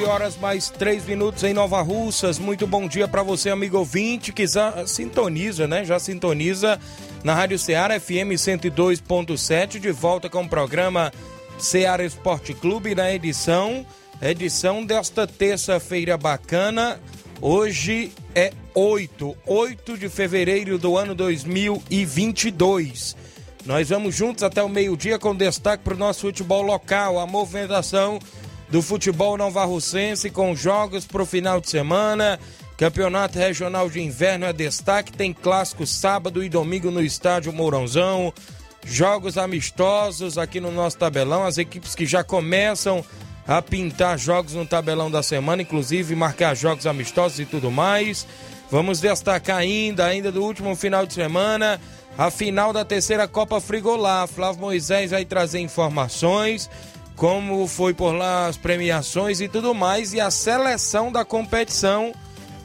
11 0.00 0.04
horas 0.04 0.36
mais 0.36 0.70
3 0.70 1.04
minutos 1.04 1.44
em 1.44 1.52
Nova 1.52 1.82
Russas. 1.82 2.38
Muito 2.38 2.66
bom 2.66 2.88
dia 2.88 3.06
para 3.06 3.22
você, 3.22 3.50
amigo 3.50 3.76
ouvinte, 3.76 4.32
que 4.32 4.46
já 4.46 4.86
sintoniza, 4.86 5.66
né? 5.66 5.84
Já 5.84 5.98
sintoniza 5.98 6.80
na 7.22 7.34
Rádio 7.34 7.58
Ceará 7.58 8.00
FM 8.00 8.32
102.7, 8.32 9.78
de 9.78 9.92
volta 9.92 10.30
com 10.30 10.42
o 10.42 10.48
programa 10.48 11.12
Ceará 11.58 12.02
Esporte 12.02 12.54
Clube 12.54 12.94
na 12.94 13.12
edição, 13.12 13.84
edição 14.22 14.84
desta 14.84 15.26
terça-feira 15.26 16.16
bacana. 16.16 16.98
Hoje 17.38 18.10
é 18.34 18.52
8, 18.74 19.36
8 19.46 19.98
de 19.98 20.08
fevereiro 20.08 20.78
do 20.78 20.96
ano 20.96 21.14
2022. 21.14 23.16
Nós 23.66 23.90
vamos 23.90 24.14
juntos 24.14 24.42
até 24.42 24.62
o 24.62 24.68
meio-dia 24.68 25.18
com 25.18 25.36
destaque 25.36 25.84
para 25.84 25.94
o 25.94 25.98
nosso 25.98 26.22
futebol 26.22 26.62
local, 26.62 27.18
a 27.18 27.26
movimentação 27.26 28.18
do 28.70 28.80
futebol 28.80 29.36
novarrocense 29.36 30.30
com 30.30 30.54
jogos 30.54 31.04
para 31.04 31.22
o 31.22 31.26
final 31.26 31.60
de 31.60 31.68
semana. 31.68 32.38
Campeonato 32.76 33.38
Regional 33.38 33.90
de 33.90 34.00
Inverno 34.00 34.46
é 34.46 34.52
destaque, 34.52 35.12
tem 35.12 35.34
clássico 35.34 35.86
sábado 35.86 36.42
e 36.42 36.48
domingo 36.48 36.90
no 36.90 37.02
estádio 37.02 37.52
Mourãozão. 37.52 38.32
Jogos 38.86 39.36
amistosos 39.36 40.38
aqui 40.38 40.60
no 40.60 40.70
nosso 40.70 40.96
tabelão, 40.96 41.44
as 41.44 41.58
equipes 41.58 41.94
que 41.94 42.06
já 42.06 42.24
começam 42.24 43.04
a 43.46 43.60
pintar 43.60 44.18
jogos 44.18 44.54
no 44.54 44.64
tabelão 44.64 45.10
da 45.10 45.22
semana, 45.22 45.60
inclusive 45.60 46.14
marcar 46.14 46.54
jogos 46.54 46.86
amistosos 46.86 47.40
e 47.40 47.44
tudo 47.44 47.70
mais. 47.70 48.26
Vamos 48.70 49.00
destacar 49.00 49.58
ainda, 49.58 50.06
ainda 50.06 50.30
do 50.30 50.42
último 50.42 50.74
final 50.76 51.04
de 51.04 51.12
semana, 51.12 51.80
a 52.16 52.30
final 52.30 52.72
da 52.72 52.84
terceira 52.84 53.26
Copa 53.26 53.60
Frigolá. 53.60 54.26
Flávio 54.26 54.60
Moisés 54.60 55.10
vai 55.10 55.24
trazer 55.24 55.58
informações 55.58 56.70
como 57.20 57.66
foi 57.66 57.92
por 57.92 58.12
lá 58.12 58.46
as 58.46 58.56
premiações 58.56 59.42
e 59.42 59.46
tudo 59.46 59.74
mais, 59.74 60.14
e 60.14 60.20
a 60.20 60.30
seleção 60.30 61.12
da 61.12 61.22
competição. 61.22 62.14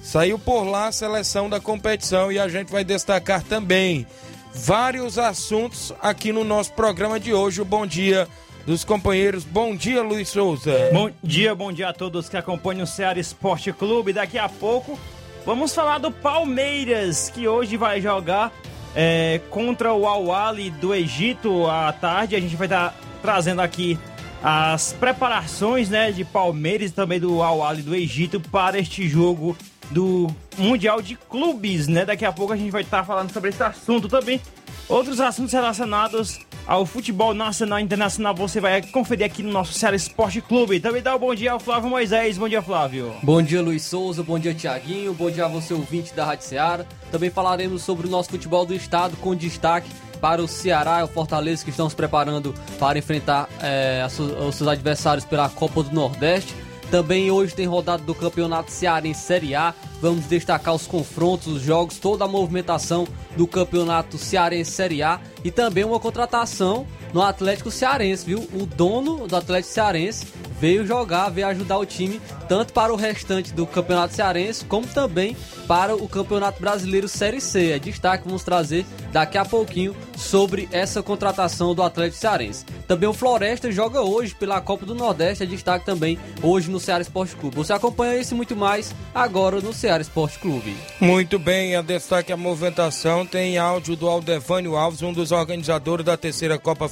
Saiu 0.01 0.39
por 0.39 0.63
lá 0.63 0.87
a 0.87 0.91
seleção 0.93 1.49
da 1.49 1.59
competição 1.59 2.31
e 2.31 2.39
a 2.39 2.47
gente 2.47 2.71
vai 2.71 2.81
destacar 2.81 3.43
também 3.43 4.07
vários 4.53 5.19
assuntos 5.19 5.91
aqui 6.01 6.31
no 6.31 6.45
nosso 6.45 6.71
programa 6.71 7.19
de 7.19 7.33
hoje. 7.33 7.59
O 7.59 7.65
bom 7.65 7.85
dia 7.85 8.29
dos 8.65 8.85
companheiros. 8.85 9.43
Bom 9.43 9.75
dia, 9.75 10.01
Luiz 10.01 10.29
Souza. 10.29 10.89
Bom 10.93 11.11
dia, 11.21 11.53
bom 11.53 11.73
dia 11.73 11.89
a 11.89 11.93
todos 11.93 12.29
que 12.29 12.37
acompanham 12.37 12.85
o 12.85 12.87
Ceará 12.87 13.19
Esporte 13.19 13.73
Clube. 13.73 14.13
Daqui 14.13 14.37
a 14.37 14.47
pouco 14.47 14.97
vamos 15.45 15.75
falar 15.75 15.97
do 15.97 16.11
Palmeiras, 16.11 17.29
que 17.29 17.45
hoje 17.45 17.75
vai 17.75 17.99
jogar 17.99 18.53
é, 18.95 19.41
contra 19.49 19.93
o 19.93 20.07
Al-Ahly 20.07 20.69
do 20.69 20.95
Egito 20.95 21.67
à 21.67 21.91
tarde. 21.91 22.37
A 22.37 22.39
gente 22.39 22.55
vai 22.55 22.67
estar 22.67 22.95
trazendo 23.21 23.59
aqui 23.59 23.99
as 24.47 24.93
preparações 24.93 25.89
né, 25.89 26.11
de 26.11 26.23
Palmeiras 26.23 26.91
e 26.91 26.93
também 26.93 27.19
do 27.19 27.41
Al-Ahly 27.41 27.81
do 27.81 27.95
Egito 27.95 28.39
para 28.39 28.77
este 28.77 29.09
jogo 29.09 29.57
do 29.89 30.27
Mundial 30.55 31.01
de 31.01 31.15
Clubes, 31.15 31.87
né? 31.87 32.05
Daqui 32.05 32.23
a 32.23 32.31
pouco 32.31 32.53
a 32.53 32.55
gente 32.55 32.69
vai 32.69 32.83
estar 32.83 33.03
falando 33.03 33.33
sobre 33.33 33.49
esse 33.49 33.63
assunto 33.63 34.07
também. 34.07 34.39
Outros 34.87 35.19
assuntos 35.19 35.51
relacionados 35.51 36.39
ao 36.67 36.85
futebol 36.85 37.33
nacional 37.33 37.79
e 37.79 37.83
internacional 37.83 38.35
você 38.35 38.59
vai 38.59 38.83
conferir 38.83 39.25
aqui 39.25 39.41
no 39.41 39.51
nosso 39.51 39.73
Ceará 39.73 39.95
Esporte 39.95 40.41
Clube. 40.41 40.79
Também 40.79 41.01
dá 41.01 41.15
um 41.15 41.19
bom 41.19 41.33
dia 41.33 41.53
ao 41.53 41.59
Flávio 41.59 41.89
Moisés. 41.89 42.37
Bom 42.37 42.47
dia, 42.47 42.61
Flávio. 42.61 43.15
Bom 43.23 43.41
dia, 43.41 43.63
Luiz 43.63 43.81
Souza. 43.81 44.21
Bom 44.21 44.37
dia, 44.37 44.53
Tiaguinho. 44.53 45.11
Bom 45.15 45.31
dia 45.31 45.45
a 45.45 45.47
você, 45.47 45.73
ouvinte 45.73 46.13
da 46.13 46.23
Rádio 46.23 46.45
Ceará. 46.45 46.85
Também 47.11 47.31
falaremos 47.31 47.81
sobre 47.81 48.05
o 48.05 48.09
nosso 48.11 48.29
futebol 48.29 48.63
do 48.63 48.75
estado 48.75 49.17
com 49.17 49.35
destaque 49.35 49.89
para 50.15 50.41
o 50.41 50.47
Ceará 50.47 51.01
e 51.01 51.03
o 51.03 51.07
Fortaleza 51.07 51.63
que 51.63 51.69
estão 51.69 51.89
se 51.89 51.95
preparando 51.95 52.53
para 52.79 52.97
enfrentar 52.97 53.49
é, 53.61 54.05
os 54.47 54.55
seus 54.55 54.67
adversários 54.67 55.25
pela 55.25 55.49
Copa 55.49 55.83
do 55.83 55.93
Nordeste. 55.93 56.55
Também 56.91 57.31
hoje 57.31 57.55
tem 57.55 57.65
rodada 57.65 58.03
do 58.03 58.13
Campeonato 58.13 58.71
Ceará 58.71 59.07
em 59.07 59.13
Série 59.13 59.55
A. 59.55 59.73
Vamos 60.01 60.25
destacar 60.25 60.73
os 60.73 60.85
confrontos, 60.85 61.47
os 61.47 61.61
jogos, 61.61 61.97
toda 61.97 62.25
a 62.25 62.27
movimentação 62.27 63.07
do 63.35 63.47
Campeonato 63.47 64.17
Cearense 64.17 64.71
Série 64.71 65.01
A 65.01 65.19
e 65.43 65.51
também 65.51 65.83
uma 65.83 65.99
contratação 65.99 66.85
no 67.15 67.21
Atlético 67.21 67.71
Cearense, 67.71 68.25
viu? 68.25 68.39
O 68.53 68.65
dono 68.65 69.25
do 69.25 69.37
Atlético 69.37 69.73
Cearense 69.73 70.27
veio 70.59 70.85
jogar, 70.85 71.29
veio 71.29 71.47
ajudar 71.47 71.77
o 71.77 71.85
time, 71.85 72.19
tanto 72.49 72.73
para 72.73 72.91
o 72.91 72.97
restante 72.97 73.53
do 73.53 73.65
Campeonato 73.65 74.13
Cearense, 74.13 74.65
como 74.65 74.85
também 74.85 75.35
para 75.65 75.95
o 75.95 76.09
Campeonato 76.09 76.59
Brasileiro 76.59 77.07
Série 77.07 77.39
C. 77.39 77.71
É 77.71 77.79
destaque, 77.79 78.25
vamos 78.25 78.43
trazer 78.43 78.85
daqui 79.13 79.37
a 79.37 79.45
pouquinho 79.45 79.95
sobre 80.17 80.67
essa 80.73 81.01
contratação 81.01 81.73
do 81.73 81.81
Atlético 81.81 82.19
Cearense. 82.19 82.65
Também 82.85 83.07
o 83.07 83.13
Floresta 83.13 83.71
joga 83.71 84.01
hoje 84.01 84.35
pela 84.35 84.61
Copa 84.61 84.85
do 84.85 84.93
Nordeste, 84.93 85.43
é 85.43 85.47
destaque 85.47 85.85
também 85.85 86.19
hoje 86.41 86.69
no 86.69 86.79
Ceará 86.79 87.01
Esporte 87.01 87.35
Clube. 87.35 87.55
Você 87.55 87.71
acompanha 87.73 88.19
isso 88.19 88.33
e 88.33 88.37
muito 88.37 88.55
mais 88.55 88.93
agora 89.13 89.61
no 89.61 89.73
Ceará 89.73 90.01
Esporte 90.01 90.37
Clube. 90.39 90.75
Muito 90.99 91.39
bem, 91.39 91.75
a 91.75 91.81
destaque 91.81 92.31
a 92.31 92.37
movimentação 92.37 93.25
tem 93.25 93.57
áudio 93.57 93.95
do 93.95 94.07
Aldevânio 94.07 94.75
Alves, 94.75 95.01
um 95.01 95.13
dos 95.13 95.31
organizadores 95.31 96.05
da 96.05 96.17
terceira 96.17 96.59
Copa 96.59 96.87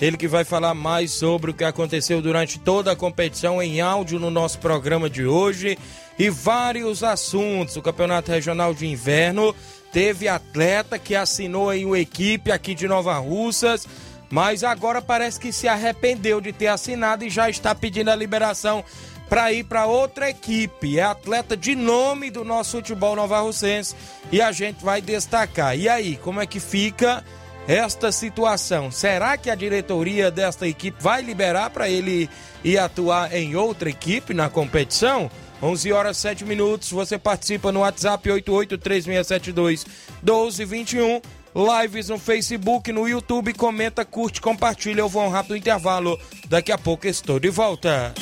Ele 0.00 0.16
que 0.16 0.26
vai 0.26 0.44
falar 0.44 0.74
mais 0.74 1.12
sobre 1.12 1.50
o 1.50 1.54
que 1.54 1.64
aconteceu 1.64 2.20
durante 2.20 2.58
toda 2.58 2.92
a 2.92 2.96
competição 2.96 3.62
em 3.62 3.80
áudio 3.80 4.18
no 4.18 4.30
nosso 4.30 4.58
programa 4.58 5.08
de 5.08 5.24
hoje 5.24 5.78
e 6.18 6.28
vários 6.28 7.02
assuntos. 7.02 7.76
O 7.76 7.82
Campeonato 7.82 8.30
Regional 8.30 8.74
de 8.74 8.86
Inverno 8.86 9.54
teve 9.92 10.26
atleta 10.26 10.98
que 10.98 11.14
assinou 11.14 11.72
em 11.72 11.84
uma 11.84 11.98
equipe 11.98 12.50
aqui 12.50 12.74
de 12.74 12.88
Nova 12.88 13.16
Russas, 13.18 13.86
mas 14.28 14.64
agora 14.64 15.00
parece 15.00 15.38
que 15.38 15.52
se 15.52 15.68
arrependeu 15.68 16.40
de 16.40 16.52
ter 16.52 16.66
assinado 16.66 17.24
e 17.24 17.30
já 17.30 17.48
está 17.48 17.74
pedindo 17.74 18.10
a 18.10 18.16
liberação 18.16 18.84
para 19.28 19.52
ir 19.52 19.64
para 19.64 19.86
outra 19.86 20.28
equipe. 20.28 20.98
É 20.98 21.04
atleta 21.04 21.56
de 21.56 21.74
nome 21.74 22.30
do 22.30 22.44
nosso 22.44 22.78
futebol 22.78 23.14
novarrocense 23.14 23.94
e 24.32 24.42
a 24.42 24.50
gente 24.50 24.84
vai 24.84 25.00
destacar. 25.00 25.78
E 25.78 25.88
aí, 25.88 26.16
como 26.16 26.40
é 26.40 26.46
que 26.46 26.60
fica 26.60 27.24
esta 27.66 28.12
situação? 28.12 28.90
Será 28.90 29.36
que 29.36 29.50
a 29.50 29.54
diretoria 29.54 30.30
desta 30.30 30.66
equipe 30.66 31.02
vai 31.02 31.22
liberar 31.22 31.70
para 31.70 31.88
ele 31.88 32.28
ir 32.62 32.78
atuar 32.78 33.34
em 33.34 33.56
outra 33.56 33.88
equipe 33.88 34.34
na 34.34 34.48
competição? 34.48 35.30
11 35.62 35.92
horas 35.92 36.16
7 36.18 36.44
minutos. 36.44 36.90
Você 36.90 37.18
participa 37.18 37.72
no 37.72 37.80
WhatsApp 37.80 38.30
883672 38.30 39.86
1221. 40.22 41.20
Lives 41.54 42.08
no 42.08 42.18
Facebook, 42.18 42.92
no 42.92 43.08
YouTube. 43.08 43.54
Comenta, 43.54 44.04
curte, 44.04 44.40
compartilha. 44.40 45.00
Eu 45.00 45.08
vou 45.08 45.24
um 45.24 45.30
rápido 45.30 45.56
intervalo. 45.56 46.18
Daqui 46.48 46.72
a 46.72 46.78
pouco 46.78 47.06
estou 47.06 47.38
de 47.38 47.48
volta. 47.48 48.12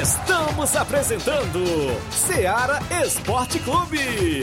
Estamos 0.00 0.76
apresentando 0.76 1.64
Seara 2.10 2.78
Esporte 3.04 3.58
Clube. 3.58 4.42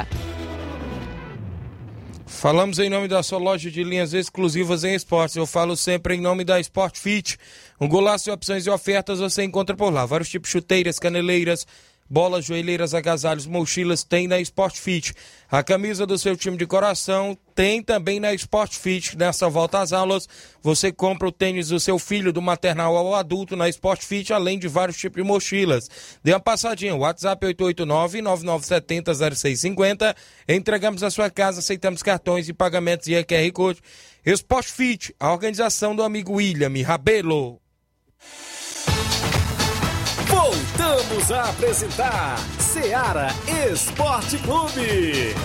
Falamos 2.25 2.79
em 2.79 2.89
nome 2.89 3.07
da 3.07 3.21
sua 3.21 3.37
loja 3.37 3.69
de 3.69 3.83
linhas 3.83 4.13
exclusivas 4.13 4.83
em 4.83 4.95
esportes. 4.95 5.35
Eu 5.35 5.45
falo 5.45 5.77
sempre 5.77 6.15
em 6.15 6.21
nome 6.21 6.43
da 6.43 6.59
Sport 6.59 6.97
Fit. 6.97 7.37
Um 7.79 7.87
golaço 7.87 8.25
de 8.25 8.31
opções 8.31 8.65
e 8.65 8.69
ofertas 8.69 9.19
você 9.19 9.43
encontra 9.43 9.75
por 9.75 9.93
lá. 9.93 10.05
Vários 10.05 10.29
tipos 10.29 10.47
de 10.47 10.53
chuteiras, 10.53 10.97
caneleiras, 10.97 11.67
bolas, 12.11 12.43
joelheiras, 12.43 12.93
agasalhos, 12.93 13.47
mochilas 13.47 14.03
tem 14.03 14.27
na 14.27 14.37
Sport 14.41 14.77
Fit. 14.77 15.13
A 15.49 15.63
camisa 15.63 16.05
do 16.05 16.17
seu 16.17 16.35
time 16.35 16.57
de 16.57 16.67
coração 16.67 17.37
tem 17.55 17.81
também 17.81 18.19
na 18.19 18.33
Sport 18.33 18.75
Fit. 18.75 19.17
Nessa 19.17 19.47
volta 19.47 19.79
às 19.79 19.93
aulas, 19.93 20.27
você 20.61 20.91
compra 20.91 21.29
o 21.29 21.31
tênis 21.31 21.69
do 21.69 21.79
seu 21.79 21.97
filho, 21.97 22.33
do 22.33 22.41
maternal 22.41 22.97
ao 22.97 23.15
adulto, 23.15 23.55
na 23.55 23.69
Sport 23.69 24.03
Fit, 24.03 24.33
além 24.33 24.59
de 24.59 24.67
vários 24.67 24.97
tipos 24.97 25.23
de 25.23 25.27
mochilas. 25.27 25.89
Dê 26.21 26.33
uma 26.33 26.41
passadinha, 26.41 26.93
WhatsApp 26.93 27.47
889-9970-0650. 27.47 30.13
Entregamos 30.49 31.03
a 31.03 31.09
sua 31.09 31.29
casa, 31.29 31.59
aceitamos 31.59 32.03
cartões 32.03 32.49
e 32.49 32.53
pagamentos 32.53 33.07
e 33.07 33.13
QR 33.23 33.49
Code. 33.53 33.79
Sport 34.25 34.67
Fit, 34.67 35.15
a 35.17 35.31
organização 35.31 35.95
do 35.95 36.03
amigo 36.03 36.33
William 36.33 36.73
Rabelo. 36.85 37.60
Voltamos 40.41 41.31
a 41.31 41.51
apresentar 41.51 42.35
Seara 42.57 43.27
Esporte 43.71 44.39
Clube. 44.39 45.35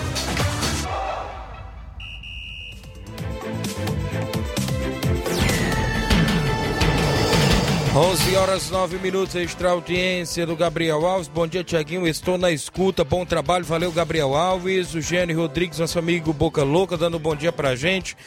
11 7.95 8.35
horas 8.37 8.71
9 8.71 8.97
minutos, 8.97 9.35
extra 9.35 9.69
audiência 9.69 10.47
do 10.47 10.55
Gabriel 10.55 11.05
Alves. 11.05 11.27
Bom 11.27 11.45
dia, 11.45 11.63
Tiaguinho. 11.63 12.07
Estou 12.07 12.35
na 12.39 12.49
escuta. 12.49 13.03
Bom 13.03 13.23
trabalho. 13.23 13.65
Valeu, 13.65 13.91
Gabriel 13.91 14.35
Alves. 14.35 14.95
O 14.95 15.01
Gênio 15.01 15.37
Rodrigues, 15.37 15.77
nosso 15.77 15.99
amigo 15.99 16.33
Boca 16.33 16.63
Louca, 16.63 16.97
dando 16.97 17.17
um 17.17 17.19
bom 17.19 17.35
dia 17.35 17.51
pra 17.51 17.75
gente. 17.75 18.17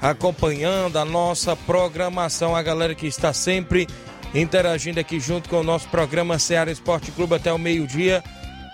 Acompanhando 0.00 0.96
a 0.96 1.04
nossa 1.04 1.56
programação. 1.56 2.54
A 2.54 2.62
galera 2.62 2.94
que 2.94 3.08
está 3.08 3.32
sempre 3.32 3.88
interagindo 4.34 5.00
aqui 5.00 5.18
junto 5.18 5.48
com 5.48 5.60
o 5.60 5.64
nosso 5.64 5.88
programa 5.88 6.38
Ceará 6.38 6.70
Esporte 6.70 7.10
Clube 7.10 7.34
até 7.34 7.52
o 7.52 7.58
meio-dia. 7.58 8.22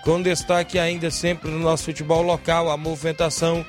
Com 0.03 0.21
destaque 0.21 0.79
ainda 0.79 1.11
sempre 1.11 1.49
no 1.49 1.59
nosso 1.59 1.85
futebol 1.85 2.21
local, 2.21 2.69
a 2.69 2.77
movimentação 2.77 3.65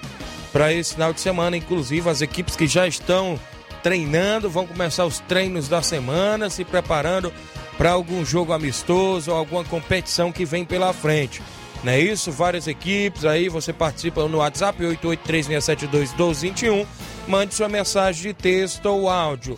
para 0.52 0.72
esse 0.72 0.94
final 0.94 1.12
de 1.12 1.20
semana, 1.20 1.56
inclusive 1.56 2.08
as 2.08 2.22
equipes 2.22 2.56
que 2.56 2.66
já 2.66 2.86
estão 2.86 3.38
treinando, 3.82 4.50
vão 4.50 4.66
começar 4.66 5.04
os 5.04 5.20
treinos 5.20 5.68
da 5.68 5.82
semana, 5.82 6.50
se 6.50 6.64
preparando 6.64 7.32
para 7.76 7.90
algum 7.90 8.24
jogo 8.24 8.52
amistoso 8.52 9.30
ou 9.30 9.36
alguma 9.36 9.62
competição 9.64 10.32
que 10.32 10.44
vem 10.44 10.64
pela 10.64 10.92
frente. 10.92 11.40
Não 11.84 11.92
é 11.92 12.00
isso? 12.00 12.32
Várias 12.32 12.66
equipes 12.66 13.24
aí, 13.24 13.48
você 13.48 13.72
participa 13.72 14.26
no 14.26 14.38
WhatsApp 14.38 14.82
883-672-1221. 14.82 16.84
Mande 17.28 17.54
sua 17.54 17.68
mensagem 17.68 18.22
de 18.22 18.34
texto 18.34 18.86
ou 18.86 19.08
áudio. 19.08 19.56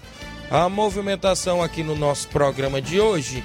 A 0.51 0.69
movimentação 0.69 1.63
aqui 1.63 1.85
no 1.85 1.95
nosso 1.95 2.27
programa 2.27 2.83
de 2.83 3.01
hoje, 3.01 3.45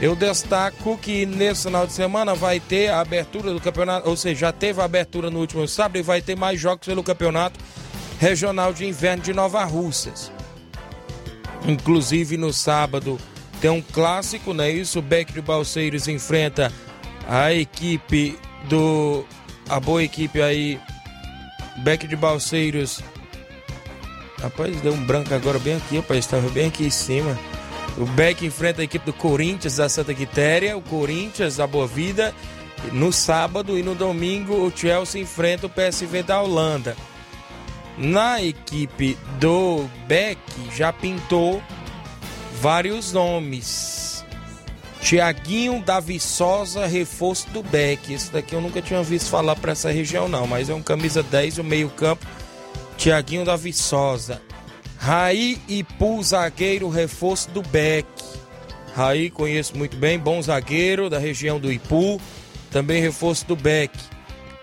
eu 0.00 0.14
destaco 0.14 0.96
que 0.96 1.26
nesse 1.26 1.64
final 1.64 1.84
de 1.84 1.92
semana 1.92 2.32
vai 2.32 2.60
ter 2.60 2.90
a 2.90 3.00
abertura 3.00 3.52
do 3.52 3.60
campeonato, 3.60 4.08
ou 4.08 4.16
seja, 4.16 4.46
já 4.46 4.52
teve 4.52 4.80
a 4.80 4.84
abertura 4.84 5.30
no 5.30 5.40
último 5.40 5.66
sábado 5.66 5.98
e 5.98 6.02
vai 6.02 6.22
ter 6.22 6.36
mais 6.36 6.60
jogos 6.60 6.86
pelo 6.86 7.02
campeonato 7.02 7.58
regional 8.20 8.72
de 8.72 8.86
inverno 8.86 9.24
de 9.24 9.32
Nova 9.32 9.64
Russas. 9.64 10.30
Inclusive 11.66 12.36
no 12.36 12.52
sábado 12.52 13.18
tem 13.60 13.70
um 13.70 13.82
clássico, 13.82 14.54
não 14.54 14.62
é 14.62 14.70
isso? 14.70 15.00
O 15.00 15.02
Beck 15.02 15.32
de 15.32 15.40
Balseiros 15.40 16.06
enfrenta 16.06 16.70
a 17.28 17.52
equipe 17.52 18.38
do. 18.68 19.24
A 19.68 19.80
boa 19.80 20.04
equipe 20.04 20.40
aí. 20.40 20.78
Beck 21.78 22.06
de 22.06 22.14
Balseiros. 22.14 23.02
Rapaz, 24.44 24.78
deu 24.82 24.92
um 24.92 25.02
branco 25.02 25.32
agora 25.32 25.58
bem 25.58 25.76
aqui, 25.76 25.96
rapaz. 25.96 26.18
Estava 26.20 26.46
bem 26.50 26.66
aqui 26.66 26.84
em 26.84 26.90
cima. 26.90 27.38
O 27.96 28.04
Beck 28.04 28.44
enfrenta 28.44 28.82
a 28.82 28.84
equipe 28.84 29.06
do 29.06 29.12
Corinthians 29.14 29.76
da 29.76 29.88
Santa 29.88 30.12
Quitéria. 30.12 30.76
O 30.76 30.82
Corinthians 30.82 31.56
da 31.56 31.66
Boa 31.66 31.86
Vida. 31.86 32.34
No 32.92 33.10
sábado 33.10 33.78
e 33.78 33.82
no 33.82 33.94
domingo 33.94 34.54
o 34.54 34.70
Chelsea 34.70 35.22
enfrenta 35.22 35.66
o 35.66 35.70
PSV 35.70 36.22
da 36.22 36.42
Holanda. 36.42 36.94
Na 37.96 38.42
equipe 38.42 39.16
do 39.40 39.88
Beck 40.06 40.38
já 40.76 40.92
pintou 40.92 41.62
vários 42.60 43.14
nomes. 43.14 44.22
Tiaguinho 45.00 45.82
Davi 45.82 46.20
Sosa, 46.20 46.86
reforço 46.86 47.48
do 47.48 47.62
Beck. 47.62 48.12
Esse 48.12 48.30
daqui 48.30 48.54
eu 48.54 48.60
nunca 48.60 48.82
tinha 48.82 49.02
visto 49.02 49.30
falar 49.30 49.56
para 49.56 49.72
essa 49.72 49.90
região, 49.90 50.28
não, 50.28 50.46
mas 50.46 50.68
é 50.68 50.74
um 50.74 50.82
camisa 50.82 51.22
10, 51.22 51.58
o 51.58 51.64
meio-campo. 51.64 52.26
Tiaguinho 53.04 53.44
Davi 53.44 53.70
Sosa. 53.70 54.40
Raí 54.96 55.60
Ipu, 55.68 56.22
zagueiro, 56.22 56.88
reforço 56.88 57.50
do 57.50 57.60
Beck. 57.60 58.08
Raí 58.96 59.28
conheço 59.28 59.76
muito 59.76 59.94
bem, 59.94 60.18
bom 60.18 60.40
zagueiro 60.40 61.10
da 61.10 61.18
região 61.18 61.60
do 61.60 61.70
Ipu, 61.70 62.18
também 62.70 63.02
reforço 63.02 63.44
do 63.44 63.54
Beck. 63.54 63.92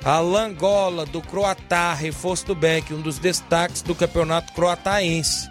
Alan 0.04 0.56
Gola, 0.56 1.06
do 1.06 1.22
Croatá, 1.22 1.94
reforço 1.94 2.48
do 2.48 2.56
Beck, 2.56 2.92
um 2.92 3.00
dos 3.00 3.20
destaques 3.20 3.84
do 3.84 3.94
campeonato 3.94 4.54
croataense. 4.54 5.48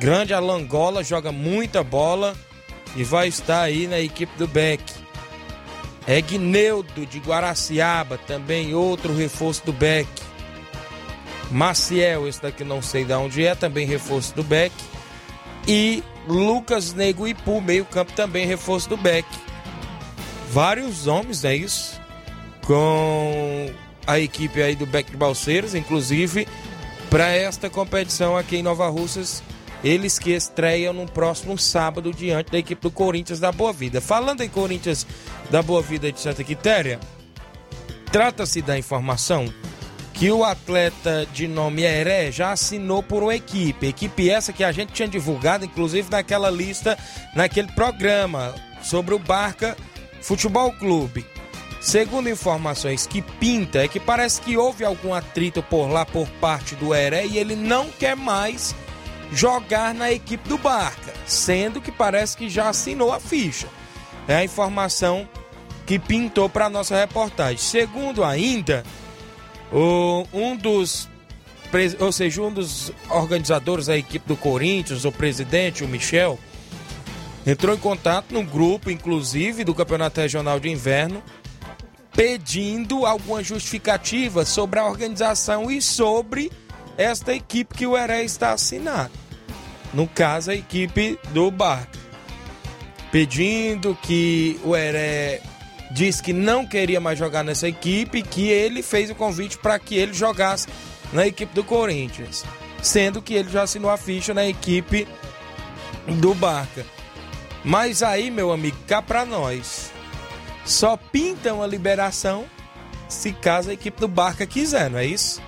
Grande 0.00 0.34
Alan 0.34 0.66
Gola, 0.66 1.04
joga 1.04 1.30
muita 1.30 1.84
bola 1.84 2.34
e 2.96 3.04
vai 3.04 3.28
estar 3.28 3.62
aí 3.62 3.86
na 3.86 4.00
equipe 4.00 4.36
do 4.36 4.48
Beck. 4.48 4.82
Egneudo, 6.08 7.06
de 7.06 7.20
Guaraciaba, 7.20 8.18
também 8.18 8.74
outro 8.74 9.14
reforço 9.14 9.64
do 9.64 9.72
Beck. 9.72 10.23
Maciel, 11.50 12.28
esse 12.28 12.40
daqui 12.40 12.64
não 12.64 12.82
sei 12.82 13.04
de 13.04 13.12
onde 13.12 13.44
é, 13.44 13.54
também 13.54 13.86
reforço 13.86 14.34
do 14.34 14.42
Beck. 14.42 14.72
E 15.66 16.02
Lucas 16.26 16.92
Nego 16.92 17.26
Ipu, 17.26 17.60
meio 17.60 17.84
campo, 17.84 18.12
também 18.12 18.46
reforço 18.46 18.88
do 18.88 18.96
Beck. 18.96 19.26
Vários 20.50 21.06
homens, 21.06 21.44
é 21.44 21.54
isso? 21.54 22.00
Com 22.66 23.70
a 24.06 24.18
equipe 24.18 24.62
aí 24.62 24.76
do 24.76 24.86
Beck 24.86 25.10
de 25.10 25.16
Balseiros, 25.16 25.74
inclusive 25.74 26.46
para 27.10 27.28
esta 27.28 27.70
competição 27.70 28.36
aqui 28.36 28.56
em 28.56 28.62
Nova 28.62 28.88
Russas, 28.88 29.42
eles 29.84 30.18
que 30.18 30.30
estreiam 30.30 30.92
no 30.92 31.06
próximo 31.06 31.56
sábado 31.56 32.12
diante 32.12 32.50
da 32.50 32.58
equipe 32.58 32.82
do 32.82 32.90
Corinthians 32.90 33.38
da 33.38 33.52
Boa 33.52 33.72
Vida. 33.72 34.00
Falando 34.00 34.40
em 34.40 34.48
Corinthians 34.48 35.06
da 35.50 35.62
Boa 35.62 35.80
Vida 35.80 36.10
de 36.10 36.18
Santa 36.18 36.42
Quitéria, 36.42 36.98
trata-se 38.10 38.60
da 38.60 38.78
informação 38.78 39.52
que 40.14 40.30
o 40.30 40.44
atleta 40.44 41.26
de 41.32 41.48
nome 41.48 41.82
Heré 41.82 42.30
já 42.30 42.52
assinou 42.52 43.02
por 43.02 43.24
uma 43.24 43.34
equipe, 43.34 43.88
equipe 43.88 44.30
essa 44.30 44.52
que 44.52 44.62
a 44.62 44.70
gente 44.70 44.92
tinha 44.92 45.08
divulgado, 45.08 45.64
inclusive 45.64 46.08
naquela 46.08 46.48
lista, 46.50 46.96
naquele 47.34 47.70
programa 47.72 48.54
sobre 48.80 49.12
o 49.12 49.18
Barca 49.18 49.76
Futebol 50.22 50.72
Clube. 50.72 51.26
Segundo 51.80 52.30
informações 52.30 53.06
que 53.06 53.20
pinta, 53.20 53.84
é 53.84 53.88
que 53.88 54.00
parece 54.00 54.40
que 54.40 54.56
houve 54.56 54.84
algum 54.84 55.12
atrito 55.12 55.62
por 55.64 55.88
lá 55.88 56.06
por 56.06 56.28
parte 56.40 56.76
do 56.76 56.94
Heré 56.94 57.26
e 57.26 57.36
ele 57.36 57.56
não 57.56 57.90
quer 57.90 58.16
mais 58.16 58.74
jogar 59.32 59.92
na 59.92 60.12
equipe 60.12 60.48
do 60.48 60.56
Barca, 60.56 61.12
sendo 61.26 61.80
que 61.80 61.90
parece 61.90 62.36
que 62.36 62.48
já 62.48 62.68
assinou 62.68 63.12
a 63.12 63.18
ficha. 63.18 63.66
É 64.28 64.36
a 64.36 64.44
informação 64.44 65.28
que 65.84 65.98
pintou 65.98 66.48
para 66.48 66.70
nossa 66.70 66.96
reportagem. 66.96 67.58
Segundo 67.58 68.24
ainda 68.24 68.84
O, 69.74 70.24
um 70.32 70.56
dos, 70.56 71.08
ou 71.98 72.12
seja, 72.12 72.40
um 72.40 72.52
dos 72.52 72.92
organizadores 73.10 73.86
da 73.86 73.96
equipe 73.96 74.24
do 74.28 74.36
Corinthians, 74.36 75.04
o 75.04 75.10
presidente, 75.10 75.82
o 75.82 75.88
Michel, 75.88 76.38
entrou 77.44 77.74
em 77.74 77.78
contato 77.78 78.32
no 78.32 78.44
grupo, 78.44 78.88
inclusive, 78.88 79.64
do 79.64 79.74
Campeonato 79.74 80.20
Regional 80.20 80.60
de 80.60 80.68
Inverno, 80.70 81.20
pedindo 82.14 83.04
alguma 83.04 83.42
justificativa 83.42 84.44
sobre 84.44 84.78
a 84.78 84.86
organização 84.86 85.68
e 85.68 85.82
sobre 85.82 86.52
esta 86.96 87.34
equipe 87.34 87.74
que 87.74 87.86
o 87.86 87.96
Heré 87.96 88.22
está 88.22 88.52
assinado. 88.52 89.10
No 89.92 90.06
caso, 90.06 90.52
a 90.52 90.54
equipe 90.54 91.18
do 91.30 91.50
Barca. 91.50 91.98
Pedindo 93.10 93.98
que 94.00 94.60
o 94.64 94.76
Heré 94.76 95.42
disse 95.94 96.20
que 96.20 96.32
não 96.32 96.66
queria 96.66 97.00
mais 97.00 97.16
jogar 97.16 97.44
nessa 97.44 97.68
equipe, 97.68 98.20
que 98.20 98.48
ele 98.48 98.82
fez 98.82 99.10
o 99.10 99.14
convite 99.14 99.56
para 99.56 99.78
que 99.78 99.94
ele 99.94 100.12
jogasse 100.12 100.66
na 101.12 101.24
equipe 101.24 101.54
do 101.54 101.62
Corinthians, 101.62 102.44
sendo 102.82 103.22
que 103.22 103.32
ele 103.32 103.48
já 103.48 103.62
assinou 103.62 103.88
a 103.88 103.96
ficha 103.96 104.34
na 104.34 104.44
equipe 104.44 105.06
do 106.18 106.34
Barca. 106.34 106.84
Mas 107.64 108.02
aí, 108.02 108.28
meu 108.28 108.50
amigo, 108.50 108.76
cá 108.88 109.00
para 109.00 109.24
nós, 109.24 109.92
só 110.66 110.96
pintam 110.96 111.62
a 111.62 111.66
liberação 111.66 112.44
se 113.08 113.32
caso 113.32 113.70
a 113.70 113.74
equipe 113.74 114.00
do 114.00 114.08
Barca 114.08 114.44
quiser, 114.44 114.90
não 114.90 114.98
é 114.98 115.06
isso? 115.06 115.40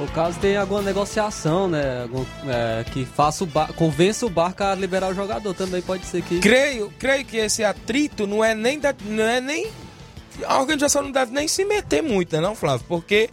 O 0.00 0.06
caso 0.12 0.38
tem 0.40 0.56
alguma 0.56 0.82
negociação, 0.82 1.68
né? 1.68 2.02
Algum, 2.02 2.24
é, 2.48 2.84
que 2.92 3.04
faça 3.04 3.44
o 3.44 3.46
bar... 3.46 3.72
convença 3.74 4.26
o 4.26 4.30
Barca 4.30 4.72
a 4.72 4.74
liberar 4.74 5.10
o 5.10 5.14
jogador 5.14 5.54
também 5.54 5.80
pode 5.80 6.04
ser 6.06 6.22
que. 6.22 6.40
Creio, 6.40 6.92
creio 6.98 7.24
que 7.24 7.36
esse 7.36 7.62
atrito 7.62 8.26
não 8.26 8.44
é 8.44 8.54
nem 8.54 8.78
da, 8.78 8.94
não 9.06 9.24
é 9.24 9.40
nem 9.40 9.70
a 10.46 10.58
organização 10.58 11.02
não 11.02 11.12
deve 11.12 11.32
nem 11.32 11.46
se 11.46 11.64
meter 11.64 12.02
muito, 12.02 12.34
né, 12.34 12.40
não, 12.40 12.54
Flávio? 12.54 12.84
Porque 12.88 13.30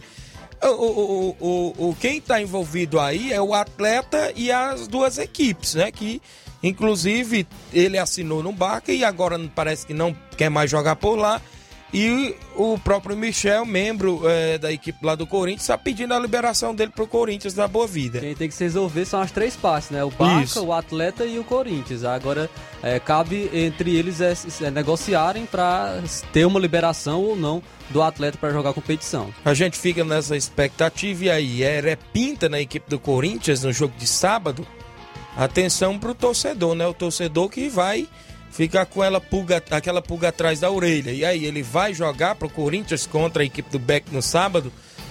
o, 0.62 0.68
o, 0.68 1.36
o, 1.40 1.88
o, 1.88 1.96
quem 2.00 2.18
está 2.18 2.40
envolvido 2.40 3.00
aí 3.00 3.32
é 3.32 3.40
o 3.40 3.54
atleta 3.54 4.32
e 4.36 4.52
as 4.52 4.86
duas 4.86 5.18
equipes, 5.18 5.74
né? 5.74 5.90
Que 5.90 6.22
inclusive 6.62 7.46
ele 7.72 7.98
assinou 7.98 8.42
no 8.42 8.52
Barca 8.52 8.92
e 8.92 9.02
agora 9.02 9.38
parece 9.54 9.84
que 9.84 9.92
não 9.92 10.16
quer 10.36 10.48
mais 10.48 10.70
jogar 10.70 10.94
por 10.96 11.16
lá. 11.16 11.40
E 11.92 12.34
o 12.56 12.78
próprio 12.78 13.14
Michel, 13.14 13.66
membro 13.66 14.22
é, 14.26 14.56
da 14.56 14.72
equipe 14.72 15.04
lá 15.04 15.14
do 15.14 15.26
Corinthians, 15.26 15.62
está 15.62 15.76
pedindo 15.76 16.14
a 16.14 16.18
liberação 16.18 16.74
dele 16.74 16.90
para 16.90 17.04
o 17.04 17.06
Corinthians 17.06 17.52
da 17.52 17.68
Boa 17.68 17.86
Vida. 17.86 18.20
Quem 18.20 18.34
tem 18.34 18.48
que 18.48 18.54
se 18.54 18.64
resolver 18.64 19.04
são 19.04 19.20
as 19.20 19.30
três 19.30 19.54
partes, 19.54 19.90
né? 19.90 20.02
O 20.02 20.10
Barca, 20.10 20.42
Isso. 20.42 20.64
o 20.64 20.72
atleta 20.72 21.26
e 21.26 21.38
o 21.38 21.44
Corinthians. 21.44 22.02
Agora, 22.02 22.48
é, 22.82 22.98
cabe 22.98 23.50
entre 23.52 23.94
eles 23.94 24.22
é, 24.22 24.32
é 24.62 24.70
negociarem 24.70 25.44
para 25.44 26.02
ter 26.32 26.46
uma 26.46 26.58
liberação 26.58 27.22
ou 27.22 27.36
não 27.36 27.62
do 27.90 28.00
atleta 28.00 28.38
para 28.38 28.50
jogar 28.50 28.70
a 28.70 28.74
competição. 28.74 29.32
A 29.44 29.52
gente 29.52 29.78
fica 29.78 30.02
nessa 30.02 30.34
expectativa 30.34 31.24
e 31.24 31.30
aí, 31.30 31.62
é 31.62 31.96
pinta 32.10 32.48
na 32.48 32.58
equipe 32.58 32.88
do 32.88 32.98
Corinthians 32.98 33.62
no 33.62 33.72
jogo 33.72 33.92
de 33.98 34.06
sábado. 34.06 34.66
Atenção 35.36 35.98
para 35.98 36.10
o 36.10 36.14
torcedor, 36.14 36.74
né? 36.74 36.86
O 36.86 36.94
torcedor 36.94 37.50
que 37.50 37.68
vai 37.68 38.08
fica 38.52 38.84
com 38.84 39.02
ela 39.02 39.20
pulga, 39.20 39.62
aquela 39.70 40.02
pulga 40.02 40.28
atrás 40.28 40.60
da 40.60 40.70
orelha. 40.70 41.10
E 41.10 41.24
aí 41.24 41.44
ele 41.44 41.62
vai 41.62 41.92
jogar 41.92 42.36
pro 42.36 42.48
Corinthians 42.48 43.06
contra 43.06 43.42
a 43.42 43.46
equipe 43.46 43.70
do 43.70 43.78
Beck 43.78 44.12
no 44.12 44.22
sábado, 44.22 44.70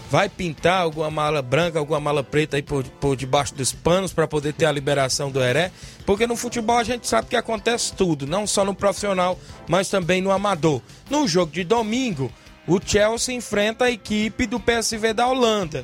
vai 0.10 0.30
pintar 0.30 0.82
alguma 0.82 1.10
mala 1.10 1.42
branca, 1.42 1.80
alguma 1.80 2.00
mala 2.00 2.24
preta 2.24 2.58
aí 2.58 2.62
por, 2.62 2.84
por 2.84 3.16
debaixo 3.16 3.56
dos 3.56 3.74
panos 3.74 4.14
para 4.14 4.28
poder 4.28 4.54
ter 4.54 4.66
a 4.66 4.72
liberação 4.72 5.32
do 5.32 5.44
Heré, 5.44 5.72
porque 6.06 6.28
no 6.28 6.36
futebol 6.36 6.78
a 6.78 6.84
gente 6.84 7.08
sabe 7.08 7.30
que 7.30 7.36
acontece 7.36 7.94
tudo, 7.94 8.28
não 8.28 8.46
só 8.46 8.64
no 8.64 8.76
profissional, 8.76 9.40
mas 9.68 9.90
também 9.90 10.22
no 10.22 10.32
amador. 10.32 10.82
No 11.10 11.28
jogo 11.28 11.52
de 11.52 11.64
domingo, 11.64 12.32
o 12.68 12.80
Chelsea 12.84 13.34
enfrenta 13.34 13.86
a 13.86 13.92
equipe 13.92 14.46
do 14.46 14.60
PSV 14.60 15.14
da 15.14 15.28
Holanda. 15.28 15.84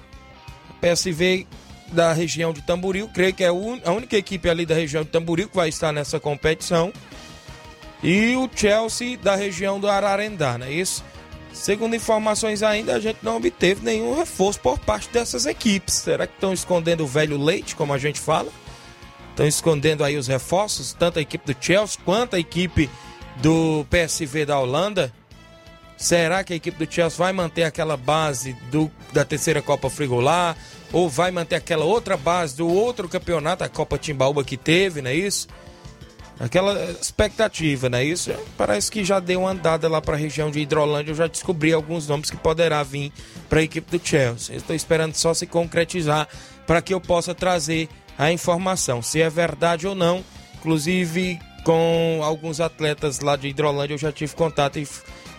O 0.69 0.73
PSV 0.75 1.47
da 1.91 2.11
região 2.13 2.51
de 2.51 2.61
Tamboril, 2.61 3.09
creio 3.13 3.33
que 3.33 3.43
é 3.43 3.47
a 3.47 3.91
única 3.91 4.17
equipe 4.17 4.49
ali 4.49 4.65
da 4.65 4.75
região 4.75 5.03
de 5.03 5.09
Tamboril 5.09 5.47
que 5.47 5.55
vai 5.55 5.69
estar 5.69 5.91
nessa 5.91 6.19
competição 6.19 6.91
e 8.03 8.35
o 8.35 8.49
Chelsea 8.53 9.17
da 9.17 9.35
região 9.35 9.79
do 9.79 9.87
Ararendá, 9.87 10.57
não 10.57 10.67
é 10.67 10.71
isso? 10.71 11.03
Segundo 11.51 11.95
informações 11.95 12.61
ainda, 12.61 12.95
a 12.95 12.99
gente 12.99 13.19
não 13.23 13.37
obteve 13.37 13.83
nenhum 13.83 14.15
reforço 14.15 14.59
por 14.59 14.77
parte 14.77 15.09
dessas 15.09 15.45
equipes. 15.47 15.95
Será 15.95 16.27
que 16.27 16.33
estão 16.33 16.53
escondendo 16.53 17.03
o 17.03 17.07
velho 17.07 17.41
leite, 17.41 17.75
como 17.75 17.93
a 17.93 17.97
gente 17.97 18.19
fala? 18.19 18.49
Estão 19.31 19.47
escondendo 19.47 20.03
aí 20.03 20.17
os 20.17 20.27
reforços, 20.27 20.93
tanto 20.93 21.17
a 21.17 21.21
equipe 21.21 21.51
do 21.51 21.57
Chelsea 21.59 21.99
quanto 22.05 22.35
a 22.35 22.39
equipe 22.39 22.89
do 23.37 23.85
PSV 23.89 24.45
da 24.45 24.59
Holanda? 24.59 25.11
Será 25.97 26.43
que 26.43 26.53
a 26.53 26.55
equipe 26.55 26.85
do 26.85 26.91
Chelsea 26.91 27.17
vai 27.17 27.33
manter 27.33 27.63
aquela 27.63 27.97
base 27.97 28.53
do, 28.71 28.91
da 29.11 29.25
terceira 29.25 29.61
Copa 29.61 29.89
Frigolar? 29.89 30.55
Ou 30.93 31.09
vai 31.09 31.31
manter 31.31 31.55
aquela 31.55 31.85
outra 31.85 32.15
base 32.15 32.55
do 32.55 32.67
outro 32.67 33.09
campeonato, 33.09 33.63
a 33.63 33.69
Copa 33.69 33.97
Timbaúba 33.97 34.43
que 34.43 34.55
teve, 34.55 35.01
não 35.01 35.09
é 35.09 35.15
isso? 35.15 35.47
Aquela 36.39 36.91
expectativa, 36.91 37.89
né? 37.89 38.03
Isso 38.03 38.31
parece 38.57 38.91
que 38.91 39.03
já 39.03 39.19
deu 39.19 39.41
uma 39.41 39.51
andada 39.51 39.87
lá 39.87 40.01
para 40.01 40.15
a 40.15 40.19
região 40.19 40.51
de 40.51 40.59
Hidrolândia. 40.59 41.11
Eu 41.11 41.15
já 41.15 41.27
descobri 41.27 41.73
alguns 41.73 42.07
nomes 42.07 42.29
que 42.29 42.37
poderá 42.37 42.83
vir 42.83 43.11
para 43.49 43.59
a 43.59 43.63
equipe 43.63 43.97
do 43.97 44.05
Chelsea. 44.05 44.55
Estou 44.55 44.75
esperando 44.75 45.15
só 45.15 45.33
se 45.33 45.47
concretizar 45.47 46.27
para 46.65 46.81
que 46.81 46.93
eu 46.93 47.01
possa 47.01 47.33
trazer 47.33 47.89
a 48.17 48.31
informação, 48.31 49.01
se 49.01 49.21
é 49.21 49.29
verdade 49.29 49.87
ou 49.87 49.95
não. 49.95 50.23
Inclusive 50.59 51.39
com 51.63 52.21
alguns 52.23 52.61
atletas 52.61 53.19
lá 53.19 53.35
de 53.35 53.49
Hidrolândia 53.49 53.93
eu 53.93 53.97
já 53.97 54.11
tive 54.11 54.33
contato 54.33 54.79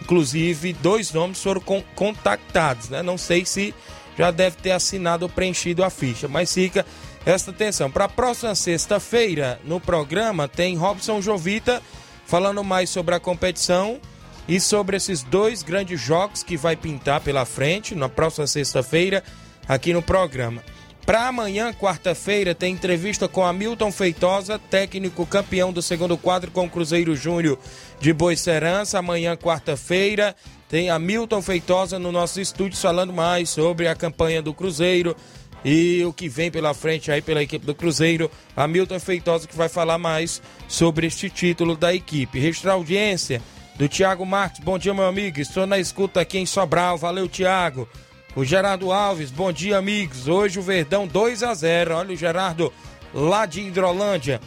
inclusive 0.03 0.75
dois 0.75 1.11
nomes 1.13 1.43
foram 1.43 1.63
contactados, 1.95 2.91
né? 2.91 3.03
Não 3.03 3.17
sei 3.17 3.45
se 3.45 3.75
já 4.17 4.31
deve 4.31 4.57
ter 4.57 4.73
assinado 4.73 5.25
ou 5.25 5.29
preenchido 5.29 5.85
a 5.85 5.91
ficha, 5.91 6.29
mas 6.29 6.53
fica 6.53 6.85
esta 7.31 7.51
atenção. 7.51 7.91
Para 7.91 8.05
a 8.07 8.09
próxima 8.09 8.55
sexta-feira, 8.55 9.61
no 9.65 9.79
programa, 9.79 10.49
tem 10.49 10.77
Robson 10.77 11.21
Jovita 11.21 11.83
falando 12.25 12.65
mais 12.65 12.89
sobre 12.91 13.15
a 13.15 13.21
competição 13.21 14.01
e 14.49 14.59
sobre 14.59 14.97
esses 14.97 15.23
dois 15.23 15.63
grandes 15.63 16.01
jogos 16.01 16.43
que 16.43 16.57
vai 16.57 16.75
pintar 16.75 17.21
pela 17.21 17.45
frente 17.45 17.95
na 17.95 18.09
próxima 18.09 18.47
sexta-feira 18.47 19.23
aqui 19.69 19.93
no 19.93 20.03
programa. 20.03 20.63
Para 21.05 21.29
amanhã, 21.29 21.73
quarta-feira, 21.73 22.55
tem 22.55 22.75
entrevista 22.75 23.27
com 23.29 23.45
Hamilton 23.45 23.91
Feitosa, 23.91 24.59
técnico 24.59 25.25
campeão 25.25 25.73
do 25.73 25.81
segundo 25.81 26.19
quadro 26.19 26.51
com 26.51 26.67
o 26.67 26.71
Cruzeiro 26.71 27.17
Júnior 27.17 27.59
de 27.99 28.13
Boicerança. 28.13 28.99
Amanhã, 28.99 29.35
quarta-feira, 29.35 30.37
tem 30.69 30.91
Hamilton 30.91 31.41
Feitosa 31.41 31.99
no 31.99 32.13
nosso 32.13 32.41
estúdio 32.41 32.79
falando 32.79 33.13
mais 33.13 33.49
sobre 33.49 33.89
a 33.89 33.95
campanha 33.95 34.43
do 34.43 34.53
Cruzeiro, 34.53 35.17
e 35.65 36.05
o 36.05 36.13
que 36.13 36.29
vem 36.29 36.51
pela 36.51 36.75
frente 36.75 37.11
aí 37.11 37.21
pela 37.21 37.43
equipe 37.43 37.67
do 37.67 37.75
Cruzeiro, 37.75 38.31
Hamilton 38.57 39.01
Feitosa 39.01 39.49
que 39.49 39.57
vai 39.57 39.69
falar 39.69 39.99
mais 39.99 40.41
sobre 40.67 41.07
este 41.07 41.29
título 41.29 41.77
da 41.77 41.95
equipe. 41.95 42.39
Registrar 42.39 42.75
audiência 42.75 43.43
do 43.77 43.89
Thiago 43.89 44.25
Marques, 44.27 44.61
bom 44.61 44.79
dia 44.79 44.95
meu 44.95 45.07
amigo, 45.07 45.41
estou 45.41 45.67
na 45.67 45.79
escuta 45.79 46.21
aqui 46.21 46.39
em 46.39 46.47
Sobral, 46.47 46.99
valeu 46.99 47.29
Thiago. 47.29 47.89
O 48.37 48.45
Gerardo 48.45 48.93
Alves, 48.93 49.31
bom 49.31 49.53
dia 49.53 49.79
amigos, 49.79 50.29
hoje 50.29 50.59
o 50.59 50.63
Verdão 50.63 51.07
2 51.07 51.43
a 51.43 51.55
0 51.55 51.95
olha 51.95 52.13
o 52.13 52.17
Gerardo 52.17 52.73
lá 53.13 53.47
de 53.47 53.61
Hidrolândia. 53.61 54.41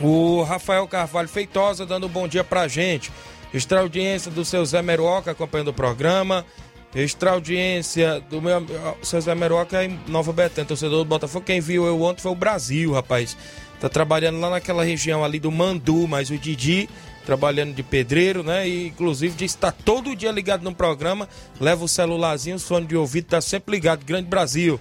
O 0.00 0.42
Rafael 0.42 0.86
Carvalho 0.88 1.28
Feitosa 1.28 1.86
dando 1.86 2.06
um 2.06 2.10
bom 2.10 2.26
dia 2.26 2.42
pra 2.42 2.66
gente. 2.66 3.12
Extra 3.54 3.80
audiência 3.80 4.30
do 4.30 4.44
seu 4.44 4.64
Zé 4.64 4.82
Meruoca 4.82 5.30
acompanhando 5.30 5.68
o 5.68 5.74
programa. 5.74 6.44
Extra 6.94 7.30
audiência 7.30 8.20
do 8.28 8.42
meu 8.42 8.66
César 9.02 9.34
Meroca 9.34 9.82
em 9.82 9.98
Nova 10.06 10.30
Betânia, 10.30 10.68
torcedor 10.68 10.98
do 10.98 11.04
Botafogo. 11.06 11.46
Quem 11.46 11.58
viu 11.58 11.86
eu 11.86 12.02
ontem 12.02 12.20
foi 12.20 12.32
o 12.32 12.34
Brasil, 12.36 12.92
rapaz. 12.92 13.36
Tá 13.80 13.88
trabalhando 13.88 14.38
lá 14.38 14.50
naquela 14.50 14.84
região 14.84 15.24
ali 15.24 15.40
do 15.40 15.50
Mandu, 15.50 16.06
mas 16.06 16.28
o 16.30 16.36
Didi 16.36 16.88
trabalhando 17.24 17.74
de 17.74 17.82
pedreiro, 17.82 18.42
né? 18.42 18.68
E 18.68 18.88
inclusive 18.88 19.34
disse 19.34 19.56
que 19.56 19.60
tá 19.62 19.72
todo 19.72 20.14
dia 20.14 20.30
ligado 20.30 20.62
no 20.62 20.74
programa. 20.74 21.28
Leva 21.58 21.82
o 21.82 21.88
celularzinho, 21.88 22.56
o 22.56 22.60
fone 22.60 22.86
de 22.86 22.96
ouvido, 22.96 23.24
tá 23.24 23.40
sempre 23.40 23.74
ligado. 23.74 24.04
Grande 24.04 24.28
Brasil. 24.28 24.78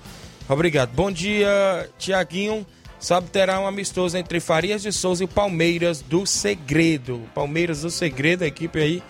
Obrigado. 0.50 0.92
Bom 0.94 1.12
dia, 1.12 1.90
Tiaguinho. 1.98 2.66
Sabe, 3.00 3.30
terá 3.32 3.60
um 3.60 3.66
amistoso 3.66 4.16
entre 4.16 4.40
Farias 4.40 4.84
de 4.84 4.92
Souza 4.92 5.24
e 5.24 5.28
Palmeiras 5.28 6.02
do 6.02 6.26
Segredo. 6.26 7.22
Palmeiras 7.34 7.82
do 7.82 7.90
Segredo, 7.90 8.44
a 8.44 8.48
equipe 8.48 8.80
aí 8.80 9.02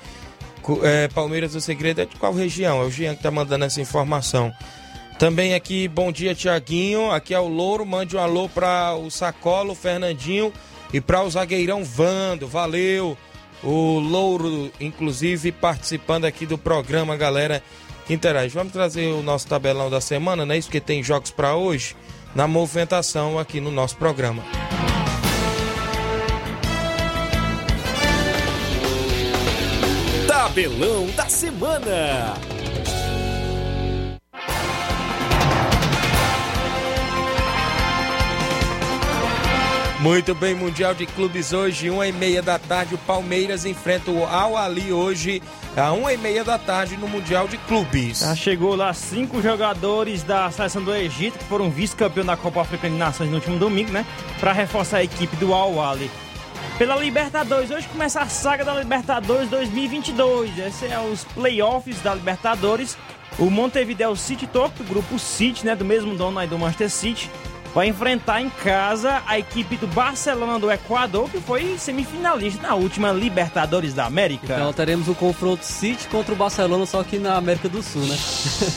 é, 0.83 1.07
Palmeiras 1.07 1.53
do 1.53 1.61
Segredo 1.61 2.01
é 2.01 2.05
de 2.05 2.15
qual 2.15 2.33
região? 2.33 2.81
É 2.81 2.85
o 2.85 2.91
Jean 2.91 3.15
que 3.15 3.23
tá 3.23 3.31
mandando 3.31 3.65
essa 3.65 3.81
informação. 3.81 4.53
Também 5.17 5.53
aqui, 5.53 5.87
bom 5.87 6.11
dia, 6.11 6.33
Tiaguinho. 6.33 7.11
Aqui 7.11 7.33
é 7.33 7.39
o 7.39 7.47
Louro. 7.47 7.85
Mande 7.85 8.15
um 8.15 8.19
alô 8.19 8.49
para 8.49 8.95
o 8.95 9.11
Sacolo, 9.11 9.75
Fernandinho 9.75 10.51
e 10.91 10.99
para 10.99 11.23
o 11.23 11.29
zagueirão 11.29 11.83
Vando. 11.83 12.47
Valeu. 12.47 13.17
O 13.63 13.99
Louro, 13.99 14.71
inclusive, 14.79 15.51
participando 15.51 16.25
aqui 16.25 16.47
do 16.47 16.57
programa, 16.57 17.15
galera 17.15 17.61
que 18.07 18.13
interage. 18.13 18.55
Vamos 18.55 18.73
trazer 18.73 19.13
o 19.13 19.21
nosso 19.21 19.45
tabelão 19.45 19.89
da 19.89 20.01
semana, 20.01 20.45
né? 20.45 20.57
Isso 20.57 20.71
que 20.71 20.81
tem 20.81 21.03
jogos 21.03 21.29
para 21.29 21.55
hoje 21.55 21.95
na 22.33 22.47
movimentação 22.47 23.37
aqui 23.37 23.61
no 23.61 23.71
nosso 23.71 23.97
programa. 23.97 24.43
Tabelão 30.51 31.07
da 31.15 31.29
Semana. 31.29 32.33
Muito 40.01 40.35
bem, 40.35 40.53
Mundial 40.53 40.93
de 40.93 41.05
Clubes 41.05 41.53
hoje, 41.53 41.89
uma 41.89 42.05
e 42.05 42.11
meia 42.11 42.41
da 42.41 42.59
tarde, 42.59 42.95
o 42.95 42.97
Palmeiras 42.97 43.63
enfrenta 43.63 44.11
o 44.11 44.25
Al 44.25 44.57
Ali 44.57 44.91
hoje, 44.91 45.41
a 45.77 45.93
uma 45.93 46.11
e 46.11 46.17
meia 46.17 46.43
da 46.43 46.57
tarde 46.57 46.97
no 46.97 47.07
Mundial 47.07 47.47
de 47.47 47.57
Clubes. 47.59 48.19
Já 48.19 48.35
chegou 48.35 48.75
lá 48.75 48.93
cinco 48.93 49.41
jogadores 49.41 50.21
da 50.21 50.51
seleção 50.51 50.83
do 50.83 50.93
Egito, 50.93 51.37
que 51.37 51.45
foram 51.45 51.71
vice-campeão 51.71 52.25
da 52.25 52.35
Copa 52.35 52.59
Africana 52.59 52.91
de 52.93 52.99
Nações 52.99 53.29
no 53.29 53.37
último 53.37 53.57
domingo, 53.57 53.93
né? 53.93 54.05
Para 54.41 54.51
reforçar 54.51 54.97
a 54.97 55.03
equipe 55.03 55.33
do 55.37 55.53
Al 55.53 55.81
Ali. 55.81 56.11
Pela 56.81 56.95
Libertadores, 56.95 57.69
hoje 57.69 57.87
começa 57.89 58.21
a 58.21 58.25
saga 58.25 58.65
da 58.65 58.73
Libertadores 58.73 59.47
2022. 59.51 60.57
Esses 60.57 60.91
é 60.91 60.99
os 60.99 61.23
playoffs 61.25 62.01
da 62.01 62.15
Libertadores. 62.15 62.97
O 63.37 63.51
Montevideo 63.51 64.15
City 64.15 64.47
Top, 64.47 64.75
do 64.75 64.83
grupo 64.83 65.19
City, 65.19 65.63
né? 65.63 65.75
Do 65.75 65.85
mesmo 65.85 66.15
dono 66.15 66.39
aí 66.39 66.47
do 66.47 66.57
Manchester 66.57 66.89
City 66.89 67.29
vai 67.71 67.87
enfrentar 67.87 68.41
em 68.41 68.49
casa 68.49 69.21
a 69.27 69.37
equipe 69.37 69.77
do 69.77 69.85
Barcelona 69.85 70.57
do 70.57 70.71
Equador, 70.71 71.29
que 71.29 71.39
foi 71.39 71.77
semifinalista 71.77 72.63
na 72.63 72.73
última 72.73 73.11
Libertadores 73.11 73.93
da 73.93 74.07
América. 74.07 74.55
Então 74.55 74.73
teremos 74.73 75.07
o 75.07 75.13
confronto 75.13 75.63
City 75.63 76.07
contra 76.07 76.33
o 76.33 76.35
Barcelona, 76.35 76.87
só 76.87 77.03
que 77.03 77.19
na 77.19 77.35
América 77.35 77.69
do 77.69 77.83
Sul, 77.83 78.01
né? 78.07 78.17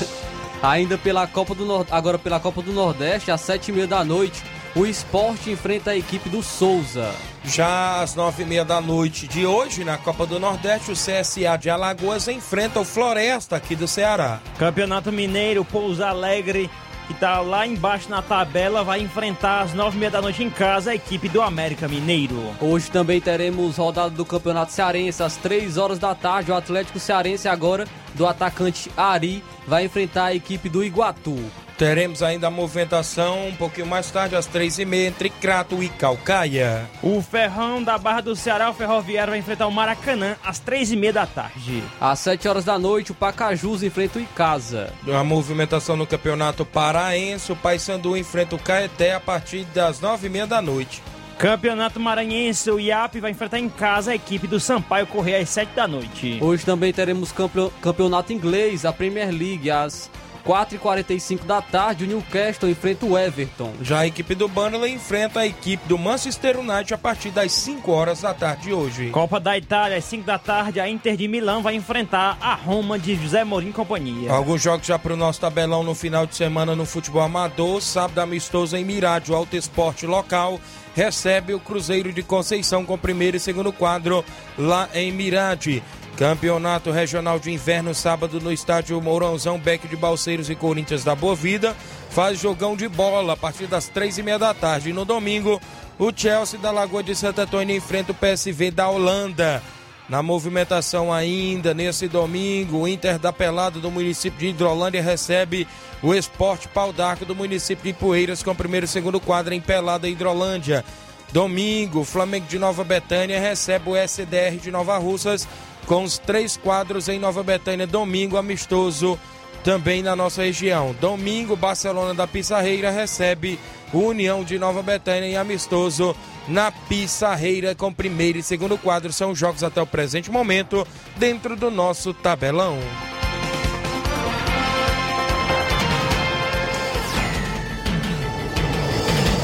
Ainda 0.63 0.99
pela 0.99 1.27
Copa 1.27 1.55
do 1.55 1.65
Nord... 1.65 1.89
agora 1.91 2.19
pela 2.19 2.39
Copa 2.39 2.61
do 2.61 2.71
Nordeste, 2.71 3.31
às 3.31 3.41
sete 3.41 3.71
e 3.71 3.73
meia 3.73 3.87
da 3.87 4.05
noite, 4.05 4.43
o 4.77 4.85
esporte 4.85 5.51
enfrenta 5.51 5.93
a 5.93 5.97
equipe 5.97 6.29
do 6.29 6.43
Souza. 6.43 7.11
Já 7.45 8.01
às 8.01 8.15
nove 8.15 8.43
e 8.43 8.47
meia 8.47 8.65
da 8.65 8.81
noite 8.81 9.29
de 9.29 9.47
hoje, 9.47 9.85
na 9.85 9.99
Copa 9.99 10.27
do 10.27 10.41
Nordeste, 10.41 10.91
o 10.91 10.95
CSA 10.95 11.59
de 11.61 11.69
Alagoas 11.69 12.27
enfrenta 12.27 12.81
o 12.81 12.85
Floresta 12.85 13.57
aqui 13.57 13.77
do 13.77 13.87
Ceará. 13.87 14.41
Campeonato 14.59 15.13
Mineiro, 15.13 15.65
Pouso 15.65 16.03
Alegre 16.03 16.71
que 17.07 17.13
está 17.13 17.41
lá 17.41 17.67
embaixo 17.67 18.09
na 18.09 18.23
tabela, 18.23 18.83
vai 18.83 19.01
enfrentar 19.01 19.61
às 19.61 19.75
nove 19.75 19.97
e 19.97 20.01
meia 20.01 20.11
da 20.11 20.23
noite 20.23 20.43
em 20.43 20.51
casa 20.51 20.91
a 20.91 20.95
equipe 20.95 21.29
do 21.29 21.43
América 21.43 21.87
Mineiro. 21.87 22.55
Hoje 22.61 22.91
também 22.91 23.21
teremos 23.21 23.77
rodada 23.77 24.11
do 24.11 24.25
Campeonato 24.25 24.73
Cearense 24.73 25.23
às 25.23 25.37
três 25.37 25.77
horas 25.77 25.99
da 25.99 26.15
tarde. 26.15 26.51
O 26.51 26.55
Atlético 26.55 26.99
Cearense 26.99 27.47
agora, 27.47 27.87
do 28.14 28.26
atacante 28.26 28.90
Ari, 28.97 29.42
vai 29.66 29.85
enfrentar 29.85 30.26
a 30.26 30.35
equipe 30.35 30.68
do 30.68 30.85
Iguatu. 30.85 31.38
Teremos 31.76 32.23
ainda 32.23 32.47
a 32.47 32.50
movimentação 32.50 33.49
um 33.49 33.56
pouquinho 33.56 33.87
mais 33.87 34.09
tarde, 34.09 34.37
às 34.37 34.47
três 34.47 34.78
e 34.78 34.85
meia, 34.85 35.09
entre 35.09 35.28
Crato 35.28 35.83
e 35.83 35.88
Calcaia. 35.88 36.88
O 37.02 37.21
Ferrão 37.21 37.83
da 37.83 37.99
Barra 37.99 38.21
do 38.21 38.37
Ceará, 38.37 38.71
o 38.71 38.75
Ferroviário, 38.75 39.33
vai 39.33 39.40
enfrentar 39.40 39.66
o 39.66 39.73
Maracanã 39.73 40.37
às 40.44 40.61
três 40.61 40.92
e 40.92 40.97
meia 40.97 41.12
da 41.12 41.26
tarde. 41.26 41.83
Às 42.00 42.21
sete 42.21 42.47
horas 42.47 42.64
da 42.64 42.78
noite, 42.78 43.11
o 43.11 43.14
Pacajus 43.14 43.83
enfrenta 43.83 44.21
o 44.21 44.23
Icasa. 44.23 44.92
A 45.12 45.25
movimentação 45.25 45.97
no 45.97 46.06
Campeonato 46.06 46.64
Paraense, 46.64 47.50
o 47.50 47.56
Paysandu 47.56 48.16
enfrenta 48.16 48.54
o 48.54 48.59
Caeté 48.59 49.14
a 49.14 49.21
partir 49.21 49.64
das 49.75 50.00
nove 50.00 50.28
e 50.28 50.30
meia 50.30 50.47
da 50.47 50.62
noite. 50.62 51.02
Campeonato 51.38 52.00
Maranhense, 52.00 52.71
o 52.71 52.79
IAP 52.81 53.21
vai 53.21 53.31
enfrentar 53.31 53.59
em 53.59 53.69
casa 53.69 54.12
a 54.12 54.14
equipe 54.14 54.47
do 54.47 54.61
Sampaio 54.61 55.07
Correia 55.07 55.43
às 55.43 55.49
7 55.49 55.75
da 55.75 55.87
noite. 55.87 56.38
Hoje 56.41 56.64
também 56.64 56.93
teremos 56.93 57.33
campeonato 57.81 58.33
inglês, 58.33 58.85
a 58.85 58.93
Premier 58.93 59.31
League, 59.31 59.70
às 59.70 60.11
4h45 60.44 61.44
da 61.44 61.62
tarde, 61.62 62.05
o 62.05 62.07
Newcastle 62.07 62.68
enfrenta 62.68 63.07
o 63.07 63.18
Everton. 63.18 63.73
Já 63.81 64.01
a 64.01 64.07
equipe 64.07 64.35
do 64.35 64.47
Burnley 64.47 64.92
enfrenta 64.92 65.40
a 65.40 65.47
equipe 65.47 65.88
do 65.88 65.97
Manchester 65.97 66.59
United 66.61 66.92
a 66.92 66.99
partir 66.99 67.31
das 67.31 67.51
5 67.53 67.90
horas 67.90 68.20
da 68.20 68.35
tarde 68.35 68.64
de 68.64 68.73
hoje. 68.73 69.09
Copa 69.11 69.40
da 69.40 69.57
Itália, 69.57 69.97
às 69.97 70.05
5 70.05 70.25
da 70.25 70.38
tarde, 70.38 70.79
a 70.81 70.88
Inter 70.88 71.16
de 71.16 71.27
Milão 71.27 71.62
vai 71.62 71.75
enfrentar 71.75 72.37
a 72.40 72.55
Roma 72.55 72.99
de 72.99 73.16
José 73.16 73.42
Mourinho 73.42 73.70
e 73.70 73.75
companhia. 73.75 74.31
Alguns 74.31 74.61
jogos 74.61 74.87
já 74.87 74.99
para 74.99 75.14
o 75.14 75.16
nosso 75.16 75.40
tabelão 75.40 75.83
no 75.83 75.94
final 75.94 76.27
de 76.27 76.37
semana 76.37 76.77
no 76.77 76.85
futebol 76.85 77.23
amador. 77.23 77.81
Sábado 77.81 78.18
amistoso 78.20 78.77
em 78.77 78.85
Mirade, 78.85 79.33
o 79.33 79.35
Alto 79.35 79.57
Esporte 79.57 80.07
local 80.07 80.61
recebe 80.94 81.52
o 81.54 81.61
Cruzeiro 81.61 82.12
de 82.12 82.22
Conceição 82.22 82.85
com 82.85 82.96
primeiro 82.96 83.37
e 83.37 83.40
segundo 83.40 83.72
quadro 83.72 84.24
lá 84.57 84.88
em 84.94 85.12
Mirade. 85.12 85.83
Campeonato 86.16 86.92
Regional 86.92 87.40
de 87.40 87.50
Inverno, 87.50 87.92
sábado 87.92 88.40
no 88.40 88.52
estádio 88.52 89.00
Mourãozão, 89.00 89.59
Beck 89.59 89.88
de 89.88 89.96
Balseiros 89.96 90.48
e 90.48 90.54
Corinthians 90.54 91.02
da 91.02 91.14
Boa 91.14 91.35
Vida. 91.35 91.76
Faz 92.11 92.38
jogão 92.38 92.76
de 92.76 92.88
bola 92.88 93.33
a 93.33 93.37
partir 93.37 93.66
das 93.66 93.88
três 93.88 94.16
e 94.16 94.22
meia 94.22 94.38
da 94.38 94.54
tarde. 94.54 94.92
No 94.92 95.04
domingo, 95.04 95.61
o 95.98 96.12
Chelsea 96.14 96.59
da 96.59 96.70
Lagoa 96.70 97.02
de 97.02 97.16
Santo 97.16 97.40
Antônio 97.40 97.76
enfrenta 97.76 98.12
o 98.12 98.14
PSV 98.14 98.70
da 98.70 98.88
Holanda. 98.88 99.61
Na 100.09 100.23
movimentação 100.23 101.11
ainda, 101.11 101.73
nesse 101.73 102.07
domingo, 102.09 102.81
o 102.81 102.88
Inter 102.88 103.19
da 103.19 103.33
Pelada 103.33 103.81
do 103.81 103.90
município 103.90 104.38
de 104.38 104.49
Hidrolândia 104.49 105.03
recebe 105.03 105.67
o 106.03 106.14
Esporte 106.14 106.69
Pau 106.69 106.93
d'Arco 106.93 107.25
do 107.25 107.35
município 107.35 107.85
de 107.85 107.99
Poeiras 107.99 108.43
com 108.43 108.55
primeiro 108.55 108.85
e 108.85 108.88
segundo 108.88 109.19
quadro 109.19 109.55
em 109.55 109.61
Pelada 109.62 110.07
Hidrolândia. 110.07 110.85
Domingo, 111.33 112.01
o 112.01 112.05
Flamengo 112.05 112.47
de 112.47 112.59
Nova 112.59 112.85
Betânia 112.85 113.40
recebe 113.40 113.90
o 113.90 113.97
SDR 113.97 114.59
de 114.61 114.71
Nova 114.71 114.99
Russas 114.99 115.49
com 115.87 116.05
os 116.05 116.19
três 116.19 116.57
quadros 116.57 117.09
em 117.09 117.19
Nova 117.19 117.43
Betânia, 117.43 117.87
domingo 117.87 118.37
amistoso 118.37 119.19
também 119.64 120.03
na 120.03 120.14
nossa 120.14 120.42
região. 120.42 120.94
Domingo, 121.00 121.57
Barcelona 121.57 122.12
da 122.12 122.27
Pissarreira 122.27 122.90
recebe 122.90 123.59
União 123.92 124.44
de 124.44 124.59
Nova 124.59 124.83
Betânia 124.83 125.27
em 125.27 125.37
amistoso 125.37 126.14
na 126.46 126.70
Pissarreira 126.70 127.74
com 127.74 127.92
primeiro 127.92 128.38
e 128.38 128.42
segundo 128.42 128.77
quadro. 128.77 129.12
São 129.12 129.35
jogos 129.35 129.64
até 129.64 129.81
o 129.81 129.87
presente 129.87 130.31
momento 130.31 130.87
dentro 131.16 131.57
do 131.57 131.70
nosso 131.70 132.12
tabelão. 132.12 132.79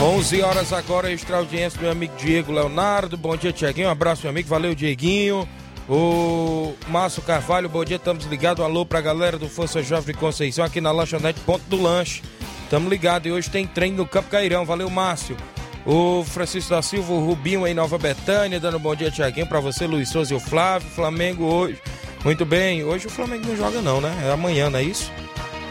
Onze 0.03 0.43
horas 0.43 0.73
agora, 0.73 1.13
extra 1.13 1.39
audiência 1.39 1.81
meu 1.81 1.91
amigo 1.91 2.15
Diego 2.17 2.53
Leonardo. 2.53 3.17
Bom 3.17 3.37
dia, 3.37 3.53
Tiaguinho. 3.53 3.89
Um 3.89 3.91
abraço, 3.91 4.23
meu 4.23 4.31
amigo. 4.31 4.49
Valeu, 4.49 4.75
Dieguinho. 4.75 5.49
O 5.91 6.73
Márcio 6.87 7.21
Carvalho, 7.21 7.69
bom 7.69 7.85
dia, 7.85 7.97
estamos 7.97 8.25
ligados. 8.27 8.65
Alô 8.65 8.87
pra 8.87 9.01
galera 9.01 9.37
do 9.37 9.49
Força 9.49 9.83
Jovem 9.83 10.15
Conceição 10.15 10.65
aqui 10.65 10.81
na 10.81 10.93
lanchonete 10.93 11.41
Ponto 11.41 11.65
do 11.65 11.83
Lanche. 11.83 12.23
Estamos 12.63 12.89
ligados 12.89 13.29
e 13.29 13.33
hoje 13.33 13.51
tem 13.51 13.67
treino 13.67 13.97
no 13.97 14.07
Campo 14.07 14.31
Cairão. 14.31 14.65
Valeu, 14.65 14.89
Márcio. 14.89 15.37
O 15.85 16.23
Francisco 16.23 16.71
da 16.71 16.81
Silva, 16.81 17.13
o 17.13 17.27
Rubinho 17.27 17.67
em 17.67 17.75
Nova 17.75 17.99
Betânia, 17.99 18.61
dando 18.61 18.79
bom 18.79 18.95
dia, 18.95 19.11
Tiaguinho, 19.11 19.49
pra 19.49 19.59
você, 19.59 19.85
Luiz 19.85 20.09
Souza 20.11 20.33
e 20.33 20.37
o 20.37 20.39
Flávio. 20.39 20.89
Flamengo 20.91 21.45
hoje. 21.47 21.81
Muito 22.25 22.45
bem, 22.45 22.85
hoje 22.85 23.09
o 23.09 23.11
Flamengo 23.11 23.49
não 23.49 23.57
joga 23.57 23.83
não, 23.83 24.01
né? 24.01 24.17
É 24.29 24.31
amanhã, 24.31 24.71
não 24.71 24.79
é 24.79 24.85
isso? 24.85 25.11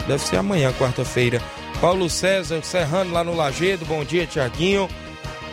Deve 0.05 0.21
ser 0.21 0.35
amanhã, 0.35 0.73
quarta-feira. 0.73 1.41
Paulo 1.79 2.09
César, 2.09 2.61
Serrano 2.61 3.13
lá 3.13 3.23
no 3.23 3.33
Lagedo, 3.33 3.85
bom 3.85 4.03
dia, 4.03 4.27
Tiaguinho. 4.27 4.89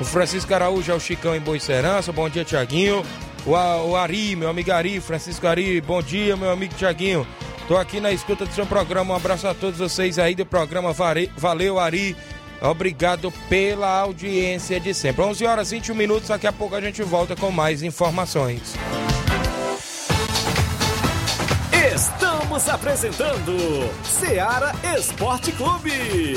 O 0.01 0.05
Francisco 0.05 0.53
Araújo 0.53 0.91
é 0.91 0.95
o 0.97 0.99
Chicão 0.99 1.37
em 1.37 1.41
Boicerança, 1.41 2.11
bom 2.11 2.29
dia, 2.29 2.45
Tiaguinho. 2.45 3.05
O, 3.47 3.53
o 3.53 3.97
Ari, 3.97 4.35
meu 4.35 4.51
amigo 4.51 4.73
Ari, 4.73 5.01
Francisco 5.01 5.47
Ari, 5.47 5.81
bom 5.81 6.03
dia, 6.03 6.37
meu 6.37 6.51
amigo 6.51 6.75
Tiaguinho. 6.75 7.27
Tô 7.69 7.77
aqui 7.77 8.01
na 8.01 8.11
escuta 8.11 8.45
do 8.45 8.53
seu 8.53 8.67
programa. 8.67 9.15
Um 9.15 9.17
abraço 9.17 9.47
a 9.47 9.55
todos 9.55 9.79
vocês 9.79 10.19
aí 10.19 10.35
do 10.35 10.45
programa. 10.45 10.93
Valeu, 11.37 11.79
Ari. 11.79 12.17
Obrigado 12.61 13.33
pela 13.49 14.01
audiência 14.01 14.81
de 14.81 14.93
sempre. 14.93 15.23
11 15.23 15.47
horas 15.47 15.73
e 15.73 15.77
21 15.77 15.95
minutos. 15.95 16.29
Daqui 16.29 16.47
a 16.47 16.53
pouco 16.53 16.75
a 16.75 16.81
gente 16.81 17.03
volta 17.03 17.37
com 17.37 17.51
mais 17.51 17.83
informações. 17.83 18.75
Estamos 21.95 22.69
apresentando 22.69 23.91
Seara 24.05 24.73
Esporte 24.97 25.53
Clube. 25.53 26.37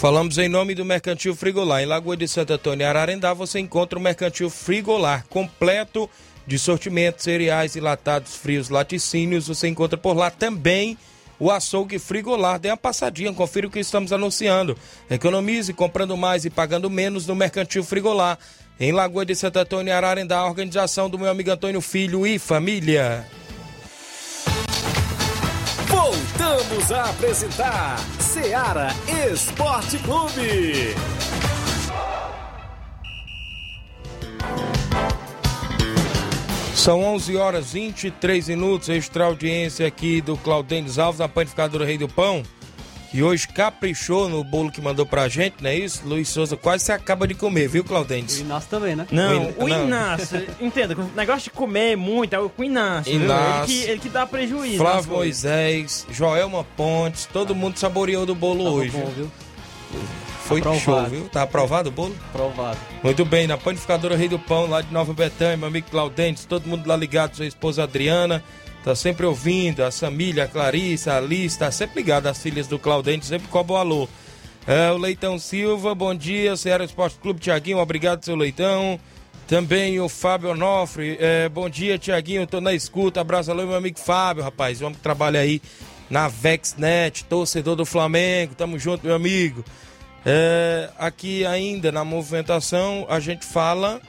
Falamos 0.00 0.38
em 0.38 0.48
nome 0.48 0.74
do 0.74 0.82
Mercantil 0.82 1.36
Frigolar. 1.36 1.82
Em 1.82 1.84
Lagoa 1.84 2.16
de 2.16 2.26
Santo 2.26 2.54
Antônio 2.54 2.82
e 2.82 2.86
Ararendá 2.86 3.34
você 3.34 3.60
encontra 3.60 3.98
o 3.98 4.02
Mercantil 4.02 4.48
Frigolar 4.48 5.26
completo 5.28 6.08
de 6.46 6.58
sortimentos, 6.58 7.22
cereais, 7.22 7.76
enlatados, 7.76 8.34
frios, 8.34 8.70
laticínios. 8.70 9.48
Você 9.48 9.68
encontra 9.68 9.98
por 9.98 10.16
lá 10.16 10.30
também 10.30 10.96
o 11.38 11.50
açougue 11.50 11.98
Frigolar. 11.98 12.58
Dê 12.58 12.70
uma 12.70 12.78
passadinha, 12.78 13.30
confira 13.34 13.66
o 13.66 13.70
que 13.70 13.78
estamos 13.78 14.10
anunciando. 14.10 14.74
Economize 15.10 15.74
comprando 15.74 16.16
mais 16.16 16.46
e 16.46 16.50
pagando 16.50 16.88
menos 16.88 17.26
no 17.26 17.36
Mercantil 17.36 17.84
Frigolar. 17.84 18.38
Em 18.80 18.92
Lagoa 18.92 19.26
de 19.26 19.34
Santo 19.34 19.58
Antônio 19.58 19.94
Ararendá, 19.94 20.38
a 20.38 20.46
organização 20.46 21.10
do 21.10 21.18
meu 21.18 21.28
amigo 21.28 21.50
Antônio 21.50 21.82
Filho 21.82 22.26
e 22.26 22.38
família. 22.38 23.26
Voltamos 25.88 26.90
a 26.90 27.10
apresentar 27.10 27.98
Seara 28.32 28.90
Esporte 29.32 29.98
Clube. 29.98 30.94
São 36.76 37.02
11 37.02 37.36
horas 37.36 37.72
23 37.72 38.50
minutos, 38.50 38.88
extra 38.88 39.24
audiência 39.24 39.84
aqui 39.84 40.20
do 40.20 40.36
Claudênis 40.36 40.96
Alves, 40.96 41.18
na 41.18 41.28
panificadora 41.28 41.84
Rei 41.84 41.98
do 41.98 42.08
Pão, 42.08 42.44
que 43.10 43.22
hoje 43.22 43.48
caprichou 43.48 44.28
no 44.28 44.44
bolo 44.44 44.70
que 44.70 44.80
mandou 44.80 45.04
pra 45.04 45.28
gente, 45.28 45.56
não 45.60 45.68
é 45.70 45.74
isso? 45.76 46.02
Luiz 46.06 46.28
Souza 46.28 46.56
quase 46.56 46.84
se 46.84 46.92
acaba 46.92 47.26
de 47.26 47.34
comer, 47.34 47.68
viu, 47.68 47.82
Claudênis? 47.82 48.38
O 48.38 48.42
Inácio 48.42 48.70
também, 48.70 48.94
né? 48.94 49.06
Não, 49.10 49.46
O 49.58 49.64
o 49.64 49.68
In- 49.68 49.72
não. 49.72 49.84
Inácio, 49.86 50.46
entenda, 50.60 50.94
o 50.96 51.10
negócio 51.16 51.42
de 51.44 51.50
comer 51.50 51.96
muito 51.96 52.34
é 52.34 52.38
o 52.38 52.48
com 52.48 52.62
o 52.62 52.64
Inácio. 52.64 53.10
viu? 53.12 53.20
Ele, 53.22 53.24
Inácio. 53.24 53.66
que, 53.66 53.82
ele 53.90 54.00
que 54.00 54.08
dá 54.08 54.26
prejuízo. 54.26 54.78
Flávio. 54.78 55.10
Moisés, 55.12 56.06
Joelma 56.10 56.64
Pontes, 56.76 57.26
todo 57.32 57.54
mundo 57.54 57.78
saboreou 57.78 58.24
do 58.24 58.34
bolo 58.34 58.64
hoje. 58.72 58.90
bom, 58.90 59.06
viu? 59.16 59.30
Foi 60.44 60.58
Aprovado. 60.60 60.80
show, 60.84 61.04
viu? 61.06 61.28
Tá 61.28 61.42
aprovado 61.42 61.88
o 61.88 61.92
bolo? 61.92 62.14
Provado. 62.32 62.78
Muito 63.02 63.24
bem, 63.24 63.46
na 63.46 63.56
panificadora 63.56 64.16
Rei 64.16 64.28
do 64.28 64.38
Pão, 64.38 64.68
lá 64.68 64.82
de 64.82 64.92
Nova 64.92 65.12
Betânia, 65.12 65.56
meu 65.56 65.68
amigo 65.68 65.88
Claudentes, 65.90 66.44
todo 66.44 66.66
mundo 66.66 66.86
lá 66.88 66.96
ligado, 66.96 67.36
sua 67.36 67.46
esposa 67.46 67.82
Adriana, 67.84 68.42
tá 68.84 68.94
sempre 68.94 69.26
ouvindo, 69.26 69.82
a 69.84 69.90
Samília, 69.90 70.44
a 70.44 70.48
Clarissa, 70.48 71.12
a 71.12 71.18
Alice, 71.18 71.58
tá 71.58 71.70
sempre 71.70 72.00
ligado, 72.00 72.26
as 72.26 72.42
filhas 72.42 72.66
do 72.66 72.78
Claudentes, 72.78 73.28
sempre 73.28 73.48
cobram 73.48 73.76
o 73.76 73.78
alô. 73.78 74.08
É, 74.66 74.90
o 74.90 74.96
Leitão 74.96 75.38
Silva, 75.38 75.94
bom 75.94 76.14
dia, 76.14 76.56
Ceará 76.56 76.84
Esporte 76.84 77.16
Clube, 77.16 77.40
Tiaguinho, 77.40 77.78
obrigado, 77.78 78.24
seu 78.24 78.36
Leitão. 78.36 78.98
Também 79.46 79.98
o 79.98 80.08
Fábio 80.08 80.50
Onofre, 80.50 81.16
é, 81.20 81.48
bom 81.48 81.68
dia, 81.68 81.98
Tiaguinho, 81.98 82.46
tô 82.46 82.60
na 82.60 82.72
escuta, 82.72 83.20
abraço, 83.20 83.50
alô, 83.50 83.66
meu 83.66 83.76
amigo 83.76 83.98
Fábio, 83.98 84.44
rapaz, 84.44 84.80
o 84.80 84.86
homem 84.86 84.96
que 84.96 85.02
trabalha 85.02 85.40
aí 85.40 85.60
na 86.08 86.28
VexNet, 86.28 87.24
torcedor 87.24 87.76
do 87.76 87.84
Flamengo, 87.84 88.54
tamo 88.54 88.78
junto, 88.78 89.06
meu 89.06 89.14
amigo. 89.14 89.64
É, 90.24 90.90
aqui 90.98 91.46
ainda 91.46 91.90
na 91.90 92.04
movimentação 92.04 93.06
a 93.08 93.18
gente 93.18 93.46
fala 93.46 94.00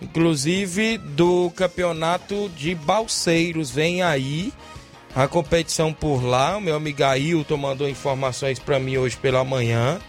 inclusive 0.00 0.98
do 0.98 1.50
campeonato 1.54 2.48
de 2.56 2.74
Balseiros. 2.74 3.70
Vem 3.70 4.02
aí 4.02 4.52
a 5.14 5.26
competição 5.28 5.92
por 5.92 6.22
lá. 6.24 6.56
O 6.56 6.60
meu 6.60 6.76
amigo 6.76 7.02
Ailton 7.04 7.56
mandou 7.56 7.88
informações 7.88 8.58
para 8.58 8.78
mim 8.78 8.96
hoje 8.96 9.16
pela 9.16 9.44
manhã. 9.44 10.00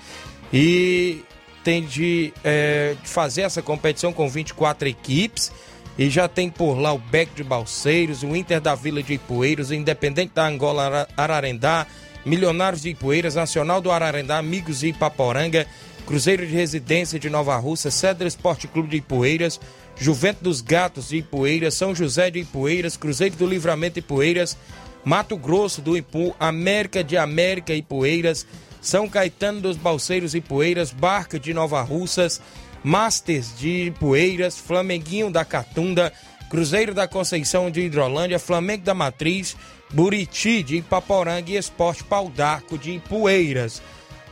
E 0.54 1.23
tem 1.63 1.84
de 1.84 2.34
é, 2.43 2.95
fazer 3.04 3.41
essa 3.41 3.62
competição 3.62 4.12
com 4.12 4.27
24 4.30 4.88
equipes. 4.88 5.51
E 5.97 6.10
já 6.10 6.27
tem 6.27 6.49
por 6.49 6.80
lá 6.80 6.93
o 6.93 6.97
Beck 6.97 7.34
de 7.36 7.43
Balseiros, 7.43 8.23
o 8.23 8.36
Inter 8.36 8.62
da 8.62 8.73
Vila 8.73 9.04
de 9.04 9.13
Ipueiros, 9.13 9.69
o 9.69 9.73
Independente 9.73 10.32
da 10.34 10.47
Angola 10.47 10.86
Ara- 10.86 11.08
Ararendá, 11.17 11.86
Milionários 12.25 12.82
de 12.82 12.89
Ipueiras, 12.89 13.36
Nacional 13.36 13.82
do 13.82 13.91
Ararendá, 13.91 14.38
Amigos 14.38 14.80
de 14.80 14.88
Ipaporanga, 14.88 15.67
Cruzeiro 16.06 16.47
de 16.47 16.54
Residência 16.54 17.19
de 17.19 17.30
Nova 17.30 17.56
Russa, 17.58 17.91
Cedro 17.91 18.25
Esporte 18.27 18.67
Clube 18.67 18.89
de 18.89 18.97
Ipueiras, 18.97 19.60
Juventus 19.95 20.41
dos 20.41 20.62
Gatos 20.62 21.10
de 21.10 21.17
Ipueiras, 21.17 21.73
São 21.73 21.93
José 21.93 22.32
de 22.32 22.39
Ipueiras, 22.39 22.97
Cruzeiro 22.97 23.36
do 23.36 23.45
Livramento 23.45 23.99
Ipueiras, 23.99 24.58
Mato 25.04 25.36
Grosso 25.38 25.82
do 25.82 25.97
Ipu, 25.97 26.36
América 26.39 27.04
de 27.04 27.17
América 27.17 27.73
Ipueiras, 27.73 28.45
São 28.82 29.08
Caetano 29.08 29.62
dos 29.62 29.77
Balseiros 29.77 30.36
Ipueiras, 30.36 30.91
Barca 30.91 31.39
de 31.39 31.54
Nova 31.54 31.82
Russas, 31.82 32.41
Masters 32.84 33.58
de 33.58 33.88
Ipueiras, 33.88 34.58
Flamenguinho 34.58 35.30
da 35.30 35.45
Catunda, 35.45 36.12
Cruzeiro 36.49 36.93
da 36.93 37.08
Conceição 37.08 37.71
de 37.71 37.82
Hidrolândia, 37.82 38.39
Flamengo 38.39 38.84
da 38.84 38.93
Matriz, 38.93 39.56
Buriti 39.91 40.63
de 40.63 40.77
Ipaporanga 40.77 41.51
e 41.51 41.58
Esporte 41.58 42.04
Pau 42.04 42.30
d'Arco 42.30 42.77
de 42.77 42.91
Ipueiras. 42.91 43.82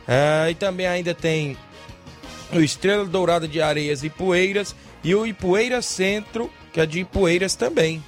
Ah, 0.06 0.50
e 0.50 0.54
também 0.54 0.86
ainda 0.86 1.14
tem 1.14 1.56
o 2.52 2.60
Estrela 2.60 3.04
Dourada 3.04 3.46
de 3.46 3.62
Areias 3.62 4.02
e 4.02 4.10
Poeiras 4.10 4.74
e 5.02 5.14
o 5.14 5.26
Ipueiras 5.26 5.86
Centro, 5.86 6.50
que 6.72 6.80
é 6.80 6.86
de 6.86 7.00
Ipueiras 7.00 7.54
também. 7.54 8.02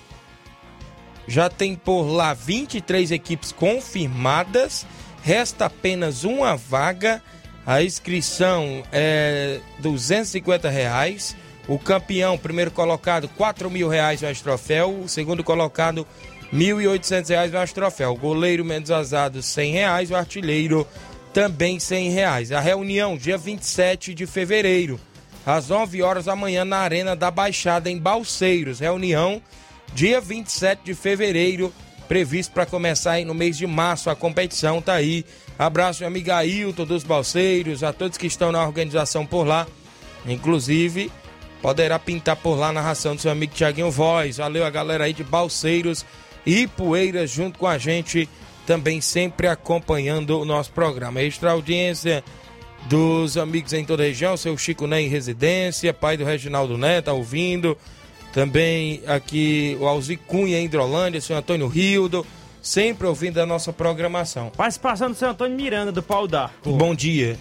Já 1.26 1.48
tem 1.48 1.74
por 1.74 2.02
lá 2.02 2.34
23 2.34 3.10
equipes 3.10 3.52
confirmadas, 3.52 4.86
resta 5.22 5.66
apenas 5.66 6.24
uma 6.24 6.56
vaga. 6.56 7.22
A 7.64 7.82
inscrição 7.82 8.82
é 8.92 9.60
250 9.78 10.68
reais. 10.68 11.36
O 11.68 11.78
campeão, 11.78 12.36
primeiro 12.36 12.72
colocado, 12.72 13.28
4 13.28 13.70
mil 13.70 13.88
reais 13.88 14.20
mais 14.20 14.40
troféu. 14.40 15.02
O 15.04 15.08
segundo 15.08 15.44
colocado, 15.44 16.04
1.800 16.52 17.28
reais 17.28 17.52
mais 17.52 17.72
troféu. 17.72 18.12
O 18.12 18.16
goleiro 18.16 18.64
menos 18.64 18.90
azado, 18.90 19.40
100 19.40 19.72
reais. 19.72 20.10
O 20.10 20.16
artilheiro, 20.16 20.86
também 21.32 21.78
100 21.78 22.10
reais. 22.10 22.50
A 22.50 22.58
reunião, 22.58 23.16
dia 23.16 23.38
27 23.38 24.12
de 24.12 24.26
fevereiro, 24.26 24.98
às 25.44 25.68
9 25.68 26.02
horas 26.02 26.26
da 26.26 26.36
manhã, 26.36 26.64
na 26.64 26.78
Arena 26.78 27.16
da 27.16 27.30
Baixada, 27.30 27.90
em 27.90 27.98
Balseiros. 27.98 28.80
Reunião, 28.80 29.42
dia 29.94 30.20
27 30.20 30.82
de 30.84 30.94
fevereiro, 30.94 31.72
previsto 32.08 32.52
para 32.52 32.66
começar 32.66 33.12
aí 33.12 33.24
no 33.24 33.34
mês 33.34 33.56
de 33.56 33.66
março. 33.66 34.10
A 34.10 34.16
competição 34.16 34.80
tá 34.80 34.94
aí. 34.94 35.24
Abraço, 35.58 36.00
meu 36.00 36.08
amigo 36.08 36.30
Ailton 36.30 36.84
dos 36.84 37.04
Balseiros, 37.04 37.82
a 37.82 37.92
todos 37.92 38.18
que 38.18 38.26
estão 38.26 38.52
na 38.52 38.64
organização 38.64 39.26
por 39.26 39.46
lá. 39.46 39.66
Inclusive, 40.26 41.10
poderá 41.60 41.98
pintar 41.98 42.36
por 42.36 42.54
lá 42.54 42.68
a 42.68 42.72
narração 42.72 43.14
do 43.14 43.20
seu 43.20 43.30
amigo 43.30 43.54
Tiaguinho 43.54 43.90
Voz. 43.90 44.38
Valeu 44.38 44.64
a 44.64 44.70
galera 44.70 45.04
aí 45.04 45.12
de 45.12 45.24
Balseiros 45.24 46.04
e 46.46 46.66
Poeiras 46.66 47.30
junto 47.30 47.58
com 47.58 47.66
a 47.66 47.78
gente, 47.78 48.28
também 48.66 49.00
sempre 49.00 49.46
acompanhando 49.46 50.40
o 50.40 50.44
nosso 50.44 50.72
programa. 50.72 51.22
Extra 51.22 51.52
audiência 51.52 52.24
dos 52.86 53.36
amigos 53.36 53.72
em 53.72 53.84
toda 53.84 54.02
a 54.02 54.06
região, 54.06 54.36
seu 54.36 54.56
Chico 54.56 54.86
Né 54.86 55.02
em 55.02 55.08
residência, 55.08 55.92
pai 55.94 56.16
do 56.16 56.24
Reginaldo 56.24 56.76
Né, 56.76 57.00
tá 57.00 57.12
ouvindo. 57.12 57.76
Também 58.32 59.02
aqui 59.06 59.76
o 59.80 59.86
Alzi 59.86 60.16
Cunha 60.16 60.58
em 60.58 60.64
Hidrolândia, 60.64 61.20
seu 61.20 61.36
Antônio 61.36 61.66
Rildo, 61.68 62.26
sempre 62.62 63.06
ouvindo 63.06 63.38
a 63.38 63.46
nossa 63.46 63.72
programação. 63.72 64.50
Participação 64.50 65.10
do 65.10 65.14
seu 65.14 65.28
Antônio 65.28 65.56
Miranda, 65.56 65.92
do 65.92 66.02
Pau 66.02 66.26
d'Arco. 66.26 66.72
Bom 66.72 66.94
dia. 66.94 67.36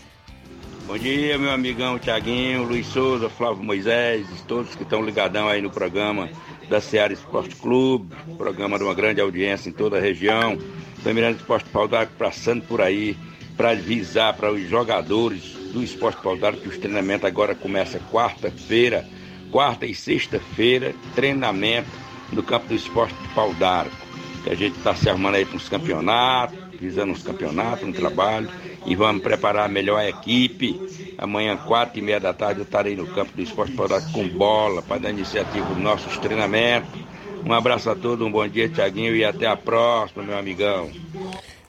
Bom 0.85 0.97
dia, 0.97 1.37
meu 1.37 1.51
amigão 1.51 1.97
Tiaguinho, 1.97 2.63
Luiz 2.63 2.87
Souza, 2.87 3.29
Flávio 3.29 3.63
Moisés, 3.63 4.27
todos 4.45 4.75
que 4.75 4.83
estão 4.83 5.01
ligadão 5.01 5.47
aí 5.47 5.61
no 5.61 5.69
programa 5.69 6.29
da 6.67 6.81
Seara 6.81 7.13
Esporte 7.13 7.55
Clube, 7.55 8.13
programa 8.37 8.77
de 8.77 8.83
uma 8.83 8.93
grande 8.93 9.21
audiência 9.21 9.69
em 9.69 9.71
toda 9.71 9.97
a 9.97 10.01
região. 10.01 10.57
Estou 10.97 11.13
mirando 11.13 11.35
o 11.35 11.37
Esporte 11.37 11.69
Pau 11.69 11.87
d'Arco 11.87 12.11
passando 12.17 12.63
por 12.63 12.81
aí 12.81 13.15
para 13.61 13.73
avisar 13.73 14.33
para 14.33 14.51
os 14.51 14.67
jogadores 14.67 15.53
do 15.71 15.83
Esporte 15.83 16.19
Pau 16.23 16.35
d'Arco 16.35 16.61
que 16.61 16.69
os 16.69 16.79
treinamentos 16.79 17.25
agora 17.25 17.53
começa 17.53 17.99
quarta-feira, 18.11 19.07
quarta 19.51 19.85
e 19.85 19.93
sexta-feira, 19.93 20.95
treinamento 21.13 21.91
no 22.33 22.41
campo 22.41 22.69
do 22.69 22.73
Esporte 22.73 23.13
Pau 23.35 23.53
d'Arco. 23.53 23.95
Que 24.43 24.49
a 24.49 24.55
gente 24.55 24.79
está 24.79 24.95
se 24.95 25.07
arrumando 25.07 25.35
aí 25.35 25.45
para 25.45 25.57
os 25.57 25.69
campeonatos, 25.69 26.57
visando 26.79 27.13
os 27.13 27.21
campeonatos, 27.21 27.87
um 27.87 27.91
trabalho 27.91 28.49
e 28.83 28.95
vamos 28.95 29.21
preparar 29.21 29.69
melhor 29.69 29.99
a 29.99 30.09
equipe. 30.09 31.13
Amanhã, 31.15 31.55
quatro 31.55 31.99
e 31.99 32.01
meia 32.01 32.19
da 32.19 32.33
tarde, 32.33 32.61
eu 32.61 32.65
estarei 32.65 32.95
no 32.95 33.05
campo 33.05 33.33
do 33.35 33.43
Esporte 33.43 33.73
Paudade 33.73 34.11
com 34.11 34.27
bola 34.27 34.81
para 34.81 35.01
dar 35.01 35.11
iniciativa 35.11 35.67
dos 35.67 35.77
nossos 35.77 36.17
treinamentos. 36.17 36.99
Um 37.45 37.53
abraço 37.53 37.91
a 37.91 37.95
todos, 37.95 38.25
um 38.25 38.31
bom 38.31 38.47
dia, 38.47 38.67
Tiaguinho, 38.69 39.15
e 39.15 39.23
até 39.23 39.45
a 39.45 39.55
próxima, 39.55 40.23
meu 40.23 40.37
amigão. 40.39 40.89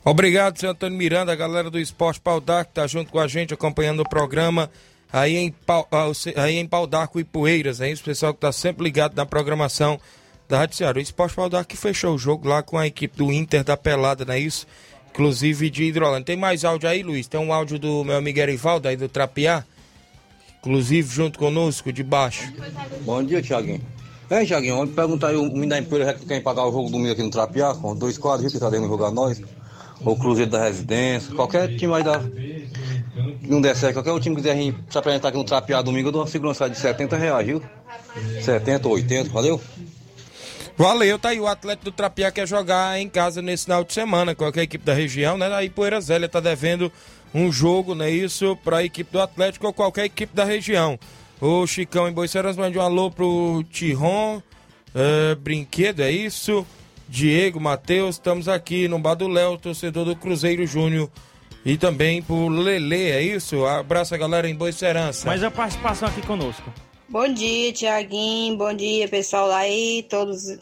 Obrigado, 0.04 0.58
seu 0.58 0.70
Antônio 0.70 0.98
Miranda, 0.98 1.32
a 1.32 1.36
galera 1.36 1.70
do 1.70 1.78
Esporte 1.78 2.20
Pau 2.20 2.40
d'Arco 2.40 2.70
que 2.70 2.74
tá 2.74 2.88
junto 2.88 3.12
com 3.12 3.20
a 3.20 3.28
gente, 3.28 3.54
acompanhando 3.54 4.00
o 4.00 4.08
programa 4.08 4.68
aí 5.12 5.36
em, 5.36 5.50
Pau, 5.50 5.86
ah, 5.92 6.10
aí 6.42 6.56
em 6.56 6.66
Pau 6.66 6.88
d'Arco 6.88 7.20
e 7.20 7.24
Poeiras, 7.24 7.80
é 7.80 7.88
isso, 7.88 8.02
pessoal 8.02 8.34
que 8.34 8.40
tá 8.40 8.50
sempre 8.50 8.82
ligado 8.82 9.14
na 9.14 9.24
programação 9.24 10.00
da 10.48 10.58
Rádio 10.58 10.76
Ceará. 10.76 10.98
O 10.98 11.00
Esporte 11.02 11.36
Pau 11.36 11.48
d'Arco 11.48 11.70
que 11.70 11.76
fechou 11.76 12.16
o 12.16 12.18
jogo 12.18 12.48
lá 12.48 12.64
com 12.64 12.76
a 12.76 12.84
equipe 12.84 13.16
do 13.16 13.32
Inter 13.32 13.62
da 13.62 13.76
Pelada, 13.76 14.24
não 14.24 14.34
é 14.34 14.40
isso? 14.40 14.66
Inclusive 15.10 15.70
de 15.70 15.84
Hidrolândia. 15.84 16.24
Tem 16.24 16.36
mais 16.36 16.64
áudio 16.64 16.88
aí, 16.88 17.04
Luiz? 17.04 17.28
Tem 17.28 17.38
um 17.38 17.52
áudio 17.52 17.78
do 17.78 18.02
meu 18.02 18.16
amigo 18.16 18.40
Erivaldo 18.40 18.88
aí 18.88 18.96
do 18.96 19.08
Trapiá, 19.08 19.64
inclusive 20.58 21.14
junto 21.14 21.38
conosco, 21.38 21.92
de 21.92 22.02
baixo. 22.02 22.52
Bom 23.02 23.22
dia, 23.22 23.40
Tiaguinho. 23.40 23.80
É, 24.28 24.44
Tiaguinho, 24.44 24.78
ontem 24.78 24.94
perguntar 24.94 25.28
aí 25.28 25.36
o 25.36 25.44
menino 25.44 25.68
da 25.68 25.78
Empoeira 25.78 26.12
que 26.14 26.26
quer 26.26 26.42
pagar 26.42 26.66
o 26.66 26.72
jogo 26.72 26.90
domingo 26.90 27.12
aqui 27.12 27.22
no 27.22 27.30
Trapiá, 27.30 27.74
com 27.74 27.94
dois 27.94 28.18
quadros, 28.18 28.42
viu, 28.42 28.50
que 28.50 28.58
tá 28.58 28.68
dando 28.68 28.88
jogar 28.88 29.12
nós. 29.12 29.40
Ou 30.04 30.16
Cruzeiro 30.16 30.50
da 30.50 30.64
Residência, 30.64 31.34
qualquer 31.34 31.76
time 31.76 31.94
aí 31.94 32.02
da. 32.02 32.20
não 33.42 33.60
der 33.60 33.76
certo, 33.76 33.94
qualquer 33.94 34.20
time 34.20 34.36
que 34.36 34.42
quiser 34.42 34.56
se 34.90 34.98
apresentar 34.98 35.28
aqui 35.28 35.38
no 35.38 35.44
Trapear 35.44 35.82
domingo, 35.82 36.08
eu 36.08 36.12
dou 36.12 36.22
uma 36.22 36.26
segurança 36.26 36.68
de 36.68 36.78
70 36.78 37.16
reais, 37.16 37.46
viu? 37.46 37.62
70 38.42 38.88
ou 38.88 38.94
80, 38.94 39.30
valeu? 39.30 39.60
Valeu, 40.76 41.18
tá 41.18 41.30
aí. 41.30 41.40
O 41.40 41.46
atleta 41.46 41.84
do 41.84 41.92
Trapiá 41.92 42.30
quer 42.30 42.46
jogar 42.46 42.98
em 42.98 43.08
casa 43.08 43.42
nesse 43.42 43.64
final 43.64 43.84
de 43.84 43.92
semana, 43.92 44.34
a 44.38 44.62
equipe 44.62 44.84
da 44.84 44.94
região, 44.94 45.36
né? 45.36 45.52
Aí 45.54 45.68
Poeira 45.68 46.00
Zélia 46.00 46.28
tá 46.28 46.40
devendo 46.40 46.90
um 47.34 47.52
jogo, 47.52 47.94
né? 47.94 48.10
Isso 48.10 48.56
para 48.64 48.78
a 48.78 48.84
equipe 48.84 49.12
do 49.12 49.20
Atlético 49.20 49.66
ou 49.66 49.72
qualquer 49.72 50.06
equipe 50.06 50.34
da 50.34 50.44
região. 50.44 50.98
O 51.40 51.66
Chicão 51.66 52.08
em 52.08 52.12
Boiceras 52.12 52.56
mande 52.56 52.78
um 52.78 52.82
alô 52.82 53.10
pro 53.10 53.64
Tiron 53.70 54.42
é, 54.94 55.34
Brinquedo, 55.34 56.00
é 56.00 56.10
isso? 56.10 56.66
Diego, 57.12 57.60
Matheus, 57.60 58.14
estamos 58.14 58.48
aqui 58.48 58.88
no 58.88 58.98
Bar 58.98 59.16
do 59.16 59.28
Léo, 59.28 59.58
torcedor 59.58 60.06
do 60.06 60.16
Cruzeiro 60.16 60.66
Júnior. 60.66 61.10
E 61.62 61.76
também 61.76 62.22
pro 62.22 62.48
Lele, 62.48 63.10
é 63.10 63.20
isso? 63.20 63.66
Abraço 63.66 64.14
a 64.14 64.16
galera 64.16 64.48
em 64.48 64.54
Boicerança. 64.54 65.26
Mais 65.26 65.44
a 65.44 65.50
participação 65.50 66.08
aqui 66.08 66.22
conosco. 66.22 66.72
Bom 67.06 67.28
dia, 67.28 67.70
Tiaguinho. 67.70 68.56
Bom 68.56 68.72
dia, 68.72 69.06
pessoal 69.08 69.52
aí. 69.52 70.06
Todos, 70.08 70.58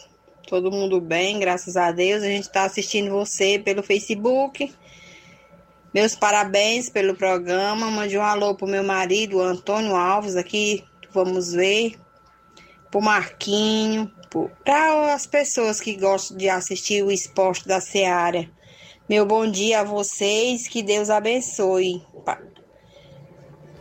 todo 0.48 0.72
mundo 0.72 1.00
bem, 1.00 1.38
graças 1.38 1.76
a 1.76 1.92
Deus. 1.92 2.20
A 2.24 2.26
gente 2.26 2.42
está 2.42 2.64
assistindo 2.64 3.12
você 3.12 3.56
pelo 3.56 3.80
Facebook. 3.80 4.74
Meus 5.94 6.16
parabéns 6.16 6.90
pelo 6.90 7.14
programa. 7.14 7.92
Mande 7.92 8.18
um 8.18 8.22
alô 8.22 8.56
pro 8.56 8.66
meu 8.66 8.82
marido, 8.82 9.40
Antônio 9.40 9.94
Alves, 9.94 10.34
aqui. 10.34 10.82
Vamos 11.14 11.52
ver. 11.52 11.94
Pro 12.90 13.00
Marquinho. 13.00 14.10
Para 14.64 15.12
as 15.12 15.26
pessoas 15.26 15.80
que 15.80 15.96
gostam 15.96 16.36
de 16.36 16.48
assistir 16.48 17.02
o 17.02 17.10
esporte 17.10 17.66
da 17.66 17.80
Seara. 17.80 18.48
Meu 19.08 19.26
bom 19.26 19.50
dia 19.50 19.80
a 19.80 19.84
vocês. 19.84 20.68
Que 20.68 20.82
Deus 20.82 21.10
abençoe. 21.10 22.02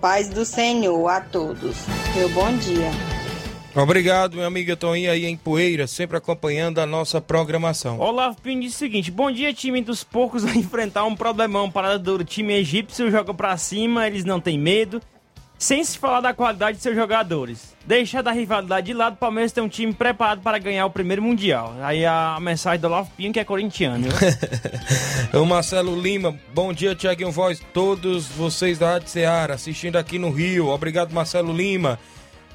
Paz 0.01 0.29
do 0.29 0.43
Senhor 0.45 1.07
a 1.07 1.21
todos. 1.21 1.77
Meu 2.15 2.29
bom 2.29 2.55
dia. 2.57 2.89
Obrigado, 3.75 4.33
minha 4.33 4.47
amiga 4.47 4.75
Toninha 4.75 5.11
aí 5.11 5.25
em 5.25 5.37
Poeira, 5.37 5.85
sempre 5.85 6.17
acompanhando 6.17 6.79
a 6.79 6.85
nossa 6.87 7.21
programação. 7.21 7.99
Olavo 7.99 8.41
Pinho 8.41 8.61
diz 8.61 8.73
o 8.73 8.77
seguinte: 8.77 9.11
Bom 9.11 9.31
dia, 9.31 9.53
time 9.53 9.81
dos 9.81 10.03
porcos 10.03 10.43
a 10.43 10.49
enfrentar 10.57 11.05
um 11.05 11.15
problemão 11.15 11.69
parada 11.69 11.99
do 11.99 12.23
time 12.25 12.55
egípcio, 12.55 13.11
joga 13.11 13.33
pra 13.33 13.55
cima, 13.57 14.07
eles 14.07 14.25
não 14.25 14.39
têm 14.39 14.57
medo. 14.57 14.99
Sem 15.59 15.83
se 15.83 15.97
falar 15.97 16.21
da 16.21 16.33
qualidade 16.33 16.77
de 16.77 16.83
seus 16.83 16.95
jogadores. 16.95 17.75
Deixa 17.85 18.23
da 18.23 18.31
rivalidade 18.31 18.87
de 18.87 18.93
lado, 18.93 19.15
o 19.15 19.17
Palmeiras 19.17 19.51
tem 19.51 19.61
um 19.61 19.67
time 19.67 19.93
preparado 19.93 20.41
para 20.41 20.57
ganhar 20.57 20.85
o 20.85 20.89
primeiro 20.89 21.21
Mundial. 21.21 21.75
Aí 21.81 22.05
a 22.05 22.37
mensagem 22.39 22.79
do 22.79 22.87
Olavo 22.87 23.11
Pinho, 23.17 23.33
que 23.33 23.41
é 23.41 23.43
corintiano. 23.43 24.07
o 25.33 25.43
Marcelo 25.45 25.99
Lima, 25.99 26.39
bom 26.53 26.71
dia, 26.71 26.95
Tiaguinho 26.95 27.29
Voz, 27.29 27.61
todos 27.73 28.25
vocês 28.27 28.79
da 28.79 28.93
Rádio 28.93 29.09
Ceará, 29.09 29.55
assistindo 29.55 29.97
aqui 29.97 30.17
no 30.17 30.31
Rio. 30.31 30.69
Obrigado, 30.69 31.11
Marcelo 31.11 31.51
Lima. 31.51 31.99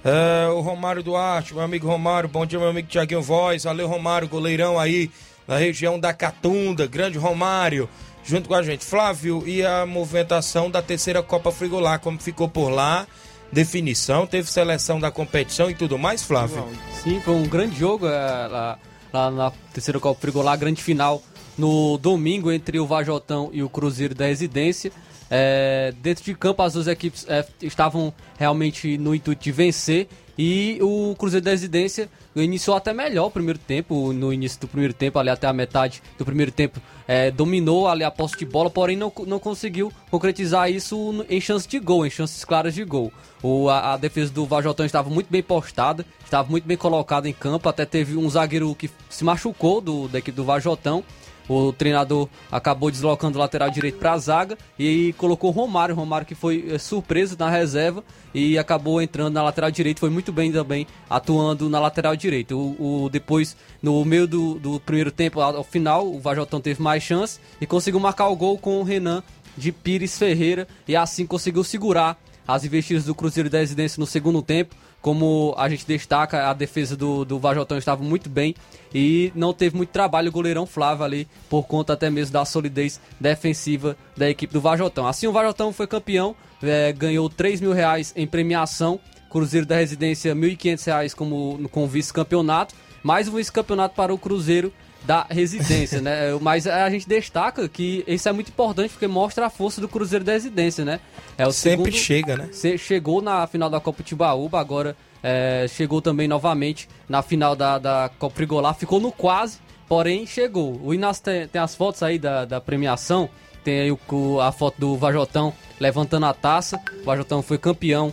Uh, 0.03 0.55
o 0.55 0.63
Romário 0.63 1.03
Duarte, 1.03 1.53
meu 1.53 1.63
amigo 1.63 1.87
Romário, 1.87 2.29
bom 2.29 2.47
dia, 2.47 2.59
meu 2.59 2.69
amigo 2.69 2.89
Tiaguinho 2.89 3.21
Voz. 3.21 3.65
Valeu, 3.65 3.87
Romário, 3.87 4.29
goleirão 4.29 4.79
aí 4.79 5.11
na 5.47 5.59
região 5.59 6.01
da 6.01 6.15
Catunda, 6.15 6.87
grande 6.87 7.19
Romário 7.19 7.87
junto 8.25 8.49
com 8.49 8.55
a 8.55 8.63
gente. 8.63 8.85
Flávio, 8.85 9.43
e 9.47 9.65
a 9.65 9.87
movimentação 9.87 10.71
da 10.71 10.83
terceira 10.83 11.23
Copa 11.23 11.53
Frigolar, 11.53 12.01
como 12.01 12.19
ficou 12.19 12.49
por 12.49 12.71
lá? 12.71 13.07
Definição, 13.53 14.27
teve 14.27 14.51
seleção 14.51 14.99
da 14.99 15.11
competição 15.11 15.71
e 15.71 15.75
tudo 15.75 15.99
mais, 15.99 16.23
Flávio? 16.23 16.67
Sim, 17.03 17.21
foi 17.21 17.35
um 17.35 17.47
grande 17.47 17.79
jogo 17.79 18.07
é, 18.07 18.49
lá, 18.49 18.79
lá, 19.13 19.31
na 19.31 19.53
terceira 19.73 20.01
Copa 20.01 20.21
Frigolar, 20.21 20.59
grande 20.59 20.83
final 20.83 21.23
no 21.57 21.97
domingo 21.99 22.51
entre 22.51 22.81
o 22.81 22.87
Vajotão 22.87 23.51
e 23.53 23.63
o 23.63 23.69
Cruzeiro 23.69 24.15
da 24.15 24.27
Residência. 24.27 24.91
É, 25.31 25.95
dentro 26.03 26.25
de 26.25 26.35
campo, 26.35 26.63
as 26.63 26.73
duas 26.73 26.87
equipes 26.87 27.27
é, 27.29 27.45
estavam 27.63 28.13
realmente 28.39 28.99
no 28.99 29.15
intuito 29.15 29.43
de 29.43 29.53
vencer 29.53 30.09
e 30.37 30.79
o 30.83 31.15
Cruzeiro 31.17 31.45
da 31.45 31.51
Residência 31.53 32.09
iniciou 32.35 32.77
até 32.77 32.93
melhor 32.93 33.27
o 33.27 33.31
primeiro 33.31 33.59
tempo, 33.59 34.13
no 34.13 34.33
início 34.33 34.61
do 34.61 34.67
primeiro 34.67 34.93
tempo, 34.93 35.19
ali 35.19 35.31
até 35.31 35.47
a 35.47 35.53
metade 35.53 36.03
do 36.19 36.25
primeiro 36.25 36.51
tempo, 36.51 36.81
é, 37.07 37.31
dominou 37.31 37.87
ali 37.87 38.03
a 38.03 38.11
posse 38.11 38.37
de 38.37 38.45
bola, 38.45 38.69
porém 38.69 38.97
não, 38.97 39.13
não 39.27 39.39
conseguiu 39.39 39.93
concretizar 40.11 40.71
isso 40.71 41.25
em 41.29 41.41
chances 41.41 41.67
de 41.67 41.79
gol, 41.79 42.05
em 42.05 42.11
chances 42.11 42.45
claras 42.45 42.75
de 42.75 42.85
gol. 42.85 43.13
O, 43.43 43.69
a, 43.69 43.95
a 43.95 43.97
defesa 43.97 44.33
do 44.33 44.47
Vajotão 44.47 44.85
estava 44.85 45.09
muito 45.09 45.31
bem 45.31 45.43
postada, 45.43 46.05
estava 46.25 46.49
muito 46.51 46.67
bem 46.67 46.77
colocada 46.77 47.29
em 47.29 47.33
campo, 47.33 47.69
até 47.69 47.85
teve 47.85 48.17
um 48.17 48.29
zagueiro 48.29 48.75
que 48.75 48.91
se 49.09 49.23
machucou 49.23 49.81
do, 49.81 50.09
da 50.09 50.19
equipe 50.19 50.35
do 50.35 50.45
Vajotão, 50.45 51.05
o 51.49 51.73
treinador 51.73 52.29
acabou 52.51 52.91
deslocando 52.91 53.39
o 53.39 53.41
lateral 53.41 53.71
direito 53.71 53.99
para 53.99 54.13
a 54.13 54.19
zaga 54.19 54.59
e 54.79 55.15
colocou 55.19 55.51
Romário. 55.51 55.95
Romário 55.95 56.27
que 56.27 56.35
foi 56.35 56.67
é, 56.71 56.79
surpreso 56.79 57.37
na 57.39 57.51
reserva 57.51 58.03
e 58.33 58.59
acabou 58.59 59.01
entrando 59.01 59.35
na 59.35 59.43
lateral 59.43 59.71
direita. 59.71 60.01
Foi 60.01 60.11
muito 60.11 60.33
bem 60.33 60.51
também 60.51 60.87
atuando 61.09 61.69
na 61.69 61.79
lateral 61.79 62.17
direita. 62.17 62.57
O, 62.57 63.05
o 63.05 63.09
depois, 63.11 63.57
no 63.83 64.05
meio 64.05 64.27
do, 64.27 64.55
do, 64.55 64.81
primeiro 64.81 65.11
tempo, 65.11 65.41
ao 65.41 65.65
final, 65.65 66.07
o 66.07 66.19
Vajotão 66.19 66.61
teve 66.61 66.83
mais 66.83 67.03
chance 67.03 67.39
e 67.61 67.67
conseguiu 67.67 68.01
marcar 68.01 68.29
o 68.29 68.37
gol 68.37 68.59
com 68.59 68.81
o 68.81 68.83
Renan 68.83 69.23
de 69.57 69.71
Pires 69.71 70.19
Ferreira 70.19 70.67
e 70.89 70.97
assim 70.97 71.27
conseguiu 71.27 71.63
segurar 71.63 72.19
as 72.47 72.65
investidas 72.65 73.05
do 73.05 73.15
Cruzeiro 73.15 73.49
da 73.49 73.59
Residência 73.59 74.01
no 74.01 74.07
segundo 74.07 74.43
tempo 74.43 74.75
como 75.05 75.55
a 75.59 75.69
gente 75.69 75.87
destaca, 75.87 76.49
a 76.49 76.55
defesa 76.55 76.97
do, 76.97 77.27
do 77.27 77.39
Vajotão 77.39 77.77
estava 77.77 78.03
muito 78.03 78.31
bem 78.31 78.55
e 78.95 79.31
não 79.35 79.53
teve 79.53 79.77
muito 79.77 79.91
trabalho. 79.91 80.31
O 80.31 80.33
goleirão 80.33 80.65
Flávio 80.65 81.05
ali, 81.05 81.29
por 81.47 81.65
conta 81.65 81.93
até 81.93 82.09
mesmo 82.09 82.33
da 82.33 82.43
solidez 82.47 82.99
defensiva 83.21 83.99
da 84.17 84.31
equipe 84.31 84.51
do 84.51 84.63
Vajotão. 84.63 85.07
Assim, 85.07 85.27
o 85.27 85.33
Vajotão 85.33 85.75
foi 85.75 85.87
campeão, 85.87 86.35
é, 86.63 86.91
ganhou 86.91 87.29
3 87.29 87.61
mil 87.61 87.75
reais 87.75 88.15
em 88.17 88.27
premiação, 88.27 88.99
Cruzeiro 89.29 89.67
da 89.67 89.77
Residência 89.77 90.33
R$ 90.33 90.41
1.500 90.41 91.15
como 91.15 91.69
com 91.69 91.87
vice-campeonato, 91.87 92.75
mais 93.03 93.29
um 93.29 93.33
vice-campeonato 93.33 93.95
para 93.95 94.15
o 94.15 94.17
Cruzeiro 94.17 94.73
da 95.05 95.27
residência, 95.29 96.01
né? 96.01 96.37
Mas 96.41 96.67
a 96.67 96.89
gente 96.91 97.09
destaca 97.09 97.69
que 97.69 98.03
isso 98.07 98.29
é 98.29 98.33
muito 98.33 98.49
importante 98.49 98.91
porque 98.91 99.07
mostra 99.07 99.47
a 99.47 99.51
força 99.51 99.81
do 99.81 99.89
Cruzeiro 99.89 100.25
da 100.25 100.33
residência, 100.33 100.85
né? 100.85 101.01
É 101.37 101.47
o 101.47 101.53
Sempre 101.53 101.93
segundo, 101.93 102.03
chega, 102.03 102.37
né? 102.37 102.51
Chegou 102.79 103.21
na 103.21 103.47
final 103.47 103.69
da 103.69 103.81
Copa 103.81 104.03
Tibaúba, 104.03 104.59
agora 104.59 104.97
é, 105.23 105.67
chegou 105.69 106.01
também 106.01 106.27
novamente 106.29 106.89
na 107.09 107.23
final 107.23 107.55
da, 107.55 107.79
da 107.79 108.11
Copa 108.19 108.37
Frigolar, 108.37 108.75
ficou 108.75 109.01
no 109.01 109.13
quase, 109.13 109.59
porém 109.89 110.27
chegou. 110.27 110.81
O 110.83 110.95
Inas 110.95 111.21
tem, 111.21 111.47
tem 111.49 111.61
as 111.61 111.75
fotos 111.75 112.03
aí 112.03 112.19
da, 112.19 112.45
da 112.45 112.61
premiação, 112.61 113.29
tem 113.63 113.81
aí 113.81 113.93
o, 113.93 114.41
a 114.41 114.53
foto 114.53 114.79
do 114.79 114.97
Vajotão 114.97 115.53
levantando 115.81 116.27
a 116.27 116.35
taça. 116.35 116.81
O 117.03 117.05
Vajotão 117.05 117.43
foi 117.43 117.59
campeão 117.59 118.13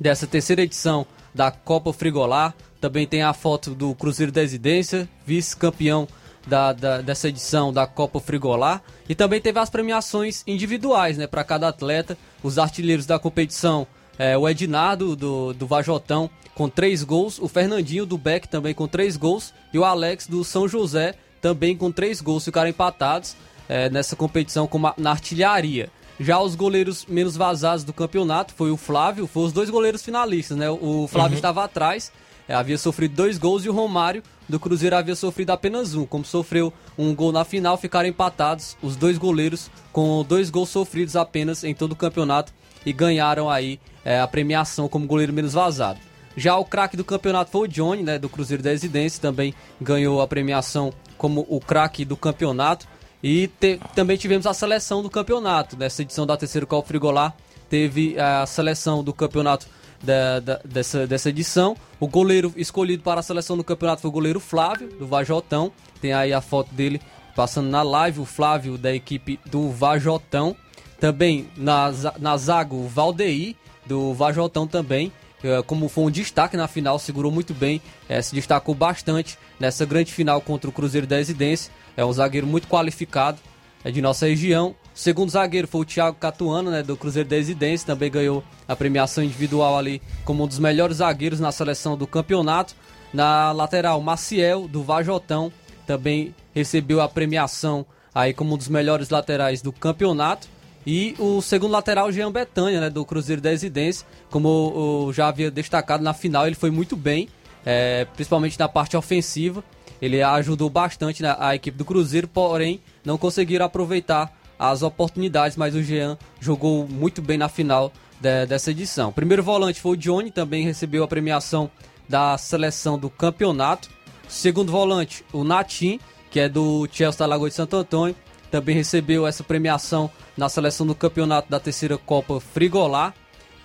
dessa 0.00 0.26
terceira 0.26 0.62
edição 0.62 1.06
da 1.34 1.50
Copa 1.50 1.92
Frigolar. 1.92 2.54
Também 2.80 3.06
tem 3.06 3.22
a 3.22 3.32
foto 3.32 3.74
do 3.74 3.94
Cruzeiro 3.94 4.32
da 4.32 4.40
Residência, 4.40 5.08
vice-campeão 5.26 6.08
da, 6.46 6.72
da, 6.72 7.00
dessa 7.02 7.28
edição 7.28 7.72
da 7.72 7.86
Copa 7.86 8.20
Frigolar. 8.20 8.82
E 9.08 9.14
também 9.14 9.40
teve 9.40 9.58
as 9.58 9.68
premiações 9.68 10.42
individuais 10.46 11.18
né, 11.18 11.26
para 11.26 11.44
cada 11.44 11.68
atleta. 11.68 12.16
Os 12.42 12.58
artilheiros 12.58 13.04
da 13.04 13.18
competição, 13.18 13.86
é, 14.18 14.36
o 14.36 14.48
Ednardo 14.48 15.14
do, 15.14 15.52
do 15.52 15.66
Vajotão 15.66 16.30
com 16.54 16.68
três 16.68 17.02
gols, 17.02 17.38
o 17.38 17.48
Fernandinho 17.48 18.04
do 18.04 18.18
Beck 18.18 18.48
também 18.48 18.74
com 18.74 18.86
três 18.86 19.16
gols 19.16 19.54
e 19.72 19.78
o 19.78 19.84
Alex 19.84 20.26
do 20.26 20.44
São 20.44 20.68
José 20.68 21.14
também 21.40 21.76
com 21.76 21.92
três 21.92 22.20
gols. 22.20 22.44
Ficaram 22.44 22.68
empatados 22.68 23.36
é, 23.68 23.88
nessa 23.90 24.16
competição 24.16 24.66
com 24.66 24.78
na 24.96 25.10
artilharia. 25.10 25.90
Já 26.18 26.38
os 26.38 26.54
goleiros 26.54 27.06
menos 27.06 27.34
vazados 27.34 27.82
do 27.82 27.94
campeonato 27.94 28.52
foi 28.52 28.70
o 28.70 28.76
Flávio, 28.76 29.26
foi 29.26 29.44
os 29.44 29.52
dois 29.52 29.70
goleiros 29.70 30.02
finalistas, 30.02 30.56
né? 30.56 30.68
O 30.68 31.08
Flávio 31.08 31.30
uhum. 31.30 31.36
estava 31.36 31.64
atrás 31.64 32.12
havia 32.52 32.78
sofrido 32.78 33.14
dois 33.14 33.38
gols 33.38 33.64
e 33.64 33.68
o 33.68 33.72
Romário 33.72 34.22
do 34.48 34.58
Cruzeiro 34.58 34.96
havia 34.96 35.14
sofrido 35.14 35.50
apenas 35.50 35.94
um. 35.94 36.04
Como 36.04 36.24
sofreu 36.24 36.72
um 36.98 37.14
gol 37.14 37.32
na 37.32 37.44
final, 37.44 37.76
ficaram 37.76 38.08
empatados 38.08 38.76
os 38.82 38.96
dois 38.96 39.16
goleiros 39.16 39.70
com 39.92 40.24
dois 40.24 40.50
gols 40.50 40.68
sofridos 40.68 41.16
apenas 41.16 41.64
em 41.64 41.74
todo 41.74 41.92
o 41.92 41.96
campeonato 41.96 42.52
e 42.84 42.92
ganharam 42.92 43.48
aí 43.48 43.78
é, 44.04 44.20
a 44.20 44.26
premiação 44.26 44.88
como 44.88 45.06
goleiro 45.06 45.32
menos 45.32 45.52
vazado. 45.52 46.00
Já 46.36 46.56
o 46.56 46.64
craque 46.64 46.96
do 46.96 47.04
campeonato 47.04 47.50
foi 47.50 47.68
o 47.68 47.70
Johnny, 47.70 48.02
né, 48.02 48.18
do 48.18 48.28
Cruzeiro 48.28 48.62
da 48.62 48.70
Residência, 48.70 49.20
também 49.20 49.54
ganhou 49.80 50.20
a 50.20 50.28
premiação 50.28 50.92
como 51.18 51.44
o 51.48 51.60
craque 51.60 52.04
do 52.04 52.16
campeonato. 52.16 52.86
E 53.22 53.48
te, 53.48 53.78
também 53.94 54.16
tivemos 54.16 54.46
a 54.46 54.54
seleção 54.54 55.02
do 55.02 55.10
campeonato. 55.10 55.76
Nessa 55.76 56.00
edição 56.00 56.26
da 56.26 56.36
terceira 56.36 56.66
Copa 56.66 56.88
Frigolar, 56.88 57.36
teve 57.68 58.18
a 58.18 58.46
seleção 58.46 59.04
do 59.04 59.12
campeonato 59.12 59.66
da, 60.02 60.40
da, 60.40 60.60
dessa, 60.64 61.06
dessa 61.06 61.28
edição. 61.28 61.76
O 61.98 62.08
goleiro 62.08 62.52
escolhido 62.56 63.02
para 63.02 63.20
a 63.20 63.22
seleção 63.22 63.56
do 63.56 63.64
campeonato 63.64 64.02
foi 64.02 64.08
o 64.08 64.12
goleiro 64.12 64.40
Flávio, 64.40 64.88
do 64.98 65.06
Vajotão. 65.06 65.72
Tem 66.00 66.12
aí 66.12 66.32
a 66.32 66.40
foto 66.40 66.74
dele 66.74 67.00
passando 67.36 67.68
na 67.68 67.82
live, 67.82 68.20
o 68.20 68.24
Flávio 68.24 68.76
da 68.76 68.94
equipe 68.94 69.38
do 69.46 69.70
Vajotão. 69.70 70.56
Também 70.98 71.48
na, 71.56 71.90
na 72.18 72.36
zaga, 72.36 72.74
o 72.74 72.86
Valdeir, 72.86 73.54
do 73.86 74.12
Vajotão 74.12 74.66
também. 74.66 75.12
É, 75.42 75.62
como 75.62 75.88
foi 75.88 76.04
um 76.04 76.10
destaque 76.10 76.56
na 76.56 76.68
final, 76.68 76.98
segurou 76.98 77.32
muito 77.32 77.54
bem, 77.54 77.80
é, 78.08 78.20
se 78.20 78.34
destacou 78.34 78.74
bastante 78.74 79.38
nessa 79.58 79.86
grande 79.86 80.12
final 80.12 80.40
contra 80.40 80.68
o 80.68 80.72
Cruzeiro 80.72 81.06
da 81.06 81.16
Residência. 81.16 81.72
É 81.96 82.04
um 82.04 82.12
zagueiro 82.12 82.46
muito 82.46 82.68
qualificado, 82.68 83.38
é 83.82 83.90
de 83.90 84.02
nossa 84.02 84.26
região. 84.26 84.74
Segundo 85.00 85.30
zagueiro 85.30 85.66
foi 85.66 85.80
o 85.80 85.84
Thiago 85.84 86.18
Catuano, 86.20 86.70
né, 86.70 86.82
do 86.82 86.94
Cruzeiro 86.94 87.26
da 87.26 87.36
Residência, 87.36 87.86
também 87.86 88.10
ganhou 88.10 88.44
a 88.68 88.76
premiação 88.76 89.24
individual 89.24 89.78
ali 89.78 90.02
como 90.26 90.44
um 90.44 90.46
dos 90.46 90.58
melhores 90.58 90.98
zagueiros 90.98 91.40
na 91.40 91.50
seleção 91.50 91.96
do 91.96 92.06
campeonato. 92.06 92.74
Na 93.12 93.50
lateral, 93.50 94.00
Maciel, 94.02 94.68
do 94.68 94.82
Vajotão, 94.82 95.50
também 95.86 96.34
recebeu 96.54 97.00
a 97.00 97.08
premiação 97.08 97.86
aí 98.14 98.34
como 98.34 98.54
um 98.54 98.58
dos 98.58 98.68
melhores 98.68 99.08
laterais 99.08 99.62
do 99.62 99.72
campeonato. 99.72 100.46
E 100.86 101.14
o 101.18 101.40
segundo 101.40 101.72
lateral, 101.72 102.12
Jean 102.12 102.30
Betânia, 102.30 102.80
né, 102.80 102.90
do 102.90 103.04
Cruzeiro 103.04 103.40
da 103.40 103.50
Residência, 103.50 104.06
como 104.30 105.06
eu 105.08 105.12
já 105.14 105.28
havia 105.28 105.50
destacado 105.50 106.04
na 106.04 106.12
final, 106.12 106.46
ele 106.46 106.56
foi 106.56 106.70
muito 106.70 106.94
bem, 106.94 107.26
é, 107.64 108.04
principalmente 108.14 108.58
na 108.58 108.68
parte 108.68 108.98
ofensiva. 108.98 109.64
Ele 110.00 110.22
ajudou 110.22 110.68
bastante 110.68 111.22
na, 111.22 111.36
a 111.38 111.54
equipe 111.54 111.76
do 111.76 111.86
Cruzeiro, 111.86 112.28
porém 112.28 112.80
não 113.02 113.16
conseguiram 113.16 113.64
aproveitar 113.64 114.39
as 114.60 114.82
oportunidades, 114.82 115.56
mas 115.56 115.74
o 115.74 115.82
Jean 115.82 116.18
jogou 116.38 116.86
muito 116.86 117.22
bem 117.22 117.38
na 117.38 117.48
final 117.48 117.90
de, 118.20 118.44
dessa 118.44 118.70
edição. 118.70 119.10
Primeiro 119.10 119.42
volante 119.42 119.80
foi 119.80 119.92
o 119.92 119.96
Johnny, 119.96 120.30
também 120.30 120.62
recebeu 120.62 121.02
a 121.02 121.08
premiação 121.08 121.70
da 122.06 122.36
seleção 122.36 122.98
do 122.98 123.08
campeonato. 123.08 123.88
Segundo 124.28 124.70
volante, 124.70 125.24
o 125.32 125.44
Natim, 125.44 125.98
que 126.30 126.38
é 126.38 126.46
do 126.46 126.86
Chelsea 126.92 127.20
da 127.20 127.26
Lagoa 127.26 127.48
de 127.48 127.54
Santo 127.54 127.74
Antônio, 127.74 128.14
também 128.50 128.74
recebeu 128.74 129.26
essa 129.26 129.42
premiação 129.42 130.10
na 130.36 130.50
seleção 130.50 130.86
do 130.86 130.94
campeonato 130.94 131.50
da 131.50 131.58
terceira 131.58 131.96
Copa 131.96 132.38
Frigolá. 132.38 133.14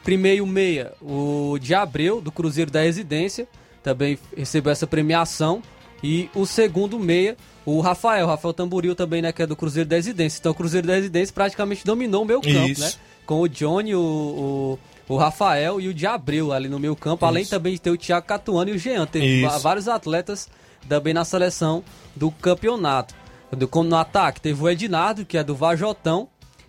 Primeiro 0.01 0.47
meia, 0.47 0.93
o 1.01 1.57
de 1.59 1.75
Abreu, 1.75 2.21
do 2.21 2.31
Cruzeiro 2.31 2.71
da 2.71 2.81
Residência, 2.81 3.49
também 3.83 4.17
recebeu 4.37 4.71
essa 4.71 4.87
premiação. 4.87 5.61
E 6.01 6.29
o 6.33 6.45
segundo 6.45 6.97
meia, 6.97 7.35
o 7.65 7.81
Rafael, 7.81 8.27
Rafael 8.27 8.53
Tamburil 8.53 8.95
também, 8.95 9.21
né, 9.21 9.31
que 9.31 9.41
é 9.41 9.47
do 9.47 9.55
Cruzeiro 9.55 9.89
da 9.89 9.95
Residência. 9.95 10.37
Então 10.39 10.51
o 10.51 10.55
Cruzeiro 10.55 10.85
da 10.87 10.93
Residência 10.95 11.33
praticamente 11.33 11.83
dominou 11.85 12.21
o 12.23 12.25
meu 12.25 12.41
campo, 12.41 12.67
Isso. 12.67 12.81
né? 12.81 12.91
Com 13.25 13.41
o 13.41 13.49
Johnny, 13.49 13.95
o, 13.95 14.77
o, 15.07 15.13
o 15.13 15.17
Rafael 15.17 15.81
e 15.81 15.87
o 15.87 15.93
de 15.93 16.05
Abreu 16.05 16.53
ali 16.53 16.69
no 16.69 16.77
meu 16.79 16.95
campo, 16.95 17.25
além 17.25 17.41
Isso. 17.41 17.51
também 17.51 17.73
de 17.73 17.79
ter 17.79 17.89
o 17.89 17.97
Thiago 17.97 18.27
Catuano 18.27 18.69
e 18.69 18.73
o 18.73 18.77
Jean. 18.77 19.05
Teve 19.07 19.43
Isso. 19.45 19.59
vários 19.59 19.87
atletas 19.87 20.47
também 20.87 21.13
na 21.13 21.25
seleção 21.25 21.83
do 22.15 22.29
campeonato. 22.29 23.15
Do, 23.51 23.67
como 23.67 23.89
no 23.89 23.95
ataque, 23.95 24.41
teve 24.41 24.61
o 24.61 24.69
Ednardo, 24.69 25.25
que 25.25 25.37
é 25.37 25.43
do 25.43 25.55
Vajotão, 25.55 26.27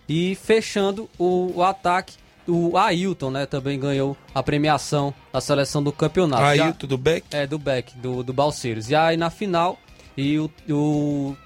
e 0.09 0.35
fechando 0.35 1.09
o, 1.19 1.51
o 1.55 1.63
ataque, 1.63 2.13
o 2.47 2.77
Ailton, 2.77 3.29
né, 3.29 3.45
também 3.45 3.77
ganhou 3.79 4.15
a 4.33 4.41
premiação 4.41 5.13
da 5.33 5.41
seleção 5.41 5.83
do 5.83 5.91
campeonato. 5.91 6.41
Já- 6.55 6.65
Ailton 6.65 6.87
do 6.87 6.97
Beck? 6.97 7.25
é, 7.31 7.45
do 7.45 7.59
Beck, 7.59 7.95
do, 7.97 8.23
do 8.23 8.31
Balseiros. 8.33 8.89
E 8.89 8.95
aí 8.95 9.17
na 9.17 9.29
final, 9.29 9.77
e 10.17 10.39
o, 10.39 10.49
o 10.69 11.37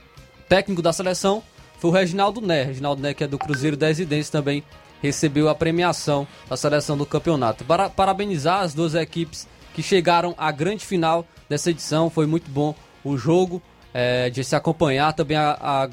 técnico 0.49 0.81
da 0.81 0.93
seleção 0.93 1.43
foi 1.79 1.89
o 1.89 1.93
Reginaldo 1.93 2.39
Né. 2.41 2.63
Reginaldo 2.63 3.01
Né, 3.01 3.13
que 3.13 3.23
é 3.23 3.27
do 3.27 3.37
Cruzeiro 3.37 3.75
da 3.77 3.87
Residência, 3.87 4.31
também 4.31 4.63
recebeu 5.01 5.49
a 5.49 5.55
premiação 5.55 6.27
da 6.49 6.55
seleção 6.55 6.95
do 6.97 7.05
campeonato. 7.05 7.65
Para, 7.65 7.89
parabenizar 7.89 8.61
as 8.61 8.73
duas 8.73 8.93
equipes 8.95 9.47
que 9.73 9.81
chegaram 9.83 10.35
à 10.37 10.51
grande 10.51 10.85
final 10.85 11.25
dessa 11.49 11.69
edição. 11.71 12.09
Foi 12.09 12.25
muito 12.27 12.49
bom 12.51 12.75
o 13.03 13.17
jogo 13.17 13.61
é, 13.93 14.29
de 14.29 14.43
se 14.43 14.55
acompanhar. 14.55 15.11
Também 15.13 15.37
a, 15.37 15.57
a- 15.59 15.89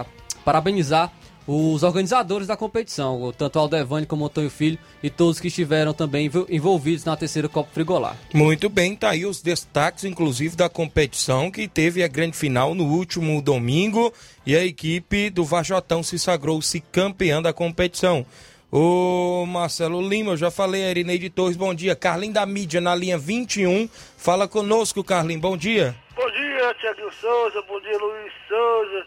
a 0.00 0.06
parabenizar 0.44 1.12
os 1.50 1.82
organizadores 1.82 2.46
da 2.46 2.58
competição, 2.58 3.22
o- 3.22 3.32
tanto 3.32 3.56
o 3.56 3.62
Aldevani 3.62 4.04
como 4.04 4.22
o 4.22 4.26
Antônio 4.26 4.50
Filho 4.50 4.78
e 5.02 5.08
todos 5.08 5.40
que 5.40 5.48
estiveram 5.48 5.94
também 5.94 6.26
envol- 6.26 6.46
envolvidos 6.50 7.06
na 7.06 7.16
terceira 7.16 7.48
Copa 7.48 7.70
Frigolar. 7.72 8.14
Muito 8.34 8.68
bem, 8.68 8.94
tá 8.94 9.08
aí 9.10 9.24
os 9.24 9.40
destaques, 9.40 10.04
inclusive, 10.04 10.54
da 10.54 10.68
competição, 10.68 11.50
que 11.50 11.66
teve 11.66 12.02
a 12.02 12.08
grande 12.08 12.36
final 12.36 12.74
no 12.74 12.84
último 12.84 13.40
domingo 13.40 14.12
e 14.44 14.54
a 14.54 14.62
equipe 14.62 15.30
do 15.30 15.42
Vajotão 15.42 16.02
se 16.02 16.18
sagrou-se 16.18 16.80
campeã 16.92 17.40
da 17.40 17.52
competição. 17.52 18.26
Ô 18.70 19.46
Marcelo 19.46 20.06
Lima, 20.06 20.32
eu 20.32 20.36
já 20.36 20.50
falei, 20.50 20.84
a 20.84 20.90
Irineide 20.90 21.30
Torres, 21.30 21.56
bom 21.56 21.72
dia. 21.74 21.96
Carlinho 21.96 22.34
da 22.34 22.44
mídia 22.44 22.82
na 22.82 22.94
linha 22.94 23.16
21, 23.16 23.88
fala 24.18 24.46
conosco, 24.46 25.02
Carlinho, 25.02 25.40
bom 25.40 25.56
dia. 25.56 25.96
Bom 26.14 26.30
dia, 26.30 26.74
Tiaguinho 26.78 27.10
Souza, 27.18 27.62
bom 27.66 27.80
dia, 27.80 27.96
Luiz 27.96 28.32
Souza, 28.46 29.06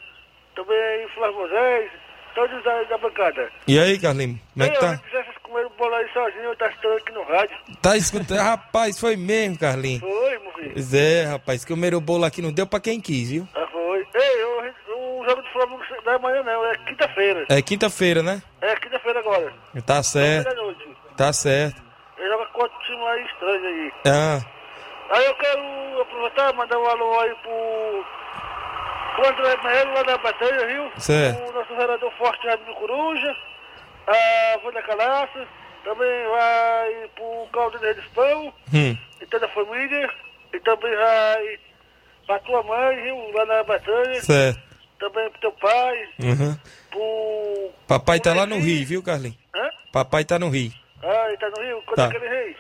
também 0.56 1.08
Flávio 1.14 1.38
Moisés, 1.38 1.92
todos 2.34 2.66
aí 2.68 2.86
da 2.88 2.98
bancada. 2.98 3.50
E 3.68 3.80
aí, 3.80 4.00
Carlinho, 4.00 4.40
como 4.54 4.66
é 4.66 4.70
que 4.70 4.76
Eu, 4.78 4.80
tá? 4.82 4.98
Se 4.98 5.04
quisesse 5.04 5.40
comer 5.44 5.68
bola 5.78 5.98
aí 5.98 6.10
sozinho, 6.14 6.44
eu 6.44 6.56
tava 6.56 6.72
estando 6.72 6.98
aqui 6.98 7.12
no 7.12 7.24
rádio. 7.24 7.58
Tá 7.82 7.98
escutando? 7.98 8.38
Rapaz, 8.42 9.00
foi 9.00 9.16
mesmo, 9.16 9.58
Carlinho. 9.58 10.00
Foi, 10.00 10.40
meu 10.40 10.52
filho? 10.54 10.72
Pois 10.74 10.94
é, 10.94 11.24
rapaz, 11.26 11.66
que 11.66 11.74
o 11.74 12.02
bolo 12.02 12.26
aqui 12.26 12.42
não 12.42 12.52
deu 12.52 12.68
pra 12.68 12.80
quem 12.80 13.00
quis, 13.00 13.30
viu? 13.32 13.48
Ah, 13.56 13.68
foi. 13.72 14.08
Ei, 14.14 14.44
o, 14.44 15.20
o 15.22 15.26
jogo 15.28 15.42
do 15.42 15.50
Flamengo 15.50 15.84
não 16.06 16.14
é 16.14 16.16
amanhã 16.16 16.44
não, 16.44 16.66
é 16.66 16.78
quinta-feira. 16.78 17.46
É 17.50 17.62
quinta-feira, 17.62 18.24
né? 18.24 18.42
É 18.62 18.76
quinta-feira 18.76 19.20
agora. 19.20 19.54
Tá 19.86 20.04
certo, 20.04 20.76
tá 21.18 21.34
certo. 21.34 21.82
Ele 22.18 22.30
joga 22.30 22.46
contra 22.48 22.78
um 22.78 22.82
time 22.82 23.04
aí 23.08 23.26
estranho 23.26 23.66
aí. 23.66 23.92
Ah, 24.06 24.42
Aí 25.12 25.26
eu 25.26 25.36
quero 25.36 26.02
aproveitar 26.02 26.54
e 26.54 26.56
mandar 26.56 26.80
um 26.80 26.86
alô 26.86 27.20
aí 27.20 27.36
pro, 27.44 28.06
pro 29.16 29.28
André 29.28 29.58
Melo 29.64 29.94
lá 29.94 30.04
da 30.04 30.18
Batalha, 30.18 30.68
viu? 30.68 30.92
Certo. 30.98 31.40
O 31.44 31.52
nosso 31.54 31.76
vereador 31.76 32.12
Forte 32.18 32.48
do 32.66 32.74
Coruja, 32.76 33.36
a 34.08 34.60
Wanda 34.66 34.82
Calaça, 34.84 35.48
também 35.84 36.28
vai 36.30 37.10
pro 37.16 37.48
Caldeiro 37.54 38.02
de 38.02 38.10
Pão, 38.10 38.54
hum, 38.74 38.98
e 39.22 39.26
toda 39.26 39.46
a 39.46 39.50
família, 39.50 40.10
e 40.54 40.60
também 40.60 40.96
vai 40.96 41.60
pra 42.28 42.40
tua 42.40 42.64
mãe, 42.64 43.04
viu? 43.04 43.32
Lá 43.34 43.46
na 43.46 43.64
Batalha, 43.64 44.22
certo. 44.22 44.60
também 45.00 45.30
pro 45.32 45.42
teu 45.42 45.52
pai, 45.54 46.10
Uhum. 46.20 46.58
pro... 46.92 47.72
Papai 47.88 48.20
tá 48.20 48.34
lá 48.34 48.46
no 48.46 48.60
Rio, 48.60 48.86
viu, 48.86 49.04
Carlinhos? 49.04 49.38
Hã? 49.56 49.70
Papai 49.92 50.24
tá 50.24 50.38
no 50.40 50.50
Rio. 50.50 50.72
Ah, 51.04 51.26
ele 51.28 51.38
tá 51.38 51.50
no 51.50 51.62
Rio? 51.64 51.82
Quando 51.86 51.96
Tá. 51.98 52.06
é 52.06 52.10
que 52.10 52.18
ele 52.18 52.28
rei? 52.28 52.56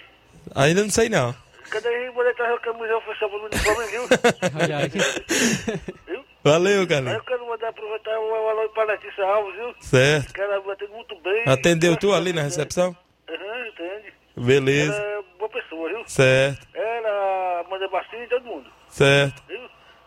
Ainda 0.55 0.81
não 0.81 0.89
sei 0.89 1.07
não. 1.09 1.33
Cadê 1.69 1.87
ele? 1.87 2.11
Mulher 2.11 2.35
tá 2.35 2.53
a 2.53 2.59
camisa 2.59 2.97
oficial 2.97 3.29
pro 3.29 3.45
uniforme, 3.45 3.85
viu? 3.87 4.03
Olha 4.61 4.77
aí. 4.77 6.20
Valeu, 6.43 6.87
Carlinhos. 6.87 7.17
eu 7.17 7.23
quero 7.23 7.47
mandar 7.47 7.69
aproveitar 7.69 8.19
um 8.19 8.33
alô 8.49 8.69
pra 8.69 8.83
Letícia 8.85 9.23
Alves, 9.25 9.55
viu? 9.55 9.75
Certo. 9.79 10.39
Ela 10.41 10.61
me 10.61 10.71
atende 10.71 10.91
muito 10.91 11.15
bem. 11.21 11.43
Atendeu 11.45 11.95
tu 11.97 12.13
ali 12.13 12.33
na 12.33 12.41
recepção? 12.41 12.95
Aham, 13.29 13.67
entende. 13.67 14.13
Beleza. 14.37 14.93
Ela 14.93 15.19
é 15.19 15.21
boa 15.37 15.49
pessoa, 15.49 15.89
viu? 15.89 16.03
Certo, 16.07 16.67
Ela 16.73 17.63
manda 17.69 17.87
bastante 17.89 18.27
todo 18.29 18.43
mundo, 18.45 18.69
certo. 18.89 19.43
viu? 19.47 19.59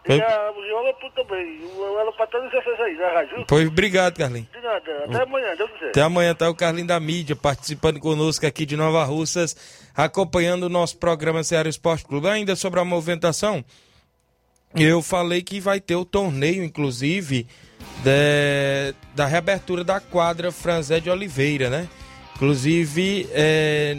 Foi- 0.07 0.17
E 0.19 0.23
a 0.23 0.51
Viola 0.53 0.93
também. 1.15 1.61
Alô 2.01 2.13
pra 2.13 2.27
todos 2.27 2.51
vocês 2.53 2.79
aí 2.81 2.97
da 2.99 3.13
rádio, 3.15 3.37
viu? 3.37 3.47
Pois 3.47 3.69
obrigado, 3.69 4.19
Carlinhos. 4.19 4.49
De 4.51 4.61
nada. 4.61 5.05
Até 5.05 5.23
amanhã, 5.23 5.57
Deus 5.57 5.71
quiser. 5.71 5.89
Até 5.91 6.03
amanhã 6.03 6.35
tá 6.35 6.51
o 6.51 6.55
Carlinho 6.55 6.87
da 6.87 7.01
mídia 7.01 7.35
participando 7.37 7.99
conosco 8.01 8.45
aqui 8.47 8.67
de 8.67 8.77
Nova 8.77 9.03
Russas, 9.05 9.57
acompanhando 9.97 10.65
o 10.65 10.69
nosso 10.69 10.99
programa 10.99 11.43
Ceará 11.43 11.69
Esporte 11.71 12.05
Clube. 12.05 12.29
Ainda 12.29 12.55
sobre 12.55 12.81
a 12.81 12.85
movimentação, 12.85 13.65
eu 14.77 15.03
falei 15.03 15.43
que 15.43 15.61
vai 15.61 15.81
ter 15.81 15.97
o 15.97 16.05
torneio, 16.05 16.65
inclusive, 16.65 17.47
de- 18.03 18.95
da 19.15 19.27
reabertura 19.27 19.85
da 19.85 20.01
quadra 20.01 20.51
Franzé 20.51 21.01
de 21.01 21.11
Oliveira, 21.11 21.71
né? 21.71 21.89
Inclusive, 22.35 23.29
é, 23.33 23.97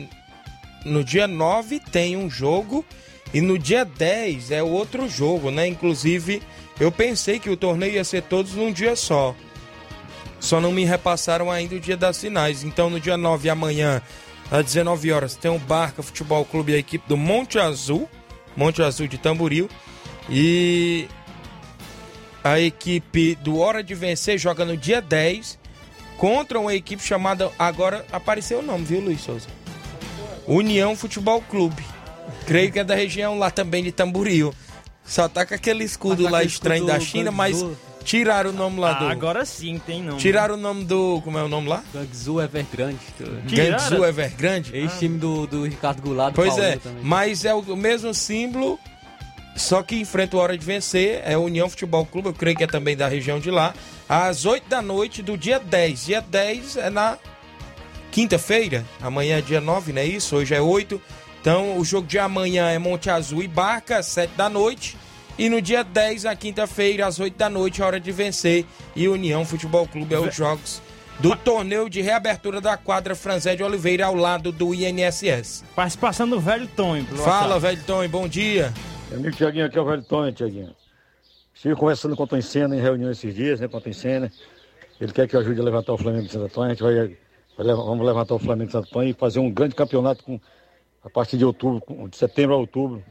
no 0.86 1.04
dia 1.04 1.28
9 1.28 1.80
tem 1.80 2.18
um 2.18 2.30
jogo 2.30 2.86
e 3.34 3.40
no 3.42 3.58
dia 3.58 3.86
10 3.86 4.52
é 4.52 4.62
outro 4.62 5.08
jogo, 5.10 5.50
né? 5.52 5.66
Inclusive, 5.68 6.42
eu 6.80 6.92
pensei 6.92 7.40
que 7.40 7.50
o 7.50 7.56
torneio 7.58 7.94
ia 7.94 8.04
ser 8.04 8.24
todos 8.24 8.54
num 8.54 8.72
dia 8.72 8.96
só. 8.96 9.34
Só 10.40 10.60
não 10.60 10.72
me 10.72 10.84
repassaram 10.84 11.50
ainda 11.50 11.76
o 11.76 11.80
dia 11.80 11.96
das 11.98 12.20
finais. 12.20 12.64
Então, 12.64 12.90
no 12.90 13.00
dia 13.00 13.18
9, 13.18 13.50
amanhã, 13.50 14.02
às 14.52 14.66
19 14.66 15.12
horas, 15.12 15.36
tem 15.36 15.50
o 15.50 15.58
Barca 15.58 16.04
Futebol 16.04 16.44
Clube 16.46 16.74
e 16.74 16.76
a 16.76 16.78
equipe 16.78 17.08
do 17.08 17.18
Monte 17.18 17.58
Azul, 17.58 18.08
Monte 18.56 18.82
Azul 18.84 19.08
de 19.08 19.18
Tamboril. 19.18 19.70
E 20.30 21.08
a 22.44 22.60
equipe 22.60 23.36
do 23.36 23.60
Hora 23.60 23.84
de 23.84 23.94
Vencer 23.94 24.38
joga 24.38 24.66
no 24.66 24.76
dia 24.78 25.02
10 25.02 25.58
contra 26.18 26.60
uma 26.60 26.74
equipe 26.74 27.04
chamada. 27.04 27.52
Agora 27.58 28.06
apareceu 28.12 28.60
o 28.60 28.62
nome, 28.62 28.86
viu, 28.86 29.02
Luiz 29.02 29.22
Souza? 29.22 29.48
União 30.48 30.96
Futebol 30.96 31.42
Clube. 31.42 31.84
Creio 32.46 32.72
que 32.72 32.80
é 32.80 32.84
da 32.84 32.96
região 32.96 33.38
lá 33.38 33.50
também 33.50 33.84
de 33.84 33.92
Tamboril. 33.92 34.54
Só 35.04 35.28
tá 35.28 35.46
com 35.46 35.54
aquele 35.54 35.84
escudo 35.84 36.24
Tá 36.24 36.30
lá 36.32 36.44
estranho 36.44 36.84
escudo 36.84 36.94
da 36.94 37.00
China, 37.00 37.32
mas 37.32 37.64
tiraram 38.04 38.50
o 38.52 38.54
nome 38.54 38.80
lá 38.80 38.94
do. 38.94 39.06
Ah, 39.06 39.12
agora 39.12 39.46
sim 39.46 39.80
tem 39.80 40.02
nome. 40.02 40.20
Tiraram 40.20 40.56
o 40.56 40.58
nome 40.58 40.84
do. 40.86 41.22
Como 41.24 41.38
é 41.38 41.44
o 41.44 41.48
nome 41.48 41.68
lá? 41.70 41.84
Gangzu 41.94 42.42
Evergrande. 42.42 42.98
Gangzu 43.50 44.04
Evergrande? 44.06 44.76
Ex-time 44.76 45.18
do, 45.18 45.46
do 45.48 45.64
Ricardo 45.66 46.02
Goulart. 46.02 46.32
do 46.34 46.36
Pois 46.36 46.54
Paulinho 46.54 46.74
é, 46.74 46.78
também. 46.78 47.04
mas 47.04 47.46
é 47.46 47.54
o 47.54 47.76
mesmo 47.76 48.14
símbolo, 48.14 48.80
só 49.56 49.82
que 49.82 49.96
enfrenta 49.96 50.36
a 50.36 50.40
hora 50.40 50.58
de 50.58 50.66
vencer. 50.66 51.22
É 51.24 51.34
a 51.34 51.40
União 51.40 51.70
Futebol 51.70 52.06
Clube, 52.06 52.28
eu 52.28 52.34
creio 52.34 52.58
que 52.58 52.64
é 52.64 52.68
também 52.68 52.96
da 52.96 53.08
região 53.08 53.40
de 53.40 53.50
lá. 53.50 53.74
Às 54.08 54.46
8 54.46 54.68
da 54.68 54.82
noite 54.82 55.24
do 55.24 55.38
dia 55.38 55.60
10. 55.60 56.06
Dia 56.06 56.22
10 56.22 56.78
é 56.78 56.90
na 56.90 57.18
quinta-feira. 58.12 58.86
Amanhã 59.02 59.38
é 59.38 59.42
dia 59.42 59.62
9, 59.62 59.94
não 59.94 60.02
é 60.02 60.06
isso? 60.06 60.36
Hoje 60.36 60.54
é 60.54 60.62
8. 60.62 61.02
Então 61.42 61.78
o 61.78 61.86
jogo 61.86 62.08
de 62.08 62.20
amanhã 62.20 62.70
é 62.70 62.78
Monte 62.78 63.10
Azul 63.10 63.42
e 63.42 63.48
Barca, 63.48 64.00
às 64.00 64.08
7 64.08 64.32
da 64.36 64.50
noite. 64.50 64.98
E 65.38 65.50
no 65.50 65.62
dia 65.62 65.84
10, 65.84 66.24
na 66.24 66.36
quinta-feira, 66.36 67.06
às 67.08 67.20
8 67.20 67.36
da 67.36 67.50
noite, 67.50 67.82
hora 67.82 68.00
de 68.00 68.12
vencer. 68.12 68.66
E 68.96 69.08
União 69.08 69.46
Futebol 69.46 69.88
Clube 69.88 70.16
é 70.16 70.20
os 70.20 70.36
jogos 70.36 70.82
do 71.20 71.36
torneio 71.36 71.90
de 71.90 72.02
reabertura 72.02 72.60
da 72.60 72.76
quadra 72.76 73.16
Franzé 73.16 73.56
de 73.56 73.64
Oliveira 73.64 74.06
ao 74.06 74.16
lado 74.16 74.52
do 74.52 74.74
INSS. 74.74 75.64
Participação 75.76 76.28
do 76.28 76.40
velho 76.40 76.68
pelo 76.68 77.06
Fala, 77.24 77.60
velho 77.60 77.82
Tonho, 77.84 78.10
bom 78.10 78.28
dia. 78.28 78.74
Meu 79.10 79.20
amigo 79.20 79.36
Tiaguinho, 79.36 79.66
aqui 79.66 79.78
é 79.78 79.82
o 79.82 79.86
velho 79.86 80.04
Tonho, 80.04 80.32
Tiaguinho. 80.32 80.76
Estive 81.54 81.76
conversando 81.76 82.16
com 82.16 82.24
o 82.24 82.28
Tonho 82.28 82.42
Senna 82.42 82.76
em 82.76 82.82
reunião 82.82 83.12
esses 83.12 83.36
dias, 83.36 83.60
né, 83.60 83.68
com 83.68 83.78
o 83.78 83.82
Tonho. 83.82 84.32
Ele 85.00 85.12
quer 85.14 85.28
que 85.28 85.36
eu 85.36 85.40
ajude 85.42 85.62
a 85.62 85.64
levantar 85.64 85.94
o 85.94 85.98
Flamengo 85.98 86.26
de 86.26 86.32
Santo 86.32 86.46
Antônio. 86.46 86.72
A 86.72 86.74
gente 86.74 86.84
vai, 86.84 87.18
vai 87.56 87.76
vamos 87.76 88.06
levantar 88.06 88.34
o 88.34 88.40
Flamengo 88.40 88.68
de 88.68 88.72
Santo 88.72 88.88
Antônio 88.88 89.12
e 89.12 89.14
fazer 89.14 89.40
um 89.40 89.52
grande 89.52 89.76
campeonato 89.76 90.24
com, 90.24 90.40
a 91.04 91.10
partir 91.10 91.38
de 91.38 91.46
outubro, 91.46 92.10
de 92.10 92.18
setembro 92.18 92.56
a 92.56 92.58
outubro, 92.58 93.04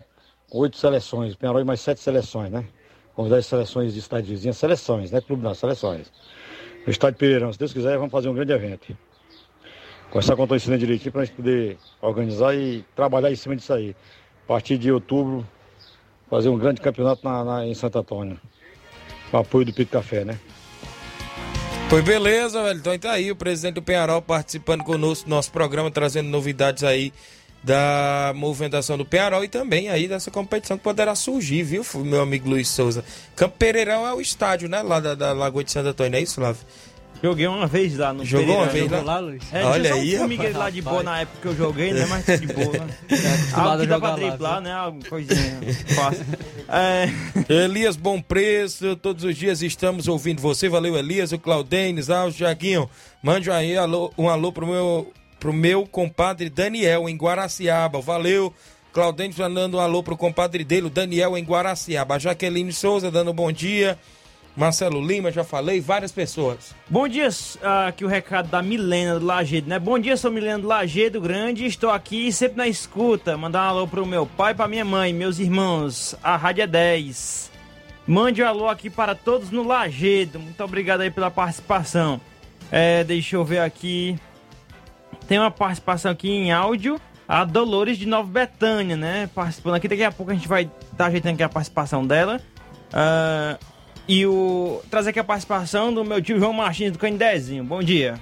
com 0.51 0.59
oito 0.59 0.77
seleções. 0.77 1.37
Penharol 1.37 1.61
e 1.61 1.65
mais 1.65 1.81
sete 1.81 2.01
seleções, 2.01 2.51
né? 2.51 2.65
Convidar 3.15 3.37
as 3.37 3.47
seleções 3.47 3.93
de 3.93 4.01
estádio 4.01 4.31
vizinho, 4.31 4.53
seleções, 4.53 5.13
né? 5.13 5.21
Clube 5.21 5.45
não, 5.45 5.55
seleções. 5.55 6.13
No 6.85 6.91
estádio 6.91 7.19
Pereirão, 7.19 7.53
se 7.53 7.59
Deus 7.59 7.73
quiser, 7.73 7.97
vamos 7.97 8.11
fazer 8.11 8.29
um 8.29 8.35
grande 8.35 8.53
evento. 8.53 8.97
Conversar 10.09 10.35
com 10.35 10.43
o 10.43 10.47
Tonho 10.47 10.61
Senna 10.61 10.77
direitinho 10.77 11.13
para 11.13 11.23
a 11.23 11.25
gente 11.25 11.37
poder 11.37 11.79
organizar 12.01 12.55
e 12.55 12.85
trabalhar 12.97 13.31
em 13.31 13.37
cima 13.37 13.55
disso 13.55 13.73
aí. 13.73 13.95
A 14.45 14.49
partir 14.49 14.77
de 14.77 14.91
outubro, 14.91 15.47
fazer 16.31 16.49
um 16.49 16.59
grande 16.59 16.81
campeonato 16.81 17.21
na, 17.25 17.45
na- 17.45 17.67
em 17.67 17.75
Santo 17.75 17.99
Antônio. 17.99 18.39
Com 19.31 19.39
apoio 19.39 19.65
do 19.67 19.73
Pito 19.73 19.91
Café, 19.93 20.25
né? 20.25 20.39
Pois 21.89 22.05
beleza, 22.05 22.63
velho. 22.63 22.79
Então 22.79 22.99
tá 22.99 23.13
aí 23.13 23.31
o 23.31 23.37
presidente 23.37 23.75
do 23.75 23.83
Penharol 23.83 24.21
participando 24.23 24.83
conosco 24.83 25.25
do 25.27 25.31
nosso 25.31 25.51
programa, 25.53 25.91
trazendo 25.91 26.29
novidades 26.29 26.83
aí 26.83 27.13
da 27.63 28.33
movimentação 28.35 28.99
do 28.99 29.05
Penharol 29.05 29.43
e 29.45 29.49
também 29.49 29.89
aí 29.89 30.07
dessa 30.09 30.31
competição 30.31 30.77
que 30.77 30.85
poderá 30.85 31.15
surgir, 31.15 31.63
viu, 31.63 31.85
meu 31.97 32.21
amigo 32.21 32.49
Luiz 32.49 32.69
Souza? 32.69 33.05
Campo 33.35 33.57
Pereirão 33.59 34.07
é 34.07 34.13
o 34.13 34.21
estádio, 34.21 34.69
né? 34.69 34.83
Lá 34.83 35.01
da, 35.01 35.15
da 35.15 35.33
Lagoa 35.33 35.65
de 35.65 35.71
Santo 35.73 35.89
Antônio, 35.89 36.17
é 36.17 36.21
isso, 36.23 36.35
Flávio? 36.37 36.61
Joguei 37.25 37.47
uma 37.47 37.67
vez 37.67 37.97
lá 37.97 38.13
no 38.13 38.23
Jogou 38.23 38.57
uma 38.57 38.67
Pereirão. 38.67 38.89
vez 38.91 39.05
lá? 39.07 39.19
Luiz? 39.19 39.43
É, 39.51 39.65
Olha 39.65 39.89
só 39.89 39.95
aí, 39.95 40.19
um 40.19 40.29
rapaz. 40.29 40.55
lá 40.57 40.69
de 40.69 40.83
boa 40.83 41.03
na 41.03 41.21
época 41.21 41.39
que 41.41 41.49
eu 41.49 41.57
joguei, 41.57 41.93
né? 41.95 42.05
Mas 42.07 42.27
de 42.39 42.47
boa. 42.49 42.73
Né? 42.77 42.95
acostumado 43.09 43.71
Algo 43.71 43.77
que 43.79 43.83
a 43.85 43.87
dá 43.87 43.99
pra 43.99 44.09
lá, 44.11 44.15
driblar, 44.17 44.61
né? 44.61 44.73
Alguma 44.75 45.05
coisinha 45.09 45.61
fácil. 45.97 46.27
É... 46.69 47.09
Elias 47.65 47.97
Bom 47.97 48.21
Preço, 48.21 48.95
todos 48.97 49.25
os 49.25 49.35
dias 49.35 49.63
estamos 49.63 50.07
ouvindo 50.07 50.43
você. 50.43 50.69
Valeu, 50.69 50.97
Elias, 50.99 51.33
o 51.33 51.39
Claudenes, 51.39 52.11
ah, 52.11 52.27
o 52.27 52.31
Jaguinho. 52.31 52.91
Mande 53.23 53.51
aí 53.51 53.75
alô- 53.75 54.13
um 54.19 54.29
alô 54.29 54.53
pro 54.53 54.67
meu, 54.67 55.11
pro 55.41 55.51
meu 55.53 55.87
compadre 55.87 56.51
Daniel, 56.51 57.09
em 57.09 57.17
Guaraciaba. 57.17 58.03
Valeu. 58.03 58.53
Claudenes 58.93 59.39
mandando 59.39 59.79
um 59.79 59.81
alô 59.81 60.03
pro 60.03 60.15
compadre 60.17 60.63
dele, 60.63 60.89
o 60.89 60.91
Daniel, 60.91 61.39
em 61.39 61.43
Guaraciaba. 61.43 62.17
A 62.17 62.19
Jaqueline 62.19 62.71
Souza 62.73 63.11
dando 63.11 63.31
um 63.31 63.35
bom 63.35 63.51
dia. 63.51 63.99
Marcelo 64.57 65.05
Lima, 65.05 65.33
já 65.33 65.43
falei, 65.43 65.81
várias 65.81 66.13
pessoas. 66.13 66.75
Bom 66.89 67.09
dia, 67.09 67.29
ah, 67.61 67.89
aqui 67.89 68.05
o 68.05 68.09
recado 68.09 68.49
da 68.49 68.63
Milena 68.63 69.19
do 69.19 69.27
Lagedo, 69.27 69.69
né? 69.69 69.79
Bom 69.79 69.99
dia, 69.99 70.17
sou 70.17 70.31
Milena 70.31 70.61
do 70.61 70.69
Lagedo 70.69 71.21
Grande, 71.21 71.67
estou 71.67 71.91
aqui 71.91 72.33
sempre 72.33 72.59
na 72.59 72.69
escuta. 72.69 73.37
Mandar 73.37 73.65
um 73.65 73.69
alô 73.69 73.89
pro 73.89 74.07
meu 74.07 74.27
pai, 74.27 74.55
pra 74.55 74.69
minha 74.69 74.85
mãe, 74.85 75.13
meus 75.13 75.41
irmãos, 75.41 76.15
a 76.23 76.37
Rádio 76.37 76.63
é 76.63 76.67
10. 76.69 77.51
Mande 78.07 78.43
um 78.43 78.47
alô 78.47 78.69
aqui 78.69 78.89
para 78.89 79.15
todos 79.15 79.51
no 79.51 79.65
Lagedo. 79.65 80.39
Muito 80.39 80.63
obrigado 80.63 81.01
aí 81.01 81.11
pela 81.11 81.31
participação. 81.31 82.21
É, 82.71 83.03
deixa 83.03 83.35
eu 83.35 83.45
ver 83.45 83.61
aqui. 83.61 84.17
Tem 85.27 85.39
uma 85.39 85.51
participação 85.51 86.13
aqui 86.13 86.31
em 86.31 86.53
áudio. 86.53 87.01
A 87.27 87.45
Dolores 87.45 87.97
de 87.97 88.07
Nova 88.07 88.29
Betânia, 88.29 88.97
né? 88.97 89.29
Participando 89.35 89.77
aqui. 89.77 89.89
Daqui 89.89 90.05
a 90.05 90.13
pouco 90.13 90.31
a 90.31 90.35
gente 90.35 90.47
vai 90.47 90.71
estar 90.93 91.07
ajeitando 91.07 91.35
aqui 91.35 91.43
a 91.43 91.49
participação 91.49 92.07
dela. 92.07 92.39
Ah, 92.93 93.59
e 94.09 94.27
o 94.27 94.81
trazer 94.91 95.11
aqui 95.11 95.19
a 95.19 95.25
participação 95.25 95.93
do 95.93 96.05
meu 96.05 96.21
tio 96.21 96.39
João 96.39 96.53
Martins 96.53 96.93
do 96.93 96.99
Candezinho. 96.99 97.65
Bom 97.65 97.83
dia. 97.83 98.21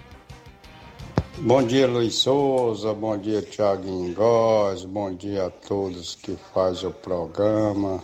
Bom 1.38 1.62
dia, 1.62 1.86
Luiz 1.86 2.16
Souza. 2.16 2.92
Bom 2.94 3.16
dia, 3.18 3.42
Tiago 3.42 4.12
Góes. 4.14 4.84
Bom 4.84 5.12
dia 5.14 5.46
a 5.46 5.50
todos 5.50 6.14
que 6.14 6.36
fazem 6.54 6.88
o 6.88 6.92
programa. 6.92 8.02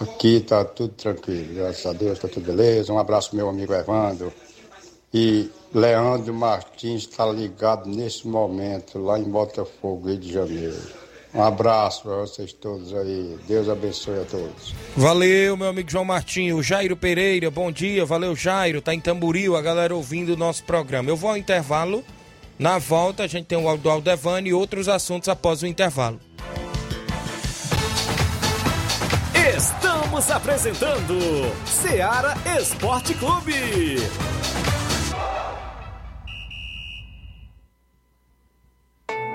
Aqui 0.00 0.40
tá 0.40 0.64
tudo 0.64 0.92
tranquilo, 0.94 1.54
graças 1.54 1.86
a 1.86 1.92
Deus, 1.92 2.18
tá 2.18 2.26
tudo 2.26 2.46
beleza. 2.46 2.92
Um 2.92 2.98
abraço, 2.98 3.36
meu 3.36 3.48
amigo 3.48 3.72
Evandro. 3.72 4.32
E 5.12 5.48
Leandro 5.72 6.34
Martins 6.34 7.02
está 7.02 7.26
ligado 7.26 7.88
nesse 7.88 8.26
momento 8.26 8.98
lá 8.98 9.18
em 9.18 9.24
Botafogo, 9.24 10.08
Rio 10.08 10.18
de 10.18 10.32
Janeiro. 10.32 11.03
Um 11.34 11.42
abraço 11.42 12.02
para 12.02 12.16
vocês 12.16 12.52
todos 12.52 12.94
aí. 12.94 13.36
Deus 13.48 13.68
abençoe 13.68 14.20
a 14.20 14.24
todos. 14.24 14.72
Valeu, 14.96 15.56
meu 15.56 15.68
amigo 15.68 15.90
João 15.90 16.04
Martinho. 16.04 16.62
Jairo 16.62 16.96
Pereira, 16.96 17.50
bom 17.50 17.72
dia. 17.72 18.06
Valeu, 18.06 18.36
Jairo. 18.36 18.80
Tá 18.80 18.94
em 18.94 19.00
Tamboril, 19.00 19.56
a 19.56 19.62
galera 19.62 19.94
ouvindo 19.94 20.34
o 20.34 20.36
nosso 20.36 20.62
programa. 20.62 21.10
Eu 21.10 21.16
vou 21.16 21.30
ao 21.30 21.36
intervalo. 21.36 22.04
Na 22.56 22.78
volta, 22.78 23.24
a 23.24 23.26
gente 23.26 23.46
tem 23.46 23.58
o 23.58 23.68
áudio 23.68 23.82
do 23.82 23.90
Aldevani 23.90 24.50
e 24.50 24.54
outros 24.54 24.88
assuntos 24.88 25.28
após 25.28 25.62
o 25.62 25.66
intervalo. 25.66 26.20
Estamos 29.56 30.30
apresentando 30.30 31.18
Seara 31.66 32.34
Esporte 32.60 33.12
Clube. 33.14 33.96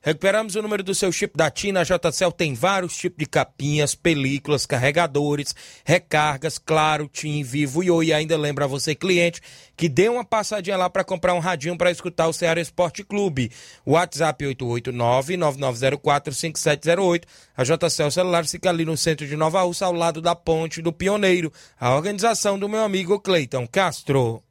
Recuperamos 0.00 0.54
o 0.54 0.62
número 0.62 0.84
do 0.84 0.94
seu 0.94 1.10
chip 1.10 1.36
da 1.36 1.50
TIM. 1.50 1.76
A 1.76 1.82
JCL 1.82 2.30
tem 2.30 2.54
vários 2.54 2.96
tipos 2.96 3.18
de 3.18 3.26
capinhas, 3.26 3.96
películas, 3.96 4.64
carregadores, 4.64 5.52
recargas, 5.84 6.56
claro, 6.56 7.08
TIM, 7.08 7.42
Vivo 7.42 7.82
e 7.82 7.90
Oi. 7.90 8.12
Ainda 8.12 8.36
lembra 8.36 8.64
a 8.64 8.68
você, 8.68 8.94
cliente, 8.94 9.42
que 9.76 9.88
dê 9.88 10.08
uma 10.08 10.24
passadinha 10.24 10.76
lá 10.76 10.88
para 10.88 11.02
comprar 11.02 11.34
um 11.34 11.40
radinho 11.40 11.76
para 11.76 11.90
escutar 11.90 12.28
o 12.28 12.32
Ceará 12.32 12.60
Esporte 12.60 13.02
Clube. 13.02 13.50
WhatsApp 13.84 14.44
889-9904-5708. 14.44 17.24
A 17.56 17.64
JCL 17.64 18.12
Celulares 18.12 18.52
fica 18.52 18.70
ali 18.70 18.84
no 18.84 18.96
centro 18.96 19.26
de 19.26 19.36
Nova 19.36 19.62
Russa, 19.62 19.86
ao 19.86 19.92
lado 19.92 20.22
da 20.22 20.36
Ponte 20.36 20.80
do 20.80 20.92
Pioneiro. 20.92 21.52
A 21.78 21.96
organização 21.96 22.56
do 22.56 22.68
meu 22.68 22.84
amigo 22.84 23.18
Cleiton 23.18 23.66
Castro. 23.66 24.44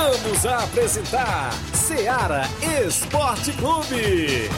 Voltamos 0.00 0.46
a 0.46 0.64
apresentar 0.64 1.52
Seara 1.74 2.44
Esporte 2.86 3.52
Clube. 3.52 4.48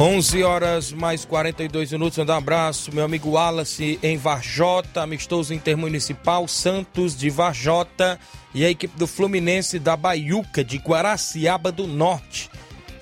11 0.00 0.42
horas 0.42 0.92
mais 0.92 1.26
42 1.26 1.92
minutos. 1.92 2.16
Um 2.16 2.32
abraço, 2.32 2.90
meu 2.90 3.04
amigo 3.04 3.32
Wallace 3.32 3.98
em 4.02 4.16
Varjota, 4.16 5.02
amistoso 5.02 5.52
intermunicipal, 5.52 6.48
Santos 6.48 7.14
de 7.14 7.28
Varjota 7.28 8.18
e 8.54 8.64
a 8.64 8.70
equipe 8.70 8.96
do 8.98 9.06
Fluminense 9.06 9.78
da 9.78 9.98
Baiuca 9.98 10.64
de 10.64 10.78
Guaraciaba 10.78 11.70
do 11.70 11.86
Norte. 11.86 12.50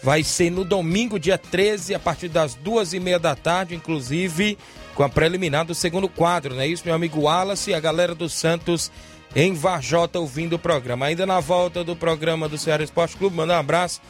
Vai 0.03 0.24
ser 0.24 0.50
no 0.50 0.64
domingo, 0.64 1.20
dia 1.20 1.38
13, 1.38 1.94
a 1.94 2.00
partir 2.00 2.28
das 2.28 2.55
duas 2.57 2.92
e 2.92 2.98
meia 2.98 3.20
da 3.20 3.36
tarde, 3.36 3.76
inclusive 3.76 4.59
com 4.95 5.03
a 5.03 5.09
preliminar 5.09 5.64
do 5.64 5.74
segundo 5.74 6.09
quadro, 6.09 6.55
não 6.55 6.62
é 6.62 6.66
isso, 6.66 6.82
meu 6.84 6.95
amigo 6.95 7.22
Wallace 7.22 7.70
e 7.70 7.74
a 7.74 7.80
galera 7.80 8.14
do 8.14 8.28
Santos 8.28 8.90
em 9.34 9.55
Varjota 9.55 10.18
ouvindo 10.18 10.55
o 10.55 10.59
programa. 10.59 11.07
Ainda 11.07 11.24
na 11.24 11.40
volta 11.40 11.82
do 11.82 11.97
programa 11.97 12.49
do 12.49 12.59
Ceará 12.59 12.84
Esporte 12.84 13.16
Clube, 13.16 13.36
mandar 13.36 13.57
um 13.57 13.61
abraço 13.61 14.01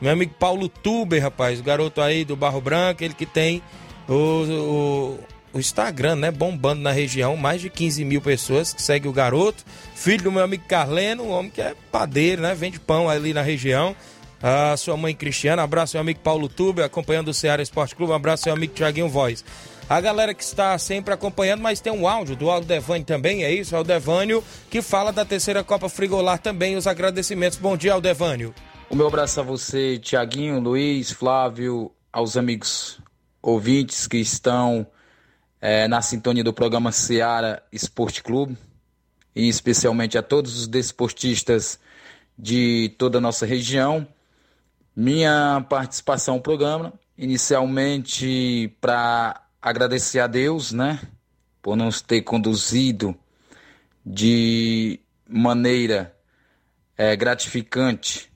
meu 0.00 0.10
amigo 0.10 0.34
Paulo 0.36 0.68
Tuber, 0.68 1.22
rapaz, 1.22 1.60
o 1.60 1.62
garoto 1.62 2.00
aí 2.00 2.24
do 2.24 2.34
Barro 2.34 2.60
Branco, 2.60 3.04
ele 3.04 3.14
que 3.14 3.24
tem 3.24 3.62
o, 4.08 4.14
o 4.14 5.18
o 5.52 5.60
Instagram, 5.60 6.16
né? 6.16 6.30
Bombando 6.30 6.80
na 6.80 6.92
região, 6.92 7.36
mais 7.36 7.60
de 7.60 7.68
15 7.68 8.04
mil 8.04 8.20
pessoas 8.20 8.72
que 8.72 8.82
seguem 8.82 9.10
o 9.10 9.12
garoto. 9.12 9.64
Filho 9.94 10.24
do 10.24 10.32
meu 10.32 10.42
amigo 10.42 10.64
Carleno, 10.66 11.24
um 11.24 11.30
homem 11.30 11.50
que 11.50 11.60
é 11.60 11.74
padeiro, 11.90 12.42
né? 12.42 12.54
Vende 12.54 12.80
pão 12.80 13.08
ali 13.08 13.34
na 13.34 13.42
região. 13.42 13.94
A 14.42 14.76
sua 14.76 14.96
mãe 14.96 15.14
Cristiana, 15.14 15.62
abraço 15.62 15.92
seu 15.92 16.00
amigo 16.00 16.18
Paulo 16.20 16.48
Tube, 16.48 16.82
acompanhando 16.82 17.28
o 17.28 17.34
Ceará 17.34 17.62
Esporte 17.62 17.94
Clube, 17.94 18.12
abraço 18.12 18.44
seu 18.44 18.52
amigo 18.52 18.74
Tiaguinho 18.74 19.08
Voz. 19.08 19.44
A 19.88 20.00
galera 20.00 20.32
que 20.32 20.42
está 20.42 20.78
sempre 20.78 21.12
acompanhando, 21.12 21.60
mas 21.60 21.80
tem 21.80 21.92
um 21.92 22.08
áudio 22.08 22.34
do 22.34 22.50
Aldevânio 22.50 23.04
também, 23.04 23.44
é 23.44 23.52
isso? 23.52 23.76
Aldevânio, 23.76 24.42
que 24.70 24.80
fala 24.80 25.12
da 25.12 25.24
terceira 25.24 25.62
Copa 25.62 25.88
Frigolar 25.88 26.38
também, 26.38 26.76
os 26.76 26.86
agradecimentos. 26.86 27.58
Bom 27.58 27.76
dia, 27.76 27.92
Aldevânio. 27.92 28.54
O 28.88 28.96
meu 28.96 29.06
abraço 29.06 29.40
a 29.40 29.42
você, 29.42 29.98
Tiaguinho, 29.98 30.60
Luiz, 30.60 31.10
Flávio, 31.10 31.92
aos 32.12 32.36
amigos 32.36 33.00
ouvintes 33.42 34.06
que 34.06 34.18
estão 34.18 34.86
é, 35.60 35.88
na 35.88 36.00
sintonia 36.00 36.44
do 36.44 36.52
programa 36.52 36.92
Seara 36.92 37.62
Esporte 37.72 38.22
Clube, 38.22 38.56
e 39.34 39.48
especialmente 39.48 40.16
a 40.16 40.22
todos 40.22 40.58
os 40.58 40.66
desportistas 40.66 41.78
de 42.38 42.94
toda 42.98 43.18
a 43.18 43.20
nossa 43.20 43.44
região. 43.44 44.06
Minha 44.94 45.64
participação 45.68 46.36
no 46.36 46.42
programa, 46.42 46.92
inicialmente 47.16 48.76
para 48.80 49.41
agradecer 49.62 50.18
a 50.18 50.26
Deus, 50.26 50.72
né, 50.72 51.00
por 51.62 51.76
nos 51.76 52.02
ter 52.02 52.22
conduzido 52.22 53.16
de 54.04 54.98
maneira 55.28 56.14
é, 56.98 57.14
gratificante 57.14 58.30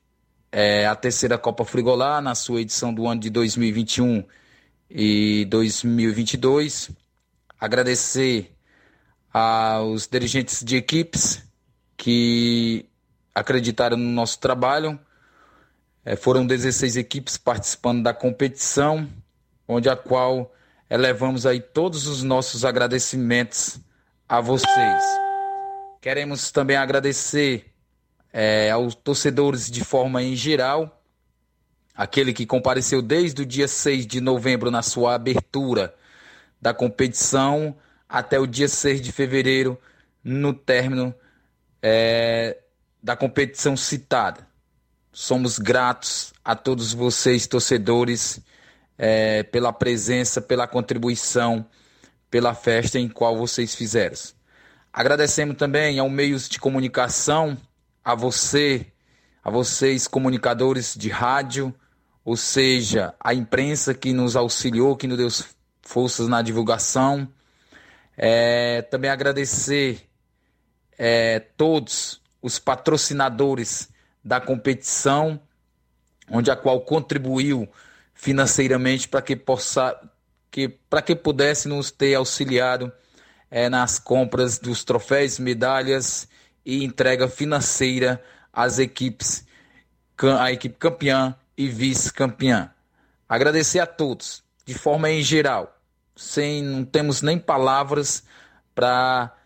é, 0.52 0.86
a 0.86 0.94
terceira 0.94 1.36
Copa 1.36 1.64
Frigolá 1.64 2.20
na 2.20 2.34
sua 2.34 2.60
edição 2.60 2.94
do 2.94 3.06
ano 3.08 3.20
de 3.20 3.28
2021 3.28 4.24
e 4.88 5.44
2022. 5.46 6.90
Agradecer 7.60 8.56
aos 9.32 10.06
dirigentes 10.06 10.64
de 10.64 10.76
equipes 10.76 11.42
que 11.96 12.88
acreditaram 13.34 13.96
no 13.96 14.10
nosso 14.12 14.38
trabalho. 14.38 14.98
É, 16.04 16.14
foram 16.14 16.46
16 16.46 16.96
equipes 16.96 17.36
participando 17.36 18.04
da 18.04 18.14
competição, 18.14 19.08
onde 19.66 19.90
a 19.90 19.96
qual 19.96 20.54
elevamos 20.88 21.46
aí 21.46 21.60
todos 21.60 22.06
os 22.06 22.22
nossos 22.22 22.64
agradecimentos 22.64 23.78
a 24.28 24.40
vocês. 24.40 25.04
Queremos 26.00 26.50
também 26.50 26.76
agradecer 26.76 27.72
é, 28.32 28.70
aos 28.70 28.94
torcedores 28.94 29.70
de 29.70 29.84
forma 29.84 30.22
em 30.22 30.36
geral, 30.36 31.02
aquele 31.94 32.32
que 32.32 32.46
compareceu 32.46 33.00
desde 33.00 33.42
o 33.42 33.46
dia 33.46 33.66
6 33.66 34.06
de 34.06 34.20
novembro 34.20 34.70
na 34.70 34.82
sua 34.82 35.14
abertura 35.14 35.94
da 36.60 36.74
competição 36.74 37.76
até 38.08 38.38
o 38.38 38.46
dia 38.46 38.68
6 38.68 39.00
de 39.00 39.10
fevereiro 39.10 39.78
no 40.22 40.52
término 40.52 41.14
é, 41.82 42.58
da 43.02 43.16
competição 43.16 43.76
citada. 43.76 44.46
Somos 45.12 45.58
gratos 45.58 46.32
a 46.44 46.54
todos 46.54 46.92
vocês, 46.92 47.46
torcedores, 47.46 48.40
é, 48.98 49.42
pela 49.42 49.72
presença, 49.72 50.40
pela 50.40 50.66
contribuição, 50.66 51.66
pela 52.30 52.54
festa 52.54 52.98
em 52.98 53.08
qual 53.08 53.36
vocês 53.36 53.74
fizeram. 53.74 54.16
Agradecemos 54.92 55.56
também 55.56 55.98
ao 55.98 56.08
meios 56.08 56.48
de 56.48 56.58
comunicação 56.58 57.56
a 58.04 58.14
você, 58.14 58.86
a 59.44 59.50
vocês 59.50 60.08
comunicadores 60.08 60.94
de 60.96 61.08
rádio, 61.08 61.74
ou 62.24 62.36
seja, 62.36 63.14
a 63.20 63.34
imprensa 63.34 63.94
que 63.94 64.12
nos 64.12 64.36
auxiliou, 64.36 64.96
que 64.96 65.06
nos 65.06 65.18
deu 65.18 65.28
forças 65.82 66.28
na 66.28 66.42
divulgação. 66.42 67.28
É, 68.16 68.82
também 68.82 69.10
agradecer 69.10 70.08
é, 70.98 71.40
todos 71.40 72.20
os 72.40 72.58
patrocinadores 72.58 73.88
da 74.24 74.40
competição, 74.40 75.40
onde 76.30 76.50
a 76.50 76.56
qual 76.56 76.80
contribuiu 76.80 77.68
financeiramente 78.16 79.06
para 79.06 79.22
que 79.22 79.36
possa 79.36 79.94
que 80.50 80.68
para 80.68 81.02
que 81.02 81.14
pudesse 81.14 81.68
nos 81.68 81.90
ter 81.90 82.14
auxiliado 82.14 82.90
é, 83.50 83.68
nas 83.68 83.98
compras 83.98 84.58
dos 84.58 84.82
troféus, 84.82 85.38
medalhas 85.38 86.26
e 86.64 86.82
entrega 86.82 87.28
financeira 87.28 88.22
às 88.52 88.78
equipes, 88.78 89.46
a 90.40 90.50
equipe 90.50 90.76
campeã 90.78 91.36
e 91.56 91.68
vice-campeã. 91.68 92.70
Agradecer 93.28 93.78
a 93.78 93.86
todos, 93.86 94.42
de 94.64 94.74
forma 94.74 95.10
em 95.10 95.22
geral, 95.22 95.78
sem 96.16 96.62
não 96.62 96.84
temos 96.84 97.22
nem 97.22 97.38
palavras 97.38 98.24
para 98.74 99.36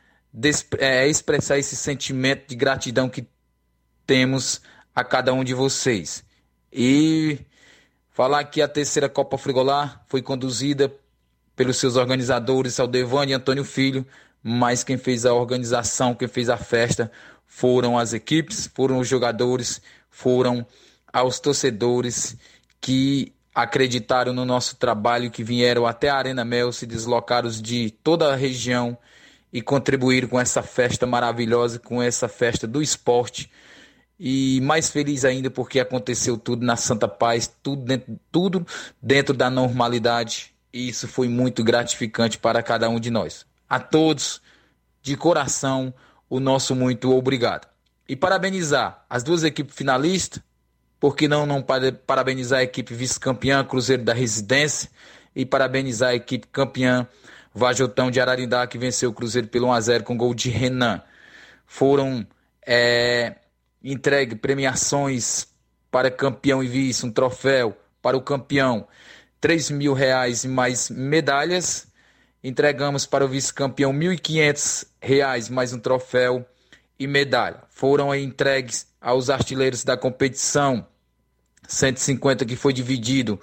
é, 0.78 1.08
expressar 1.08 1.58
esse 1.58 1.76
sentimento 1.76 2.48
de 2.48 2.54
gratidão 2.54 3.08
que 3.08 3.26
temos 4.06 4.60
a 4.94 5.02
cada 5.02 5.32
um 5.32 5.42
de 5.42 5.54
vocês. 5.54 6.24
E 6.72 7.38
falar 8.20 8.44
que 8.44 8.60
a 8.60 8.68
terceira 8.68 9.08
Copa 9.08 9.38
Frigolar 9.38 10.04
foi 10.06 10.20
conduzida 10.20 10.94
pelos 11.56 11.78
seus 11.78 11.96
organizadores, 11.96 12.78
Aldevani 12.78 13.32
e 13.32 13.34
Antônio 13.34 13.64
Filho, 13.64 14.06
mas 14.42 14.84
quem 14.84 14.98
fez 14.98 15.24
a 15.24 15.32
organização, 15.32 16.14
quem 16.14 16.28
fez 16.28 16.50
a 16.50 16.58
festa 16.58 17.10
foram 17.46 17.98
as 17.98 18.12
equipes, 18.12 18.70
foram 18.74 18.98
os 18.98 19.08
jogadores, 19.08 19.80
foram 20.10 20.66
aos 21.10 21.40
torcedores 21.40 22.36
que 22.78 23.32
acreditaram 23.54 24.34
no 24.34 24.44
nosso 24.44 24.76
trabalho, 24.76 25.30
que 25.30 25.42
vieram 25.42 25.86
até 25.86 26.10
a 26.10 26.16
Arena 26.16 26.44
Mel, 26.44 26.72
se 26.72 26.84
deslocaram 26.84 27.48
de 27.48 27.90
toda 28.04 28.30
a 28.30 28.36
região 28.36 28.98
e 29.50 29.62
contribuíram 29.62 30.28
com 30.28 30.38
essa 30.38 30.62
festa 30.62 31.06
maravilhosa, 31.06 31.78
com 31.78 32.02
essa 32.02 32.28
festa 32.28 32.66
do 32.66 32.82
esporte. 32.82 33.50
E 34.22 34.60
mais 34.60 34.90
feliz 34.90 35.24
ainda 35.24 35.50
porque 35.50 35.80
aconteceu 35.80 36.36
tudo 36.36 36.64
na 36.64 36.76
Santa 36.76 37.08
Paz, 37.08 37.50
tudo 37.62 37.82
dentro, 37.82 38.20
tudo 38.30 38.66
dentro 39.00 39.34
da 39.34 39.48
normalidade. 39.48 40.54
E 40.72 40.90
isso 40.90 41.08
foi 41.08 41.26
muito 41.26 41.64
gratificante 41.64 42.36
para 42.36 42.62
cada 42.62 42.88
um 42.88 43.00
de 43.00 43.10
nós 43.10 43.46
a 43.70 43.78
todos 43.78 44.42
de 45.00 45.16
coração 45.16 45.94
o 46.28 46.40
nosso 46.40 46.74
muito 46.74 47.16
obrigado. 47.16 47.68
E 48.08 48.16
parabenizar 48.16 49.04
as 49.08 49.22
duas 49.22 49.44
equipes 49.44 49.76
finalistas, 49.76 50.42
porque 50.98 51.28
não 51.28 51.46
não 51.46 51.64
parabenizar 52.06 52.58
a 52.58 52.62
equipe 52.64 52.92
vice-campeã 52.92 53.64
Cruzeiro 53.64 54.02
da 54.02 54.12
Residência 54.12 54.90
e 55.34 55.46
parabenizar 55.46 56.10
a 56.10 56.14
equipe 56.14 56.48
campeã 56.48 57.06
Vajotão 57.54 58.10
de 58.10 58.20
Ararindá 58.20 58.66
que 58.66 58.76
venceu 58.76 59.10
o 59.10 59.12
Cruzeiro 59.12 59.48
pelo 59.48 59.68
1 59.68 59.72
a 59.72 59.80
0 59.80 60.04
com 60.04 60.16
gol 60.16 60.34
de 60.34 60.50
Renan. 60.50 61.00
Foram 61.64 62.26
é, 62.66 63.36
entregue 63.83 64.35
premiações 64.35 65.47
para 65.91 66.11
campeão 66.11 66.62
e 66.62 66.68
vice, 66.68 67.05
um 67.05 67.11
troféu 67.11 67.76
para 68.01 68.16
o 68.16 68.22
campeão, 68.22 68.87
3 69.41 69.70
mil 69.70 69.93
reais 69.93 70.45
e 70.45 70.49
mais 70.49 70.91
medalhas 70.91 71.91
Entregamos 72.43 73.05
para 73.05 73.22
o 73.24 73.28
vice-campeão 73.28 73.93
R$ 73.93 74.16
1.500 74.16 75.51
mais 75.51 75.74
um 75.74 75.78
troféu 75.78 76.47
e 76.99 77.07
medalha. 77.07 77.62
Foram 77.68 78.14
entregues 78.14 78.87
aos 78.99 79.28
artilheiros 79.28 79.85
da 79.85 79.95
competição 79.95 80.87
150 81.68 82.47
que 82.47 82.57
foi 82.57 82.72
dividido 82.72 83.39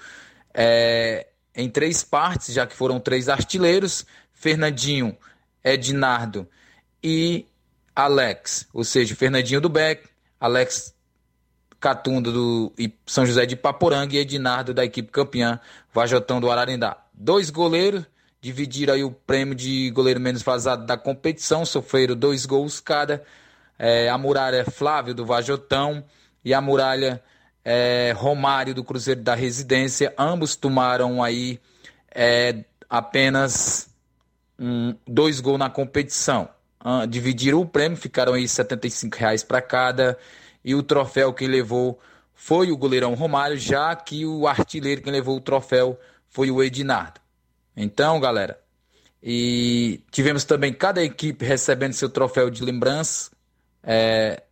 é, 0.52 1.28
em 1.56 1.70
três 1.70 2.04
partes, 2.04 2.56
já 2.56 2.66
que 2.66 2.76
foram 2.76 3.00
três 3.00 3.30
artilheiros: 3.30 4.04
Fernandinho, 4.34 5.16
Ednardo 5.64 6.50
e 7.04 7.46
Alex, 7.96 8.68
ou 8.74 8.84
seja, 8.84 9.16
Fernandinho 9.16 9.62
do 9.62 9.70
Beck, 9.70 10.10
Alex 10.40 10.96
Catunda 11.80 12.32
do 12.32 12.74
São 13.06 13.26
José 13.26 13.46
de 13.46 13.56
Paporanga 13.56 14.16
e 14.16 14.20
Ednardo 14.20 14.74
da 14.74 14.84
equipe 14.84 15.12
campeã 15.12 15.60
Vajotão 15.94 16.42
do 16.42 16.50
Ararendá. 16.50 16.98
Dois 17.14 17.50
goleiros 17.50 18.06
dividir 18.42 18.90
aí 18.90 19.04
o 19.04 19.12
prêmio 19.12 19.56
de 19.56 19.90
goleiro 19.92 20.20
menos 20.20 20.42
vazado 20.42 20.86
da 20.86 20.98
competição, 20.98 21.66
sofreram 21.66 22.16
dois 22.16 22.46
gols 22.46 22.80
cada. 22.80 23.24
É, 23.80 24.10
a 24.10 24.18
muralha 24.18 24.66
Flávio 24.66 25.14
do 25.14 25.26
Vajotão 25.26 26.04
e 26.44 26.54
a 26.54 26.60
muralha 26.60 27.22
é, 27.64 28.14
Romário 28.16 28.74
do 28.74 28.84
Cruzeiro 28.84 29.22
da 29.22 29.36
Residência. 29.36 30.14
Ambos 30.18 30.56
tomaram 30.56 31.22
aí 31.22 31.60
é, 32.10 32.64
apenas 32.90 33.90
um, 34.58 34.96
dois 35.06 35.40
gols 35.40 35.60
na 35.60 35.70
competição. 35.70 36.50
Uh, 36.84 37.08
dividiram 37.08 37.60
o 37.60 37.66
prêmio, 37.66 37.98
ficaram 37.98 38.34
aí 38.34 38.48
75 38.48 39.18
reais 39.18 39.44
para 39.44 39.62
cada. 39.62 40.18
E 40.64 40.76
o 40.76 40.84
troféu 40.84 41.34
que 41.34 41.48
levou 41.48 42.00
foi 42.34 42.72
o 42.72 42.78
goleirão 42.78 43.14
Romário, 43.16 43.58
já 43.58 43.96
que 43.96 44.26
o 44.26 44.48
artilheiro 44.48 45.02
que 45.02 45.10
levou 45.10 45.38
o 45.38 45.42
troféu 45.42 46.00
foi 46.30 46.52
o 46.52 46.64
Ednardo. 46.64 47.20
Então, 47.76 48.20
galera, 48.20 48.60
e 49.22 50.02
tivemos 50.12 50.44
também 50.44 50.72
cada 50.72 51.04
equipe 51.04 51.44
recebendo 51.44 51.94
seu 51.94 52.10
troféu 52.10 52.50
de 52.50 52.64
lembrança 52.64 53.32
é, 53.84 54.44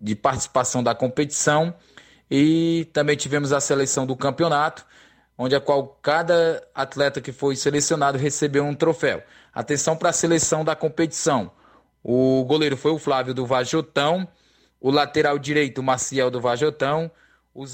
de 0.00 0.14
participação 0.14 0.82
da 0.82 0.94
competição 0.94 1.74
e 2.30 2.88
também 2.92 3.16
tivemos 3.16 3.52
a 3.52 3.60
seleção 3.60 4.06
do 4.06 4.16
campeonato, 4.16 4.84
onde 5.36 5.54
a 5.54 5.60
qual 5.60 5.98
cada 6.02 6.62
atleta 6.74 7.20
que 7.20 7.32
foi 7.32 7.56
selecionado 7.56 8.18
recebeu 8.18 8.64
um 8.64 8.74
troféu. 8.74 9.22
Atenção 9.54 9.96
para 9.96 10.10
a 10.10 10.12
seleção 10.12 10.64
da 10.64 10.74
competição. 10.74 11.50
O 12.10 12.42
goleiro 12.46 12.74
foi 12.74 12.90
o 12.90 12.98
Flávio 12.98 13.34
do 13.34 13.44
Vajotão, 13.44 14.26
o 14.80 14.90
lateral 14.90 15.38
direito, 15.38 15.82
o 15.82 15.84
Maciel 15.84 16.30
do 16.30 16.40
Vajotão, 16.40 17.10
o 17.52 17.66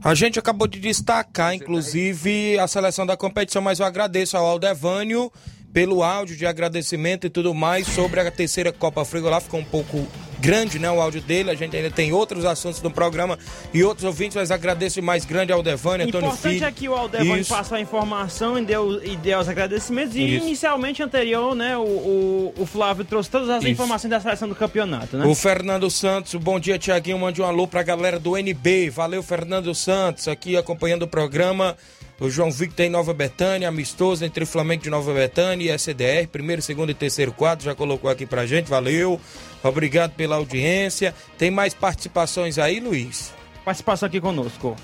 A 0.00 0.14
gente 0.14 0.38
acabou 0.38 0.68
de 0.68 0.78
destacar, 0.78 1.52
inclusive, 1.52 2.56
a 2.56 2.68
seleção 2.68 3.04
da 3.04 3.16
competição, 3.16 3.60
mas 3.60 3.80
eu 3.80 3.84
agradeço 3.84 4.36
ao 4.36 4.46
Aldevânio 4.46 5.32
pelo 5.76 6.02
áudio 6.02 6.34
de 6.34 6.46
agradecimento 6.46 7.26
e 7.26 7.28
tudo 7.28 7.52
mais 7.52 7.86
sobre 7.86 8.18
a 8.18 8.30
terceira 8.30 8.72
Copa 8.72 9.04
Frigolá. 9.04 9.42
Ficou 9.42 9.60
um 9.60 9.64
pouco 9.64 10.08
grande, 10.40 10.78
né, 10.78 10.90
o 10.90 10.98
áudio 10.98 11.20
dele. 11.20 11.50
A 11.50 11.54
gente 11.54 11.76
ainda 11.76 11.90
tem 11.90 12.14
outros 12.14 12.46
assuntos 12.46 12.80
no 12.80 12.90
programa 12.90 13.38
e 13.74 13.84
outros 13.84 14.04
ouvintes, 14.04 14.36
mas 14.36 14.50
agradeço 14.50 15.02
mais 15.02 15.26
grande 15.26 15.52
ao 15.52 15.58
Aldevânio, 15.58 16.06
Antônio 16.06 16.28
importante 16.28 16.54
Filho. 16.54 16.64
é 16.64 16.72
que 16.72 16.88
o 16.88 16.94
Aldevani 16.94 17.40
Isso. 17.40 17.54
passou 17.54 17.76
a 17.76 17.80
informação 17.82 18.58
e 18.58 18.64
deu, 18.64 19.04
e 19.04 19.18
deu 19.18 19.38
os 19.38 19.50
agradecimentos. 19.50 20.16
E 20.16 20.36
Isso. 20.36 20.46
inicialmente 20.46 21.02
anterior, 21.02 21.54
né, 21.54 21.76
o, 21.76 21.82
o, 21.82 22.54
o 22.56 22.64
Flávio 22.64 23.04
trouxe 23.04 23.28
todas 23.28 23.50
as 23.50 23.62
Isso. 23.62 23.72
informações 23.72 24.08
da 24.08 24.18
seleção 24.18 24.48
do 24.48 24.54
campeonato, 24.54 25.18
né? 25.18 25.26
O 25.26 25.34
Fernando 25.34 25.90
Santos, 25.90 26.34
bom 26.36 26.58
dia, 26.58 26.78
Tiaguinho. 26.78 27.18
Mande 27.18 27.42
um 27.42 27.44
alô 27.44 27.68
pra 27.68 27.82
galera 27.82 28.18
do 28.18 28.34
NB. 28.34 28.88
Valeu, 28.88 29.22
Fernando 29.22 29.74
Santos, 29.74 30.26
aqui 30.26 30.56
acompanhando 30.56 31.02
o 31.02 31.06
programa. 31.06 31.76
O 32.18 32.30
João 32.30 32.50
Victor 32.50 32.86
em 32.86 32.88
Nova 32.88 33.12
Betânia, 33.12 33.68
amistoso 33.68 34.24
entre 34.24 34.46
Flamengo 34.46 34.82
de 34.82 34.90
Nova 34.90 35.12
Betânia 35.12 35.66
e 35.66 35.74
SDR, 35.74 36.26
primeiro, 36.32 36.62
segundo 36.62 36.90
e 36.90 36.94
terceiro 36.94 37.30
quadro, 37.30 37.64
já 37.64 37.74
colocou 37.74 38.08
aqui 38.08 38.24
pra 38.24 38.46
gente, 38.46 38.70
valeu. 38.70 39.20
Obrigado 39.62 40.12
pela 40.14 40.36
audiência. 40.36 41.14
Tem 41.36 41.50
mais 41.50 41.74
participações 41.74 42.58
aí, 42.58 42.80
Luiz? 42.80 43.34
Participação 43.64 44.06
aqui 44.06 44.18
conosco. 44.18 44.74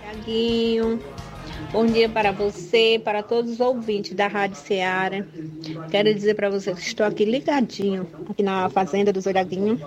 Tiaguinho, 0.00 0.98
bom 1.72 1.86
dia 1.86 2.08
para 2.08 2.32
você, 2.32 3.00
para 3.02 3.22
todos 3.22 3.52
os 3.52 3.60
ouvintes 3.60 4.14
da 4.14 4.26
Rádio 4.26 4.56
Ceará. 4.56 5.24
Quero 5.90 6.14
dizer 6.14 6.34
para 6.34 6.50
você 6.50 6.72
que 6.72 6.80
estou 6.80 7.04
aqui 7.06 7.24
ligadinho, 7.24 8.06
aqui 8.28 8.42
na 8.42 8.68
Fazenda 8.70 9.12
dos 9.12 9.26
Olhadinhos. 9.26 9.80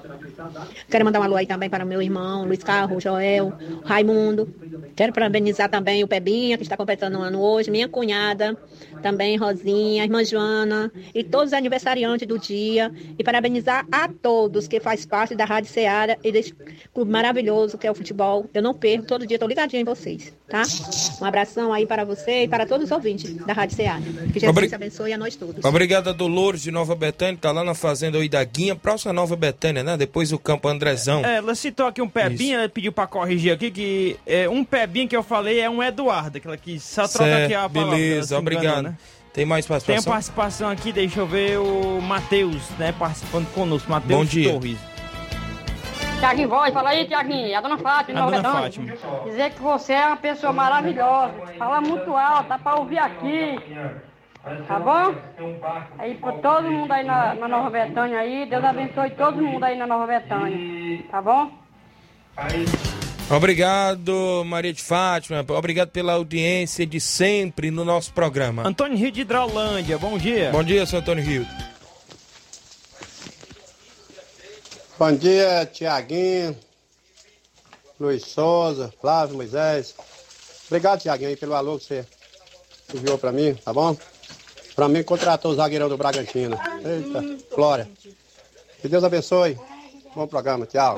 Quero 0.90 1.06
mandar 1.06 1.20
um 1.20 1.24
alô 1.24 1.36
aí 1.36 1.46
também 1.46 1.70
para 1.70 1.86
meu 1.86 2.02
irmão, 2.02 2.46
Luiz 2.46 2.64
Carlos, 2.64 3.04
Joel, 3.04 3.54
Raimundo. 3.84 4.54
Quero 4.96 5.14
parabenizar 5.14 5.70
também 5.70 6.04
o 6.04 6.08
Pebinha, 6.08 6.58
que 6.58 6.64
está 6.64 6.76
completando 6.76 7.20
um 7.20 7.22
ano 7.22 7.40
hoje, 7.42 7.70
minha 7.70 7.88
cunhada, 7.88 8.58
também 9.02 9.38
Rosinha, 9.38 10.04
irmã 10.04 10.24
Joana 10.24 10.92
e 11.14 11.24
todos 11.24 11.48
os 11.48 11.54
aniversariantes 11.54 12.28
do 12.28 12.38
dia. 12.40 12.92
E 13.18 13.24
parabenizar 13.24 13.86
a 13.92 14.08
todos 14.08 14.68
que 14.68 14.80
faz 14.80 15.06
parte 15.06 15.36
da 15.36 15.46
Rádio 15.46 15.72
Ceará 15.72 16.18
e 16.24 16.32
desse 16.32 16.54
clube 16.94 17.12
maravilhoso 17.12 17.78
que 17.78 17.86
é 17.88 17.92
o 17.92 17.96
futebol. 17.96 18.46
Eu 18.54 18.62
não 18.62 18.74
perco, 18.74 19.06
todo 19.06 19.26
dia 19.26 19.36
estou 19.36 19.48
ligadinho 19.48 19.82
em 19.82 19.86
vocês, 19.86 20.34
tá? 20.48 20.64
Um 21.22 21.26
abração 21.26 21.72
aí 21.74 21.86
para 21.86 22.04
você 22.04 22.44
e 22.44 22.48
para 22.48 22.66
todos 22.66 22.86
os 22.86 22.92
ouvintes 22.92 23.34
da 23.46 23.54
Rádio 23.54 23.76
Ceará. 23.76 24.00
Que 24.34 24.40
Jesus 24.40 24.50
Obri- 24.50 24.74
abençoe 24.74 25.14
a 25.14 25.18
nós 25.18 25.36
todos. 25.36 25.64
Obrigado 25.64 26.10
a 26.10 26.14
Dolores 26.14 26.62
de 26.62 26.72
Nova 26.72 26.96
Betânia, 26.96 27.38
tá 27.40 27.52
lá 27.52 27.64
na 27.64 27.74
Fazenda 27.74 28.18
Oidaguinha, 28.18 28.76
próxima 28.76 29.14
Nova 29.14 29.36
Betânia, 29.36 29.84
né? 29.84 29.98
Depois 29.98 30.32
o 30.32 30.40
Campo 30.40 30.68
Andrezão. 30.68 31.26
É, 31.26 31.38
ela 31.38 31.56
citou 31.56 31.86
aqui 31.86 32.02
um 32.02 32.10
Pebinha, 32.10 32.58
ela 32.58 32.70
pediu 32.70 32.92
pra 32.92 33.08
corrigir 33.08 33.52
aqui 33.54 33.72
que 33.72 34.18
é, 34.26 34.48
um 34.50 34.64
Pebinha 34.64 35.08
que 35.08 35.16
eu 35.16 35.24
falei 35.24 35.60
é 35.60 35.70
um 35.70 35.82
Eduardo, 35.82 36.40
que 36.40 36.48
ela 36.48 36.58
quis 36.58 36.84
só 36.84 37.08
troca 37.08 37.26
Certo, 37.26 37.44
aqui 37.46 37.54
a 37.54 37.70
palavra. 37.70 37.96
beleza, 37.98 38.36
enganou, 38.36 38.42
obrigado. 38.42 38.87
Tem 39.38 39.46
mais 39.46 39.68
Tem 39.68 39.76
participação? 39.76 40.12
participação 40.14 40.70
aqui, 40.72 40.92
deixa 40.92 41.20
eu 41.20 41.28
ver 41.28 41.60
o 41.60 42.02
Matheus, 42.02 42.72
né, 42.72 42.92
participando 42.92 43.46
conosco, 43.54 43.88
Matheus 43.88 44.18
Bom 44.20 44.26
dia. 44.26 44.52
Torres. 44.52 44.80
Tiaguinho 46.18 46.50
Voz, 46.50 46.74
fala 46.74 46.90
aí, 46.90 47.06
Tiaguinho. 47.06 47.56
A 47.56 47.62
dona 47.62 47.78
Fátima, 47.78 48.24
A 48.24 48.32
dona. 48.32 48.52
Fátima. 48.52 48.94
Dizer 49.26 49.52
que 49.52 49.62
você 49.62 49.94
é 49.94 50.08
uma 50.08 50.18
pessoa 50.18 50.52
maravilhosa. 50.52 51.36
Fala 51.56 51.80
muito 51.80 52.18
alto, 52.18 52.50
dá 52.50 52.58
pra 52.58 52.78
ouvir 52.78 52.98
aqui. 52.98 53.60
Tá 54.68 54.80
bom? 54.80 55.14
Aí 56.00 56.16
pra 56.16 56.32
todo 56.32 56.72
mundo 56.72 56.92
aí 56.92 57.06
na, 57.06 57.36
na 57.36 57.48
Nova 57.48 57.70
Betânia 57.70 58.18
aí, 58.18 58.48
Deus 58.50 58.64
abençoe 58.64 59.12
todo 59.12 59.40
mundo 59.40 59.64
aí 59.64 59.78
na 59.78 59.86
Nova 59.86 60.08
Betânia. 60.08 61.04
Tá 61.12 61.22
bom? 61.22 61.52
Obrigado, 63.30 64.44
Maria 64.46 64.72
de 64.72 64.82
Fátima. 64.82 65.46
Obrigado 65.50 65.90
pela 65.90 66.14
audiência 66.14 66.86
de 66.86 67.00
sempre 67.02 67.70
no 67.70 67.84
nosso 67.84 68.14
programa. 68.14 68.66
Antônio 68.66 68.98
Rio 68.98 69.12
de 69.12 69.22
Hidrolândia, 69.22 69.98
bom 69.98 70.18
dia. 70.18 70.50
Bom 70.50 70.64
dia, 70.64 70.86
seu 70.86 71.00
Antônio 71.00 71.24
Rio. 71.24 71.46
Bom 74.98 75.12
dia, 75.12 75.70
Tiaguinho, 75.72 76.58
Luiz 78.00 78.24
Souza, 78.24 78.94
Flávio, 79.00 79.36
Moisés. 79.36 79.94
Obrigado, 80.68 81.02
Tiaguinho, 81.02 81.30
aí 81.30 81.36
pelo 81.36 81.54
alô 81.54 81.78
que 81.78 81.86
você 81.86 82.06
enviou 82.94 83.18
pra 83.18 83.34
mim, 83.34 83.54
tá 83.56 83.74
bom? 83.74 83.96
Pra 84.74 84.88
mim, 84.88 85.04
contratou 85.04 85.52
o 85.52 85.56
zagueirão 85.56 85.90
do 85.90 85.98
Bragantino. 85.98 86.58
Eita, 86.84 87.56
Glória. 87.56 87.90
Que 88.82 88.88
Deus 88.88 89.04
abençoe. 89.04 89.60
Bom 90.16 90.26
programa, 90.28 90.66
tchau. 90.66 90.98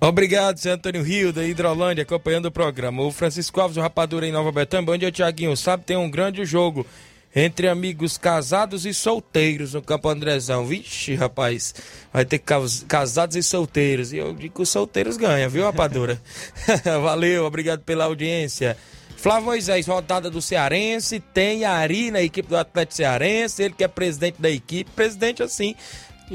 Obrigado, 0.00 0.58
seu 0.58 0.72
Antônio 0.72 1.02
Rio, 1.02 1.32
da 1.32 1.44
Hidrolândia, 1.44 2.02
acompanhando 2.02 2.46
o 2.46 2.52
programa. 2.52 3.02
O 3.02 3.10
Francisco 3.10 3.60
Alves, 3.60 3.76
o 3.76 3.80
Rapadura 3.80 4.26
em 4.28 4.30
Nova 4.30 4.52
Betânia. 4.52 4.86
Bom 4.86 4.96
dia, 4.96 5.10
Tiaguinho. 5.10 5.56
Sabe, 5.56 5.84
tem 5.84 5.96
um 5.96 6.08
grande 6.08 6.44
jogo 6.44 6.86
entre 7.34 7.68
amigos 7.68 8.16
casados 8.16 8.86
e 8.86 8.94
solteiros 8.94 9.74
no 9.74 9.82
Campo 9.82 10.08
Andrezão. 10.08 10.64
Vixe, 10.64 11.16
rapaz, 11.16 11.74
vai 12.12 12.24
ter 12.24 12.38
cas- 12.38 12.84
casados 12.86 13.34
e 13.34 13.42
solteiros. 13.42 14.12
E 14.12 14.18
eu 14.18 14.32
digo 14.32 14.54
que 14.54 14.62
os 14.62 14.68
solteiros 14.68 15.16
ganham, 15.16 15.50
viu, 15.50 15.64
Rapadura? 15.64 16.22
Valeu, 17.02 17.44
obrigado 17.44 17.80
pela 17.80 18.04
audiência. 18.04 18.76
Flávio 19.16 19.46
Moisés, 19.46 19.84
rodada 19.88 20.30
do 20.30 20.40
Cearense, 20.40 21.18
tem 21.18 21.64
Ari 21.64 22.12
na 22.12 22.22
equipe 22.22 22.48
do 22.48 22.56
Atlético 22.56 22.94
Cearense, 22.94 23.64
ele 23.64 23.74
que 23.74 23.82
é 23.82 23.88
presidente 23.88 24.40
da 24.40 24.48
equipe, 24.48 24.88
presidente 24.92 25.42
assim, 25.42 25.74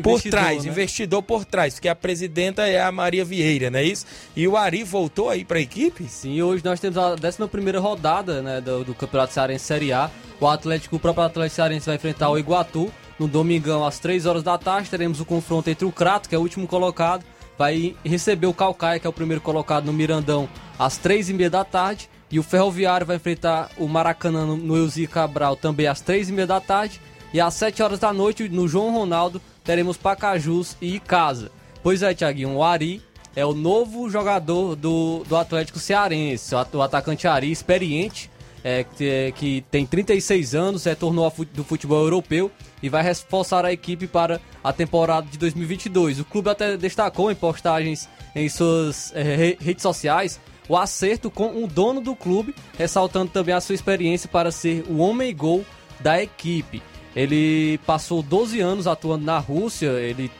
por 0.01 0.11
Investidor, 0.11 0.39
trás, 0.39 0.63
né? 0.63 0.71
investidor 0.71 1.23
por 1.23 1.45
trás, 1.45 1.73
porque 1.75 1.89
a 1.89 1.95
presidenta 1.95 2.67
é 2.67 2.81
a 2.81 2.91
Maria 2.91 3.23
Vieira, 3.23 3.69
não 3.69 3.79
é 3.79 3.83
isso? 3.83 4.05
E 4.35 4.47
o 4.47 4.57
Ari 4.57 4.83
voltou 4.83 5.29
aí 5.29 5.45
para 5.45 5.59
a 5.59 5.61
equipe? 5.61 6.07
Sim, 6.07 6.41
hoje 6.41 6.63
nós 6.65 6.79
temos 6.79 6.97
a 6.97 7.11
11 7.13 7.77
rodada 7.77 8.41
né, 8.41 8.61
do, 8.61 8.83
do 8.83 8.95
Campeonato 8.95 9.33
Cearense 9.33 9.65
Série 9.65 9.93
A. 9.93 10.09
O 10.39 10.47
Atlético, 10.47 10.95
o 10.95 10.99
próprio 10.99 11.25
Atlético 11.25 11.55
Cearense 11.55 11.85
vai 11.85 11.95
enfrentar 11.95 12.29
o 12.29 12.37
Iguatu 12.37 12.91
no 13.19 13.27
domingão 13.27 13.85
às 13.85 13.99
3 13.99 14.25
horas 14.25 14.43
da 14.43 14.57
tarde. 14.57 14.89
Teremos 14.89 15.19
o 15.19 15.25
confronto 15.25 15.69
entre 15.69 15.85
o 15.85 15.91
Crato, 15.91 16.27
que 16.27 16.35
é 16.35 16.37
o 16.37 16.41
último 16.41 16.67
colocado, 16.67 17.23
vai 17.57 17.95
receber 18.03 18.47
o 18.47 18.53
Calcaia, 18.53 18.99
que 18.99 19.07
é 19.07 19.09
o 19.09 19.13
primeiro 19.13 19.41
colocado 19.41 19.85
no 19.85 19.93
Mirandão, 19.93 20.49
às 20.77 20.97
3 20.97 21.29
e 21.29 21.33
meia 21.33 21.49
da 21.49 21.63
tarde. 21.63 22.09
E 22.31 22.39
o 22.39 22.43
Ferroviário 22.43 23.05
vai 23.05 23.17
enfrentar 23.17 23.69
o 23.77 23.87
Maracanã 23.87 24.45
no, 24.45 24.57
no 24.57 24.75
Elzi 24.75 25.05
Cabral 25.05 25.55
também 25.55 25.85
às 25.85 26.01
3 26.01 26.29
e 26.29 26.33
meia 26.33 26.47
da 26.47 26.59
tarde. 26.59 26.99
E 27.31 27.39
às 27.39 27.53
7 27.55 27.81
horas 27.81 27.99
da 27.99 28.11
noite, 28.13 28.47
no 28.49 28.67
João 28.67 28.91
Ronaldo, 28.91 29.41
teremos 29.63 29.97
Pacajus 29.97 30.75
e 30.81 30.99
Casa. 30.99 31.51
Pois 31.81 32.01
é, 32.03 32.13
Tiaguinho, 32.13 32.55
o 32.55 32.63
Ari 32.63 33.01
é 33.35 33.45
o 33.45 33.53
novo 33.53 34.09
jogador 34.09 34.75
do, 34.75 35.23
do 35.27 35.35
Atlético 35.35 35.79
Cearense. 35.79 36.53
O 36.53 36.57
at- 36.59 36.73
O 36.75 36.81
atacante 36.81 37.27
Ari, 37.27 37.51
experiente, 37.51 38.29
é, 38.63 38.83
que, 38.83 39.33
que 39.35 39.65
tem 39.69 39.85
36 39.85 40.55
anos, 40.55 40.85
retornou 40.85 41.29
fu- 41.29 41.43
do 41.45 41.63
futebol 41.63 42.01
europeu 42.03 42.49
e 42.81 42.87
vai 42.89 43.03
reforçar 43.03 43.65
a 43.65 43.73
equipe 43.73 44.07
para 44.07 44.39
a 44.63 44.71
temporada 44.71 45.27
de 45.29 45.37
2022. 45.37 46.19
O 46.19 46.25
clube 46.25 46.49
até 46.49 46.77
destacou 46.77 47.31
em 47.31 47.35
postagens 47.35 48.07
em 48.35 48.47
suas 48.47 49.11
re- 49.15 49.57
redes 49.59 49.81
sociais 49.81 50.39
o 50.69 50.77
acerto 50.77 51.29
com 51.29 51.61
o 51.61 51.67
dono 51.67 51.99
do 51.99 52.15
clube, 52.15 52.55
ressaltando 52.77 53.29
também 53.31 53.53
a 53.53 53.59
sua 53.59 53.75
experiência 53.75 54.29
para 54.29 54.49
ser 54.49 54.85
o 54.87 54.99
homem 54.99 55.35
gol 55.35 55.65
da 55.99 56.21
equipe. 56.23 56.81
Ele 57.15 57.77
passou 57.85 58.21
12 58.23 58.59
anos 58.59 58.87
atuando 58.87 59.25
na 59.25 59.37
Rússia, 59.37 59.87
ele 59.99 60.31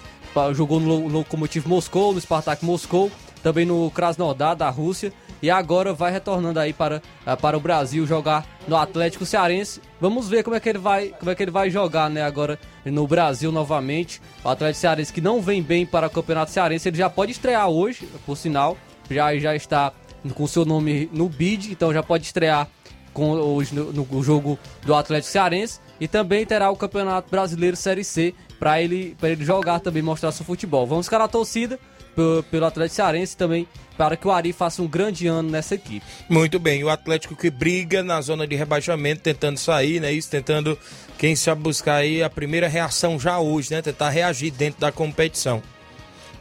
jogou 0.54 0.80
no 0.80 0.88
Lo- 0.88 1.08
Lokomotiv 1.08 1.68
Moscou, 1.68 2.14
no 2.14 2.20
Spartak 2.20 2.66
Moscou, 2.66 3.12
também 3.44 3.66
no 3.66 3.92
Krasnodar 3.92 4.56
da 4.56 4.70
Rússia 4.70 5.14
e 5.42 5.52
agora 5.52 5.94
vai 5.94 6.12
retornando 6.12 6.60
aí 6.60 6.72
para, 6.72 7.02
ah, 7.26 7.36
para 7.36 7.58
o 7.58 7.60
Brasil 7.60 8.08
jogar 8.08 8.46
no 8.68 8.78
Atlético 8.78 9.26
Cearense. 9.26 9.82
Vamos 10.00 10.30
ver 10.30 10.42
como 10.44 10.56
é 10.56 10.60
que 10.60 10.70
ele 10.70 10.80
vai, 10.80 11.10
como 11.20 11.30
é 11.30 11.36
que 11.36 11.44
ele 11.44 11.52
vai 11.52 11.70
jogar, 11.70 12.10
né, 12.10 12.24
agora 12.24 12.58
no 12.86 13.06
Brasil 13.06 13.52
novamente. 13.52 14.22
O 14.44 14.50
Atlético 14.50 14.80
Cearense 14.80 15.12
que 15.14 15.20
não 15.22 15.42
vem 15.42 15.62
bem 15.62 15.86
para 15.86 16.08
o 16.08 16.10
Campeonato 16.10 16.52
Cearense, 16.52 16.88
ele 16.88 16.98
já 16.98 17.10
pode 17.10 17.34
estrear 17.34 17.68
hoje, 17.70 18.08
por 18.26 18.38
sinal, 18.38 18.78
já 19.12 19.38
já 19.38 19.54
está 19.56 19.92
com 20.34 20.48
seu 20.48 20.64
nome 20.66 21.10
no 21.12 21.28
bid, 21.28 21.70
então 21.72 21.94
já 21.94 22.02
pode 22.02 22.24
estrear 22.24 22.68
com 23.14 23.32
hoje 23.32 23.76
no, 23.76 23.92
no 23.92 24.24
jogo 24.24 24.58
do 24.86 24.96
Atlético 24.96 25.32
Cearense 25.34 25.80
e 26.00 26.08
também 26.08 26.46
terá 26.46 26.70
o 26.70 26.76
Campeonato 26.76 27.30
Brasileiro 27.30 27.76
Série 27.78 28.04
C 28.04 28.34
para 28.60 28.82
ele, 28.82 29.16
pra 29.20 29.30
ele 29.30 29.44
jogar 29.46 29.80
também, 29.80 30.02
mostrar 30.02 30.32
seu 30.32 30.46
futebol. 30.46 30.86
Vamos 30.88 31.06
ficar 31.08 31.20
na 31.20 31.28
torcida 31.28 31.78
pe- 32.16 32.44
pelo 32.50 32.66
Atlético 32.66 32.96
Cearense 32.96 33.36
também 33.38 33.68
para 33.98 34.18
que 34.18 34.28
o 34.28 34.32
Ari 34.32 34.52
faça 34.54 34.82
um 34.82 34.88
grande 34.88 35.28
ano 35.28 35.50
nessa 35.52 35.76
equipe. 35.76 36.06
Muito 36.28 36.58
bem, 36.60 36.84
o 36.84 36.90
Atlético 36.90 37.36
que 37.36 37.50
briga 37.52 38.02
na 38.02 38.20
zona 38.22 38.48
de 38.48 38.56
rebaixamento, 38.56 39.22
tentando 39.22 39.58
sair, 39.60 40.00
né? 40.00 40.12
Isso, 40.12 40.30
tentando, 40.32 40.78
quem 41.18 41.36
sabe, 41.36 41.62
buscar 41.62 41.98
aí 41.98 42.24
a 42.24 42.30
primeira 42.30 42.68
reação 42.68 43.20
já 43.20 43.38
hoje, 43.40 43.72
né? 43.72 43.82
Tentar 43.84 44.10
reagir 44.10 44.50
dentro 44.52 44.82
da 44.82 44.92
competição. 44.92 45.62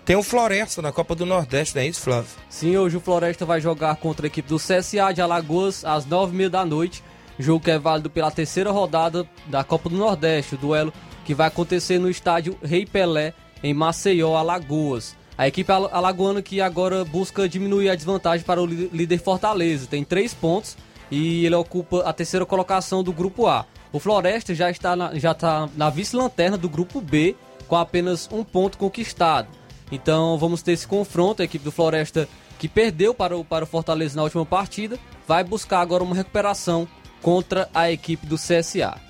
Tem 0.04 0.16
o 0.16 0.22
Floresta 0.22 0.82
na 0.82 0.90
Copa 0.90 1.14
do 1.14 1.24
Nordeste, 1.26 1.76
não 1.76 1.82
é 1.82 1.86
isso, 1.86 2.00
Flávio? 2.00 2.28
Sim, 2.48 2.76
hoje 2.76 2.96
o 2.96 3.00
Floresta 3.00 3.44
vai 3.44 3.60
jogar 3.60 3.94
contra 3.96 4.26
a 4.26 4.28
equipe 4.28 4.48
do 4.48 4.56
CSA 4.56 5.12
de 5.14 5.20
Alagoas 5.20 5.84
às 5.84 6.04
9h30 6.06 6.48
da 6.48 6.64
noite. 6.66 7.04
Jogo 7.42 7.64
que 7.64 7.72
é 7.72 7.78
válido 7.78 8.08
pela 8.08 8.30
terceira 8.30 8.70
rodada 8.70 9.28
da 9.48 9.64
Copa 9.64 9.88
do 9.88 9.96
Nordeste, 9.96 10.54
o 10.54 10.58
duelo 10.58 10.92
que 11.24 11.34
vai 11.34 11.48
acontecer 11.48 11.98
no 11.98 12.08
estádio 12.08 12.56
Rei 12.62 12.86
Pelé, 12.86 13.34
em 13.64 13.74
Maceió, 13.74 14.36
Alagoas. 14.36 15.16
A 15.36 15.48
equipe 15.48 15.72
alagoana 15.72 16.40
que 16.40 16.60
agora 16.60 17.04
busca 17.04 17.48
diminuir 17.48 17.88
a 17.88 17.96
desvantagem 17.96 18.46
para 18.46 18.62
o 18.62 18.66
líder 18.66 19.18
Fortaleza. 19.18 19.88
Tem 19.88 20.04
três 20.04 20.32
pontos 20.32 20.76
e 21.10 21.44
ele 21.44 21.56
ocupa 21.56 22.00
a 22.02 22.12
terceira 22.12 22.46
colocação 22.46 23.02
do 23.02 23.12
grupo 23.12 23.48
A. 23.48 23.66
O 23.92 23.98
Floresta 23.98 24.54
já 24.54 24.70
está 24.70 24.94
na, 24.94 25.18
já 25.18 25.32
está 25.32 25.68
na 25.76 25.90
vice-lanterna 25.90 26.56
do 26.56 26.68
grupo 26.68 27.00
B, 27.00 27.34
com 27.66 27.74
apenas 27.74 28.28
um 28.30 28.44
ponto 28.44 28.78
conquistado. 28.78 29.48
Então 29.90 30.38
vamos 30.38 30.62
ter 30.62 30.72
esse 30.72 30.86
confronto. 30.86 31.42
A 31.42 31.44
equipe 31.44 31.64
do 31.64 31.72
Floresta, 31.72 32.28
que 32.58 32.68
perdeu 32.68 33.12
para 33.12 33.36
o, 33.36 33.44
para 33.44 33.64
o 33.64 33.66
Fortaleza 33.66 34.14
na 34.14 34.22
última 34.22 34.46
partida, 34.46 34.96
vai 35.26 35.42
buscar 35.42 35.80
agora 35.80 36.04
uma 36.04 36.14
recuperação 36.14 36.86
contra 37.22 37.68
a 37.72 37.90
equipe 37.90 38.26
do 38.26 38.36
CSA. 38.36 39.00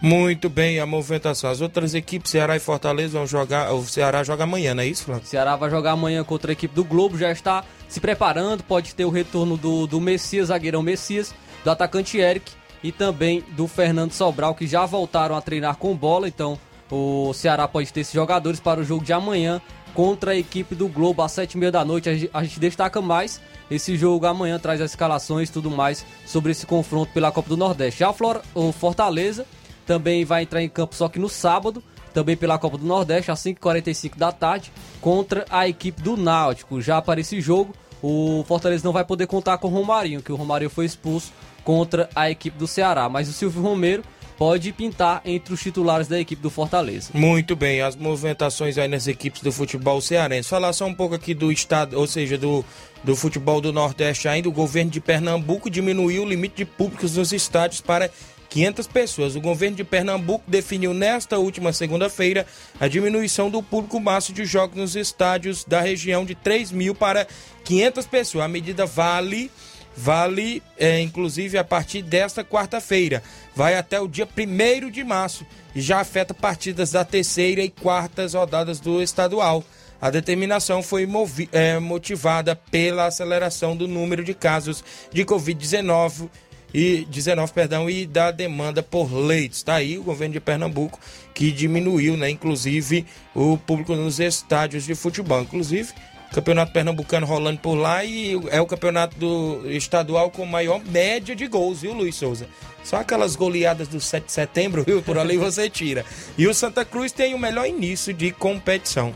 Muito 0.00 0.48
bem, 0.48 0.78
a 0.78 0.86
movimentação. 0.86 1.50
As 1.50 1.60
outras 1.60 1.94
equipes, 1.94 2.30
Ceará 2.30 2.54
e 2.56 2.60
Fortaleza, 2.60 3.18
vão 3.18 3.26
jogar. 3.26 3.72
O 3.72 3.84
Ceará 3.84 4.22
joga 4.22 4.44
amanhã, 4.44 4.74
não 4.74 4.82
é 4.82 4.86
isso, 4.86 5.04
Flávio? 5.04 5.26
Ceará 5.26 5.56
vai 5.56 5.70
jogar 5.70 5.92
amanhã 5.92 6.22
contra 6.22 6.52
a 6.52 6.54
equipe 6.54 6.74
do 6.74 6.84
Globo, 6.84 7.18
já 7.18 7.32
está 7.32 7.64
se 7.88 7.98
preparando. 7.98 8.62
Pode 8.62 8.94
ter 8.94 9.04
o 9.04 9.10
retorno 9.10 9.56
do, 9.56 9.86
do 9.86 10.00
Messias, 10.00 10.48
zagueirão 10.48 10.82
Messias, 10.82 11.34
do 11.64 11.70
atacante 11.70 12.18
Eric 12.18 12.52
e 12.82 12.92
também 12.92 13.42
do 13.56 13.66
Fernando 13.66 14.12
Sobral, 14.12 14.54
que 14.54 14.66
já 14.66 14.86
voltaram 14.86 15.36
a 15.36 15.40
treinar 15.40 15.76
com 15.76 15.96
bola. 15.96 16.28
Então 16.28 16.58
o 16.90 17.32
Ceará 17.32 17.66
pode 17.66 17.92
ter 17.92 18.00
esses 18.00 18.14
jogadores 18.14 18.60
para 18.60 18.80
o 18.80 18.84
jogo 18.84 19.04
de 19.04 19.12
amanhã 19.12 19.60
contra 19.94 20.32
a 20.32 20.36
equipe 20.36 20.76
do 20.76 20.86
Globo 20.86 21.22
às 21.22 21.32
sete 21.32 21.54
e 21.54 21.58
meia 21.58 21.72
da 21.72 21.84
noite. 21.84 22.30
A 22.32 22.44
gente 22.44 22.60
destaca 22.60 23.00
mais 23.00 23.40
esse 23.70 23.96
jogo 23.96 24.26
amanhã, 24.26 24.58
traz 24.58 24.80
as 24.80 24.92
escalações 24.92 25.48
e 25.48 25.52
tudo 25.52 25.70
mais 25.70 26.04
sobre 26.26 26.52
esse 26.52 26.66
confronto 26.66 27.12
pela 27.12 27.30
Copa 27.30 27.50
do 27.50 27.56
Nordeste. 27.56 28.00
Já 28.00 28.14
o 28.54 28.72
Fortaleza 28.72 29.46
também 29.86 30.24
vai 30.24 30.42
entrar 30.42 30.62
em 30.62 30.68
campo 30.68 30.94
só 30.94 31.08
que 31.08 31.18
no 31.18 31.28
sábado, 31.28 31.82
também 32.12 32.36
pela 32.36 32.58
Copa 32.58 32.78
do 32.78 32.86
Nordeste, 32.86 33.30
às 33.30 33.40
5h45 33.40 34.16
da 34.16 34.32
tarde, 34.32 34.72
contra 35.00 35.44
a 35.50 35.68
equipe 35.68 36.02
do 36.02 36.16
Náutico. 36.16 36.80
Já 36.80 37.00
para 37.00 37.20
esse 37.20 37.40
jogo, 37.40 37.74
o 38.02 38.44
Fortaleza 38.46 38.84
não 38.84 38.92
vai 38.92 39.04
poder 39.04 39.26
contar 39.26 39.58
com 39.58 39.68
o 39.68 39.70
Romarinho, 39.70 40.22
que 40.22 40.32
o 40.32 40.36
Romarinho 40.36 40.70
foi 40.70 40.84
expulso 40.84 41.32
contra 41.64 42.08
a 42.14 42.30
equipe 42.30 42.56
do 42.56 42.66
Ceará. 42.66 43.08
Mas 43.08 43.28
o 43.28 43.32
Silvio 43.32 43.62
Romero 43.62 44.02
pode 44.38 44.72
pintar 44.72 45.20
entre 45.24 45.52
os 45.52 45.60
titulares 45.60 46.06
da 46.06 46.18
equipe 46.18 46.40
do 46.40 46.48
Fortaleza. 46.48 47.10
Muito 47.12 47.56
bem, 47.56 47.82
as 47.82 47.96
movimentações 47.96 48.78
aí 48.78 48.86
nas 48.86 49.08
equipes 49.08 49.42
do 49.42 49.50
futebol 49.50 50.00
cearense. 50.00 50.48
Falar 50.48 50.72
só 50.72 50.86
um 50.86 50.94
pouco 50.94 51.16
aqui 51.16 51.34
do 51.34 51.50
estado, 51.50 51.98
ou 51.98 52.06
seja, 52.06 52.38
do, 52.38 52.64
do 53.02 53.16
futebol 53.16 53.60
do 53.60 53.72
Nordeste 53.72 54.28
ainda. 54.28 54.48
O 54.48 54.52
governo 54.52 54.92
de 54.92 55.00
Pernambuco 55.00 55.68
diminuiu 55.68 56.22
o 56.22 56.28
limite 56.28 56.58
de 56.58 56.64
públicos 56.64 57.16
nos 57.16 57.32
estádios 57.32 57.80
para 57.80 58.08
500 58.48 58.86
pessoas. 58.86 59.34
O 59.34 59.40
governo 59.40 59.76
de 59.76 59.84
Pernambuco 59.84 60.44
definiu 60.46 60.94
nesta 60.94 61.36
última 61.38 61.72
segunda-feira 61.72 62.46
a 62.78 62.86
diminuição 62.86 63.50
do 63.50 63.60
público 63.60 64.00
máximo 64.00 64.36
de 64.36 64.44
jogos 64.44 64.76
nos 64.76 64.94
estádios 64.96 65.64
da 65.64 65.80
região 65.80 66.24
de 66.24 66.36
3 66.36 66.70
mil 66.70 66.94
para 66.94 67.26
500 67.64 68.06
pessoas. 68.06 68.44
A 68.44 68.48
medida 68.48 68.86
vale 68.86 69.50
vale 69.98 70.62
é, 70.78 71.00
inclusive 71.00 71.58
a 71.58 71.64
partir 71.64 72.02
desta 72.02 72.44
quarta-feira. 72.44 73.20
Vai 73.54 73.74
até 73.74 74.00
o 74.00 74.06
dia 74.06 74.26
1 74.26 74.90
de 74.90 75.02
março 75.02 75.44
e 75.74 75.80
já 75.80 76.00
afeta 76.00 76.32
partidas 76.32 76.92
da 76.92 77.04
terceira 77.04 77.62
e 77.62 77.68
quartas 77.68 78.34
rodadas 78.34 78.78
do 78.78 79.02
estadual. 79.02 79.64
A 80.00 80.08
determinação 80.08 80.84
foi 80.84 81.04
movi 81.04 81.48
é, 81.50 81.80
motivada 81.80 82.54
pela 82.54 83.06
aceleração 83.06 83.76
do 83.76 83.88
número 83.88 84.22
de 84.22 84.34
casos 84.34 84.84
de 85.12 85.24
Covid-19 85.24 86.28
e 86.72 87.04
19, 87.10 87.52
perdão, 87.52 87.90
e 87.90 88.06
da 88.06 88.30
demanda 88.30 88.84
por 88.84 89.12
leitos. 89.12 89.58
Está 89.58 89.74
aí 89.74 89.98
o 89.98 90.04
governo 90.04 90.34
de 90.34 90.40
Pernambuco 90.40 91.00
que 91.34 91.50
diminuiu, 91.50 92.16
né, 92.16 92.30
inclusive 92.30 93.04
o 93.34 93.58
público 93.58 93.96
nos 93.96 94.20
estádios 94.20 94.84
de 94.84 94.94
futebol. 94.94 95.42
Inclusive, 95.42 95.92
Campeonato 96.32 96.72
Pernambucano 96.72 97.26
rolando 97.26 97.58
por 97.58 97.74
lá 97.74 98.04
e 98.04 98.38
é 98.50 98.60
o 98.60 98.66
campeonato 98.66 99.18
do 99.18 99.62
estadual 99.70 100.30
com 100.30 100.44
maior 100.44 100.80
média 100.84 101.34
de 101.34 101.46
gols, 101.46 101.80
viu, 101.80 101.94
Luiz 101.94 102.16
Souza? 102.16 102.46
Só 102.84 102.96
aquelas 102.96 103.34
goleadas 103.34 103.88
do 103.88 104.00
7 104.00 104.26
de 104.26 104.32
setembro, 104.32 104.84
viu? 104.84 105.02
Por 105.02 105.18
ali 105.18 105.36
você 105.36 105.68
tira. 105.68 106.04
E 106.36 106.46
o 106.46 106.54
Santa 106.54 106.84
Cruz 106.84 107.12
tem 107.12 107.34
o 107.34 107.38
melhor 107.38 107.66
início 107.66 108.12
de 108.12 108.30
competição. 108.30 109.14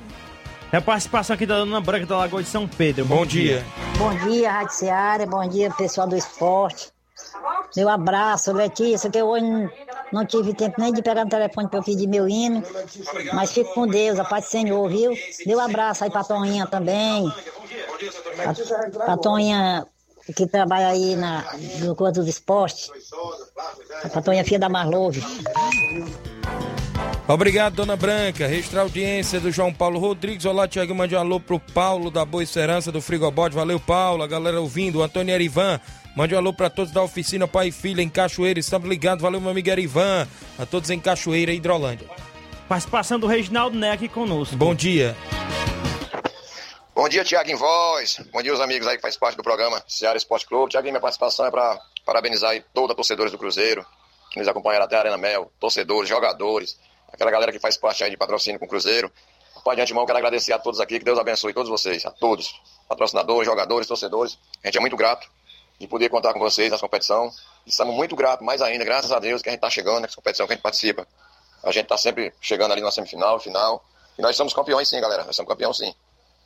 É 0.72 0.78
a 0.78 0.80
participação 0.80 1.34
aqui 1.34 1.44
da 1.44 1.58
Dona 1.58 1.82
Branca 1.82 2.06
da 2.06 2.16
Lagoa 2.16 2.42
de 2.42 2.48
São 2.48 2.66
Pedro. 2.66 3.04
Bom, 3.04 3.16
bom 3.16 3.26
dia. 3.26 3.58
dia. 3.58 3.66
Bom 3.98 4.14
dia, 4.26 4.50
Rádio 4.50 4.74
Seara. 4.74 5.26
Bom 5.26 5.46
dia, 5.46 5.70
pessoal 5.70 6.08
do 6.08 6.16
esporte. 6.16 6.90
Meu 7.76 7.88
abraço, 7.88 8.52
Letícia, 8.52 9.10
que 9.10 9.18
eu 9.18 9.26
hoje 9.26 9.70
não 10.12 10.26
tive 10.26 10.54
tempo 10.54 10.80
nem 10.80 10.92
de 10.92 11.02
pegar 11.02 11.24
no 11.24 11.30
telefone 11.30 11.68
para 11.68 11.78
eu 11.78 11.82
pedir 11.82 12.06
meu 12.06 12.28
hino. 12.28 12.62
Mas 13.32 13.52
fico 13.52 13.72
com 13.74 13.86
Deus, 13.86 14.18
a 14.18 14.24
paz 14.24 14.44
do 14.44 14.50
Senhor, 14.50 14.88
viu? 14.88 15.12
Meu 15.46 15.58
abraço 15.58 16.04
aí 16.04 16.10
pra 16.10 16.22
Toninha 16.22 16.66
também. 16.66 17.32
A, 19.06 19.12
a 19.12 19.16
Toninha 19.16 19.86
que 20.36 20.46
trabalha 20.46 20.88
aí 20.88 21.16
na, 21.16 21.44
no 21.80 21.96
Corpo 21.96 22.20
do 22.20 22.28
Esporte. 22.28 22.90
A 24.04 24.20
Toninha 24.20 24.44
filha 24.44 24.58
da 24.58 24.68
Marlove. 24.68 25.22
Obrigado, 27.26 27.74
Dona 27.74 27.96
Branca. 27.96 28.46
Registrar 28.46 28.80
a 28.80 28.82
audiência 28.84 29.40
do 29.40 29.50
João 29.50 29.72
Paulo 29.72 29.98
Rodrigues. 29.98 30.44
Olá, 30.44 30.68
Tiago. 30.68 30.94
Mande 30.94 31.14
um 31.14 31.18
alô 31.18 31.40
pro 31.40 31.58
Paulo 31.58 32.10
da 32.10 32.24
Boa 32.24 32.42
Esperança 32.42 32.92
do 32.92 33.00
Frigobode. 33.00 33.54
Valeu, 33.54 33.80
Paulo. 33.80 34.22
A 34.22 34.26
galera 34.26 34.60
ouvindo. 34.60 35.02
Antônio 35.02 35.34
Erivan. 35.34 35.80
Mande 36.14 36.34
um 36.34 36.38
alô 36.38 36.52
para 36.52 36.68
todos 36.68 36.92
da 36.92 37.02
oficina 37.02 37.48
Pai 37.48 37.68
e 37.68 37.72
Filha 37.72 38.02
em 38.02 38.08
Cachoeira. 38.08 38.60
Estamos 38.60 38.86
ligados. 38.86 39.22
Valeu, 39.22 39.40
meu 39.40 39.50
amigo 39.50 39.70
Erivan. 39.70 40.28
A 40.58 40.66
todos 40.66 40.90
em 40.90 41.00
Cachoeira 41.00 41.52
e 41.52 41.56
Hidrolândia. 41.56 42.06
Participação 42.68 43.18
do 43.18 43.26
Reginaldo 43.26 43.78
Né 43.78 43.92
aqui 43.92 44.08
conosco. 44.08 44.54
Bom 44.54 44.74
dia. 44.74 45.16
Bom 46.94 47.08
dia, 47.08 47.24
Tiago 47.24 47.50
em 47.50 47.54
Voz. 47.54 48.20
Bom 48.30 48.42
dia, 48.42 48.52
os 48.52 48.60
amigos 48.60 48.86
aí 48.86 48.96
que 48.96 49.02
faz 49.02 49.16
parte 49.16 49.36
do 49.36 49.42
programa 49.42 49.82
Ceará 49.88 50.14
Esporte 50.14 50.46
Clube. 50.46 50.70
Tiago, 50.70 50.86
minha 50.86 51.00
participação 51.00 51.46
é 51.46 51.50
para 51.50 51.80
parabenizar 52.04 52.50
aí 52.50 52.62
toda 52.74 52.92
a 52.92 52.96
torcedores 52.96 53.32
do 53.32 53.38
Cruzeiro 53.38 53.84
que 54.30 54.38
nos 54.38 54.48
acompanharam 54.48 54.84
até 54.84 54.96
a 54.96 55.00
Arena 55.00 55.16
Mel, 55.16 55.50
torcedores, 55.58 56.08
jogadores, 56.08 56.78
aquela 57.10 57.30
galera 57.30 57.52
que 57.52 57.58
faz 57.58 57.76
parte 57.78 58.04
aí 58.04 58.10
de 58.10 58.16
patrocínio 58.18 58.58
com 58.58 58.66
o 58.66 58.68
Cruzeiro. 58.68 59.10
Pai, 59.64 59.76
de 59.76 59.82
antemão, 59.82 60.04
quero 60.04 60.18
agradecer 60.18 60.52
a 60.52 60.58
todos 60.58 60.80
aqui, 60.80 60.98
que 60.98 61.04
Deus 61.04 61.18
abençoe 61.18 61.54
todos 61.54 61.70
vocês, 61.70 62.04
a 62.04 62.10
todos, 62.10 62.60
patrocinadores, 62.88 63.46
jogadores, 63.46 63.86
torcedores. 63.86 64.38
A 64.62 64.66
gente 64.66 64.78
é 64.78 64.80
muito 64.80 64.96
grato 64.96 65.28
de 65.82 65.88
poder 65.88 66.08
contar 66.08 66.32
com 66.32 66.38
vocês 66.38 66.70
nessa 66.70 66.80
competição. 66.80 67.30
Estamos 67.66 67.94
muito 67.94 68.14
gratos, 68.14 68.46
mais 68.46 68.62
ainda, 68.62 68.84
graças 68.84 69.10
a 69.10 69.18
Deus, 69.18 69.42
que 69.42 69.48
a 69.48 69.52
gente 69.52 69.58
está 69.58 69.68
chegando 69.68 70.00
nessa 70.00 70.14
competição 70.14 70.46
que 70.46 70.52
a 70.52 70.54
gente 70.54 70.62
participa. 70.62 71.06
A 71.62 71.72
gente 71.72 71.84
está 71.84 71.98
sempre 71.98 72.32
chegando 72.40 72.70
ali 72.70 72.80
na 72.80 72.90
semifinal, 72.90 73.40
final. 73.40 73.84
E 74.16 74.22
nós 74.22 74.36
somos 74.36 74.54
campeões 74.54 74.88
sim, 74.88 75.00
galera. 75.00 75.24
Nós 75.24 75.34
somos 75.34 75.50
campeões 75.50 75.76
sim. 75.76 75.92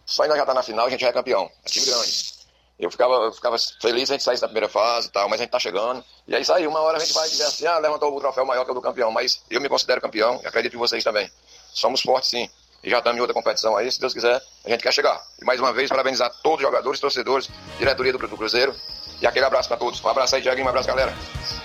Só 0.07 0.23
ainda 0.23 0.37
já 0.37 0.43
está 0.43 0.55
na 0.55 0.63
final, 0.63 0.87
a 0.87 0.91
gente 0.91 1.01
já 1.01 1.09
é 1.09 1.13
campeão. 1.13 1.51
É 1.65 1.69
time 1.69 1.85
grande. 1.85 2.35
Eu 2.79 2.91
ficava, 2.91 3.15
eu 3.15 3.33
ficava 3.33 3.57
feliz 3.81 4.09
se 4.09 4.13
a 4.13 4.17
gente 4.17 4.25
saísse 4.25 4.41
da 4.41 4.49
primeira 4.49 4.69
fase 4.69 5.09
e 5.09 5.11
tal, 5.11 5.29
mas 5.29 5.39
a 5.39 5.45
gente 5.45 5.49
está 5.49 5.59
chegando. 5.59 6.03
E 6.27 6.35
aí 6.35 6.45
saiu, 6.45 6.71
uma 6.71 6.81
hora 6.81 6.97
a 6.97 7.01
gente 7.01 7.13
vai 7.13 7.29
dizer 7.29 7.45
assim, 7.45 7.67
ah, 7.67 7.79
levantou 7.79 8.15
o 8.15 8.21
troféu 8.21 8.45
maior 8.47 8.65
que 8.65 8.71
o 8.71 8.75
do 8.75 8.81
campeão. 8.81 9.11
Mas 9.11 9.43
eu 9.51 9.61
me 9.61 9.69
considero 9.69 10.01
campeão 10.01 10.41
e 10.43 10.47
acredito 10.47 10.77
em 10.77 10.79
vocês 10.79 11.05
também. 11.05 11.31
Somos 11.75 12.01
fortes 12.01 12.31
sim. 12.31 12.49
E 12.83 12.91
já 12.91 12.99
estamos 12.99 13.19
em 13.19 13.21
outra 13.21 13.35
competição 13.35 13.77
aí, 13.77 13.91
se 13.91 14.01
Deus 14.01 14.15
quiser, 14.15 14.41
a 14.65 14.71
gente 14.71 14.83
quer 14.83 14.93
chegar. 14.93 15.23
E 15.41 15.45
mais 15.45 15.59
uma 15.61 15.73
vez, 15.73 15.91
parabenizar 15.91 16.31
todos 16.43 16.59
os 16.59 16.63
jogadores, 16.63 17.01
torcedores, 17.01 17.51
diretoria 17.79 18.13
do 18.13 18.19
Cruzeiro 18.19 18.75
e 19.21 19.27
aquele 19.27 19.45
abraço 19.45 19.69
para 19.69 19.77
todos. 19.77 20.03
Um 20.03 20.09
abraço 20.09 20.37
aí, 20.37 20.43
Tiaguinho, 20.43 20.67
um 20.67 20.69
abraço, 20.69 20.89
galera. 20.89 21.13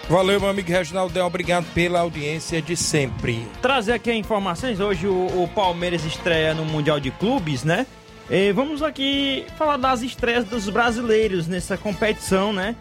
Valeu, 0.09 0.39
meu 0.39 0.49
amigo 0.49 0.69
Reginaldo, 0.69 1.19
obrigado 1.21 1.65
pela 1.73 1.99
audiência 1.99 2.61
de 2.61 2.75
sempre. 2.75 3.47
Trazer 3.61 3.93
aqui 3.93 4.11
informações, 4.13 4.79
hoje 4.79 5.07
o, 5.07 5.43
o 5.43 5.47
Palmeiras 5.47 6.03
estreia 6.03 6.53
no 6.53 6.65
Mundial 6.65 6.99
de 6.99 7.11
Clubes, 7.11 7.63
né? 7.63 7.85
E 8.29 8.51
vamos 8.51 8.81
aqui 8.81 9.45
falar 9.57 9.77
das 9.77 10.01
estreias 10.01 10.45
dos 10.45 10.69
brasileiros 10.69 11.47
nessa 11.47 11.77
competição, 11.77 12.53
né? 12.53 12.75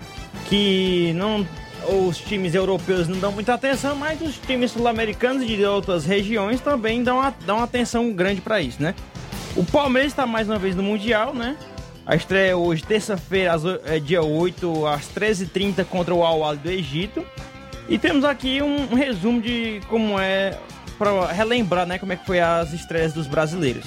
Que 0.48 1.12
não 1.14 1.46
os 1.88 2.18
times 2.18 2.54
europeus 2.54 3.08
não 3.08 3.18
dão 3.18 3.32
muita 3.32 3.54
atenção, 3.54 3.96
mas 3.96 4.20
os 4.20 4.36
times 4.38 4.70
sul-americanos 4.70 5.42
e 5.42 5.56
de 5.56 5.64
outras 5.64 6.04
regiões 6.04 6.60
também 6.60 7.02
dão, 7.02 7.20
a, 7.20 7.30
dão 7.30 7.62
atenção 7.62 8.12
grande 8.12 8.40
para 8.40 8.60
isso, 8.60 8.82
né? 8.82 8.94
O 9.56 9.64
Palmeiras 9.64 10.12
está 10.12 10.26
mais 10.26 10.48
uma 10.48 10.58
vez 10.58 10.76
no 10.76 10.82
Mundial, 10.82 11.34
né? 11.34 11.56
A 12.10 12.16
estreia 12.16 12.50
é 12.50 12.56
hoje, 12.56 12.82
terça-feira, 12.82 13.52
é 13.84 14.00
dia 14.00 14.20
8, 14.20 14.84
às 14.84 15.02
13h30, 15.14 15.84
contra 15.84 16.12
o 16.12 16.24
Al 16.24 16.56
do 16.56 16.68
Egito. 16.68 17.24
E 17.88 17.98
temos 17.98 18.24
aqui 18.24 18.60
um, 18.60 18.82
um 18.82 18.96
resumo 18.96 19.40
de 19.40 19.80
como 19.88 20.18
é, 20.18 20.58
para 20.98 21.30
relembrar 21.30 21.86
né, 21.86 22.00
como 22.00 22.12
é 22.12 22.16
que 22.16 22.26
foi 22.26 22.40
as 22.40 22.72
estreias 22.72 23.12
dos 23.12 23.28
brasileiros. 23.28 23.84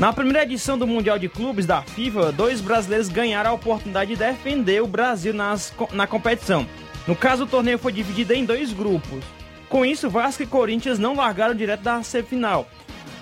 Na 0.00 0.14
primeira 0.14 0.44
edição 0.44 0.78
do 0.78 0.86
Mundial 0.86 1.18
de 1.18 1.28
Clubes 1.28 1.66
da 1.66 1.82
FIFA, 1.82 2.32
dois 2.32 2.62
brasileiros 2.62 3.10
ganharam 3.10 3.50
a 3.50 3.52
oportunidade 3.52 4.12
de 4.12 4.16
defender 4.16 4.82
o 4.82 4.86
Brasil 4.86 5.34
nas, 5.34 5.70
na 5.92 6.06
competição. 6.06 6.66
No 7.06 7.14
caso, 7.14 7.44
o 7.44 7.46
torneio 7.46 7.78
foi 7.78 7.92
dividido 7.92 8.32
em 8.32 8.46
dois 8.46 8.72
grupos. 8.72 9.22
Com 9.68 9.84
isso, 9.84 10.08
Vasco 10.08 10.42
e 10.42 10.46
Corinthians 10.46 10.98
não 10.98 11.14
largaram 11.14 11.54
direto 11.54 11.82
da 11.82 12.02
semifinal. 12.02 12.66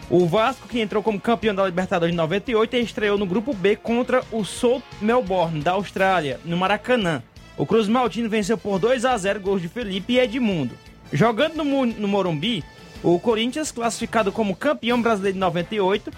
O 0.08 0.24
Vasco, 0.24 0.68
que 0.68 0.80
entrou 0.80 1.02
como 1.02 1.20
campeão 1.20 1.52
da 1.52 1.66
Libertadores 1.66 2.12
de 2.12 2.16
98, 2.16 2.76
estreou 2.76 3.18
no 3.18 3.26
grupo 3.26 3.52
B 3.52 3.74
contra 3.74 4.22
o 4.30 4.44
South 4.44 4.82
Melbourne, 5.00 5.60
da 5.60 5.72
Austrália, 5.72 6.38
no 6.44 6.56
Maracanã. 6.56 7.22
O 7.56 7.66
Cruz 7.66 7.88
Maltino 7.88 8.28
venceu 8.28 8.56
por 8.56 8.78
2 8.78 9.04
a 9.04 9.16
0 9.16 9.40
gols 9.40 9.60
de 9.60 9.68
Felipe 9.68 10.12
e 10.12 10.20
Edmundo. 10.20 10.76
Jogando 11.12 11.64
no, 11.64 11.86
no 11.86 12.06
Morumbi, 12.06 12.62
o 13.02 13.18
Corinthians, 13.18 13.72
classificado 13.72 14.30
como 14.30 14.54
campeão 14.54 15.02
brasileiro 15.02 15.34
de 15.34 15.40
98, 15.40 16.12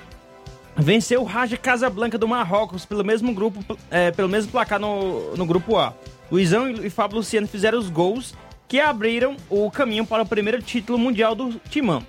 venceu 0.77 1.23
o 1.23 1.25
Raja 1.25 1.57
Casablanca 1.57 2.19
do 2.19 2.29
Marrocos 2.29 2.85
pelo 2.85 3.03
mesmo 3.03 3.33
grupo, 3.33 3.79
é, 3.91 4.11
pelo 4.11 4.29
mesmo 4.29 4.53
placar 4.53 4.79
no, 4.79 5.35
no 5.35 5.47
grupo 5.47 5.79
A. 5.79 5.95
Luizão 6.31 6.69
e 6.71 6.91
Fábio 6.91 7.17
Luciano 7.17 7.49
fizeram 7.49 7.79
os 7.79 7.89
gols 7.89 8.35
que 8.69 8.79
abriram 8.79 9.35
o 9.49 9.71
caminho 9.71 10.05
para 10.05 10.23
o 10.23 10.27
primeiro 10.27 10.61
título 10.61 10.99
mundial 10.99 11.35
do 11.35 11.59
Timão. 11.71 12.05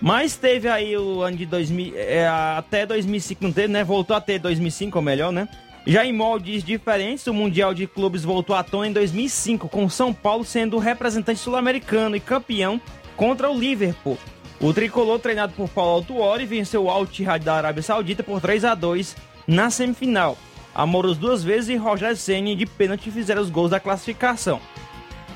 Mas 0.00 0.36
teve 0.36 0.66
aí 0.66 0.96
o 0.96 1.20
ano 1.20 1.36
de 1.36 1.44
2000, 1.44 1.92
é, 1.94 2.26
até 2.26 2.86
2005, 2.86 3.44
não 3.44 3.52
teve, 3.52 3.68
né? 3.68 3.84
Voltou 3.84 4.16
a 4.16 4.20
ter 4.20 4.38
2005, 4.38 4.98
ou 4.98 5.04
melhor, 5.04 5.30
né? 5.30 5.48
Já 5.86 6.04
em 6.04 6.12
moldes 6.12 6.62
diferentes, 6.62 7.26
o 7.26 7.34
Mundial 7.34 7.74
de 7.74 7.86
Clubes 7.86 8.22
voltou 8.22 8.54
à 8.54 8.62
tona 8.62 8.88
em 8.88 8.92
2005, 8.92 9.68
com 9.68 9.88
São 9.88 10.12
Paulo 10.12 10.44
sendo 10.44 10.76
o 10.76 10.80
representante 10.80 11.40
sul-americano 11.40 12.16
e 12.16 12.20
campeão 12.20 12.80
contra 13.16 13.50
o 13.50 13.58
Liverpool. 13.58 14.18
O 14.60 14.72
tricolor, 14.74 15.18
treinado 15.18 15.54
por 15.54 15.68
Paulo 15.68 15.92
Autuori, 15.92 16.44
venceu 16.44 16.84
o 16.84 16.90
Al 16.90 17.04
Ittihad 17.04 17.42
da 17.42 17.54
Arábia 17.54 17.82
Saudita 17.82 18.22
por 18.22 18.40
3 18.40 18.64
a 18.66 18.74
2 18.74 19.16
na 19.46 19.70
semifinal. 19.70 20.36
Amoros 20.74 21.16
duas 21.16 21.42
vezes 21.42 21.70
e 21.70 21.76
Roger 21.76 22.14
Ceni 22.14 22.54
de 22.54 22.66
pênalti 22.66 23.10
fizeram 23.10 23.42
os 23.42 23.50
gols 23.50 23.70
da 23.70 23.80
classificação. 23.80 24.60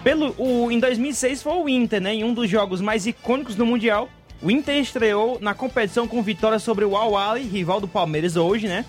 Pelo, 0.02 0.34
o, 0.38 0.70
em 0.70 0.78
2006 0.78 1.42
foi 1.42 1.54
o 1.54 1.68
Inter, 1.68 2.00
né? 2.00 2.14
Em 2.14 2.24
um 2.24 2.34
dos 2.34 2.48
jogos 2.48 2.82
mais 2.82 3.06
icônicos 3.06 3.54
do 3.54 3.64
Mundial, 3.64 4.10
o 4.44 4.50
Inter 4.50 4.76
estreou 4.76 5.38
na 5.40 5.54
competição 5.54 6.06
com 6.06 6.22
vitória 6.22 6.58
sobre 6.58 6.84
o 6.84 6.94
Al 6.98 7.34
rival 7.36 7.80
do 7.80 7.88
Palmeiras 7.88 8.36
hoje, 8.36 8.68
né? 8.68 8.84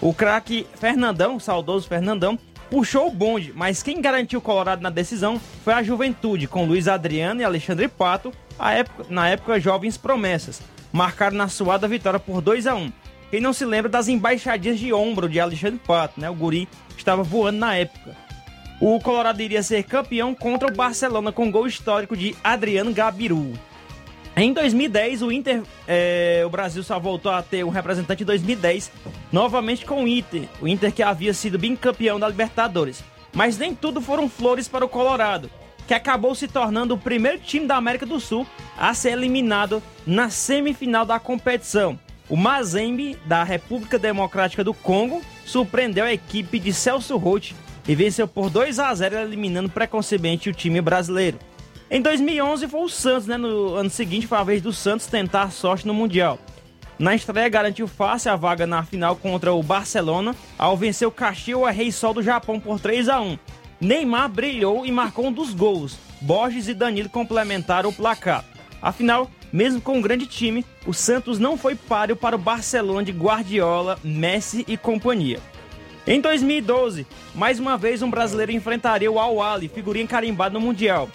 O 0.00 0.12
craque 0.12 0.66
Fernandão, 0.74 1.38
saudoso 1.38 1.86
Fernandão, 1.86 2.36
puxou 2.68 3.06
o 3.06 3.12
bonde, 3.12 3.52
mas 3.54 3.80
quem 3.80 4.02
garantiu 4.02 4.40
o 4.40 4.42
Colorado 4.42 4.82
na 4.82 4.90
decisão 4.90 5.40
foi 5.62 5.72
a 5.72 5.84
Juventude, 5.84 6.48
com 6.48 6.66
Luiz 6.66 6.88
Adriano 6.88 7.40
e 7.40 7.44
Alexandre 7.44 7.86
Pato, 7.86 8.32
época, 8.60 9.06
na 9.08 9.28
época 9.28 9.60
jovens 9.60 9.96
promessas. 9.96 10.60
Marcaram 10.90 11.36
na 11.36 11.46
suada 11.46 11.86
vitória 11.86 12.18
por 12.18 12.40
2 12.40 12.66
a 12.66 12.74
1 12.74 12.92
Quem 13.30 13.40
não 13.40 13.52
se 13.52 13.64
lembra 13.64 13.88
das 13.88 14.08
embaixadinhas 14.08 14.80
de 14.80 14.92
ombro 14.92 15.28
de 15.28 15.38
Alexandre 15.38 15.78
Pato, 15.78 16.20
né? 16.20 16.28
O 16.28 16.34
guri 16.34 16.68
estava 16.98 17.22
voando 17.22 17.58
na 17.58 17.76
época. 17.76 18.16
O 18.80 18.98
Colorado 18.98 19.40
iria 19.40 19.62
ser 19.62 19.84
campeão 19.84 20.34
contra 20.34 20.66
o 20.66 20.74
Barcelona 20.74 21.30
com 21.30 21.52
gol 21.52 21.68
histórico 21.68 22.16
de 22.16 22.34
Adriano 22.42 22.92
Gabiru. 22.92 23.52
Em 24.34 24.52
2010, 24.54 25.20
o 25.20 25.30
Inter, 25.30 25.62
é, 25.86 26.42
o 26.46 26.48
Brasil 26.48 26.82
só 26.82 26.98
voltou 26.98 27.30
a 27.30 27.42
ter 27.42 27.64
um 27.64 27.68
representante 27.68 28.22
em 28.22 28.26
2010, 28.26 28.90
novamente 29.30 29.84
com 29.84 30.04
o 30.04 30.08
Inter, 30.08 30.48
o 30.60 30.66
Inter 30.66 30.90
que 30.90 31.02
havia 31.02 31.34
sido 31.34 31.58
bicampeão 31.58 32.18
da 32.18 32.28
Libertadores. 32.28 33.04
Mas 33.34 33.58
nem 33.58 33.74
tudo 33.74 34.00
foram 34.00 34.30
flores 34.30 34.66
para 34.68 34.86
o 34.86 34.88
Colorado, 34.88 35.50
que 35.86 35.92
acabou 35.92 36.34
se 36.34 36.48
tornando 36.48 36.94
o 36.94 36.98
primeiro 36.98 37.40
time 37.40 37.66
da 37.66 37.76
América 37.76 38.06
do 38.06 38.18
Sul 38.18 38.46
a 38.78 38.94
ser 38.94 39.12
eliminado 39.12 39.82
na 40.06 40.30
semifinal 40.30 41.04
da 41.04 41.18
competição. 41.18 41.98
O 42.26 42.36
Mazembe, 42.36 43.18
da 43.26 43.44
República 43.44 43.98
Democrática 43.98 44.64
do 44.64 44.72
Congo, 44.72 45.20
surpreendeu 45.44 46.06
a 46.06 46.12
equipe 46.12 46.58
de 46.58 46.72
Celso 46.72 47.18
Roth 47.18 47.52
e 47.86 47.94
venceu 47.94 48.26
por 48.26 48.48
2 48.48 48.78
a 48.78 48.94
0, 48.94 49.16
eliminando 49.16 49.68
precocemente 49.68 50.48
o 50.48 50.54
time 50.54 50.80
brasileiro. 50.80 51.38
Em 51.94 52.00
2011 52.00 52.68
foi 52.68 52.80
o 52.80 52.88
Santos, 52.88 53.26
né? 53.26 53.36
No 53.36 53.74
ano 53.74 53.90
seguinte 53.90 54.26
foi 54.26 54.38
a 54.38 54.42
vez 54.42 54.62
do 54.62 54.72
Santos 54.72 55.04
tentar 55.04 55.50
sorte 55.50 55.86
no 55.86 55.92
Mundial. 55.92 56.38
Na 56.98 57.14
estreia 57.14 57.50
garantiu 57.50 57.86
fácil 57.86 58.32
a 58.32 58.36
vaga 58.36 58.66
na 58.66 58.82
final 58.82 59.14
contra 59.14 59.52
o 59.52 59.62
Barcelona 59.62 60.34
ao 60.56 60.74
vencer 60.74 61.06
o 61.06 61.10
Caxias 61.10 61.76
Rei 61.76 61.92
Sol 61.92 62.14
do 62.14 62.22
Japão 62.22 62.58
por 62.58 62.80
3 62.80 63.10
a 63.10 63.20
1. 63.20 63.38
Neymar 63.78 64.30
brilhou 64.30 64.86
e 64.86 64.90
marcou 64.90 65.26
um 65.26 65.32
dos 65.32 65.52
gols. 65.52 65.98
Borges 66.18 66.66
e 66.66 66.72
Danilo 66.72 67.10
complementaram 67.10 67.90
o 67.90 67.92
placar. 67.92 68.42
Afinal, 68.80 69.30
mesmo 69.52 69.78
com 69.78 69.98
um 69.98 70.02
grande 70.02 70.24
time, 70.24 70.64
o 70.86 70.94
Santos 70.94 71.38
não 71.38 71.58
foi 71.58 71.74
páreo 71.74 72.16
para 72.16 72.36
o 72.36 72.38
Barcelona 72.38 73.04
de 73.04 73.12
Guardiola, 73.12 73.98
Messi 74.02 74.64
e 74.66 74.78
companhia. 74.78 75.40
Em 76.06 76.22
2012, 76.22 77.06
mais 77.34 77.60
uma 77.60 77.76
vez 77.76 78.00
um 78.00 78.08
brasileiro 78.08 78.50
enfrentaria 78.50 79.12
o 79.12 79.18
Al 79.18 79.42
Ahly, 79.42 79.68
figurinha 79.68 80.06
carimbada 80.06 80.54
no 80.54 80.60
Mundial. 80.64 81.10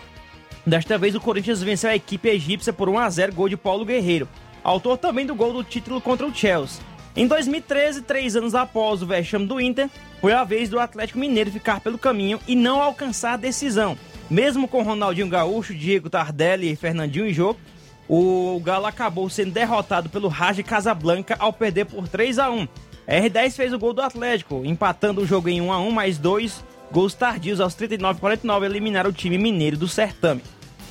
Desta 0.67 0.97
vez 0.97 1.15
o 1.15 1.21
Corinthians 1.21 1.63
venceu 1.63 1.89
a 1.89 1.95
equipe 1.95 2.27
egípcia 2.27 2.73
por 2.73 2.89
1 2.89 2.99
a 2.99 3.09
0 3.09 3.33
gol 3.33 3.47
de 3.47 3.55
Paulo 3.55 3.85
Guerreiro, 3.85 4.27
autor 4.61 4.97
também 4.97 5.25
do 5.25 5.33
gol 5.33 5.53
do 5.53 5.63
título 5.63 6.01
contra 6.01 6.27
o 6.27 6.35
Chelsea. 6.35 6.83
Em 7.15 7.25
2013, 7.25 8.01
três 8.01 8.35
anos 8.35 8.53
após 8.53 9.01
o 9.01 9.07
vexame 9.07 9.45
do 9.45 9.61
Inter, 9.61 9.89
foi 10.19 10.33
a 10.33 10.43
vez 10.43 10.67
do 10.67 10.77
Atlético 10.77 11.19
Mineiro 11.19 11.49
ficar 11.49 11.79
pelo 11.79 11.97
caminho 11.97 12.37
e 12.45 12.53
não 12.53 12.81
alcançar 12.81 13.35
a 13.35 13.37
decisão. 13.37 13.97
Mesmo 14.29 14.67
com 14.67 14.83
Ronaldinho 14.83 15.29
Gaúcho, 15.29 15.73
Diego 15.73 16.09
Tardelli 16.09 16.73
e 16.73 16.75
Fernandinho 16.75 17.27
em 17.27 17.33
jogo, 17.33 17.57
o 18.05 18.59
Galo 18.61 18.87
acabou 18.87 19.29
sendo 19.29 19.51
derrotado 19.51 20.09
pelo 20.09 20.27
Raja 20.27 20.63
Casablanca 20.63 21.37
ao 21.39 21.53
perder 21.53 21.85
por 21.85 22.09
3 22.09 22.39
a 22.39 22.49
1. 22.49 22.67
R10 23.07 23.51
fez 23.53 23.71
o 23.71 23.79
gol 23.79 23.93
do 23.93 24.01
Atlético, 24.01 24.65
empatando 24.65 25.21
o 25.21 25.25
jogo 25.25 25.47
em 25.47 25.61
1 25.61 25.71
a 25.71 25.79
1, 25.79 25.91
mais 25.91 26.17
dois 26.17 26.61
gols 26.91 27.13
tardios 27.13 27.61
aos 27.61 27.73
39 27.73 28.17
e 28.17 28.19
49 28.19 28.65
eliminaram 28.65 29.09
o 29.09 29.13
time 29.13 29.37
mineiro 29.37 29.77
do 29.77 29.87
certame. 29.87 30.41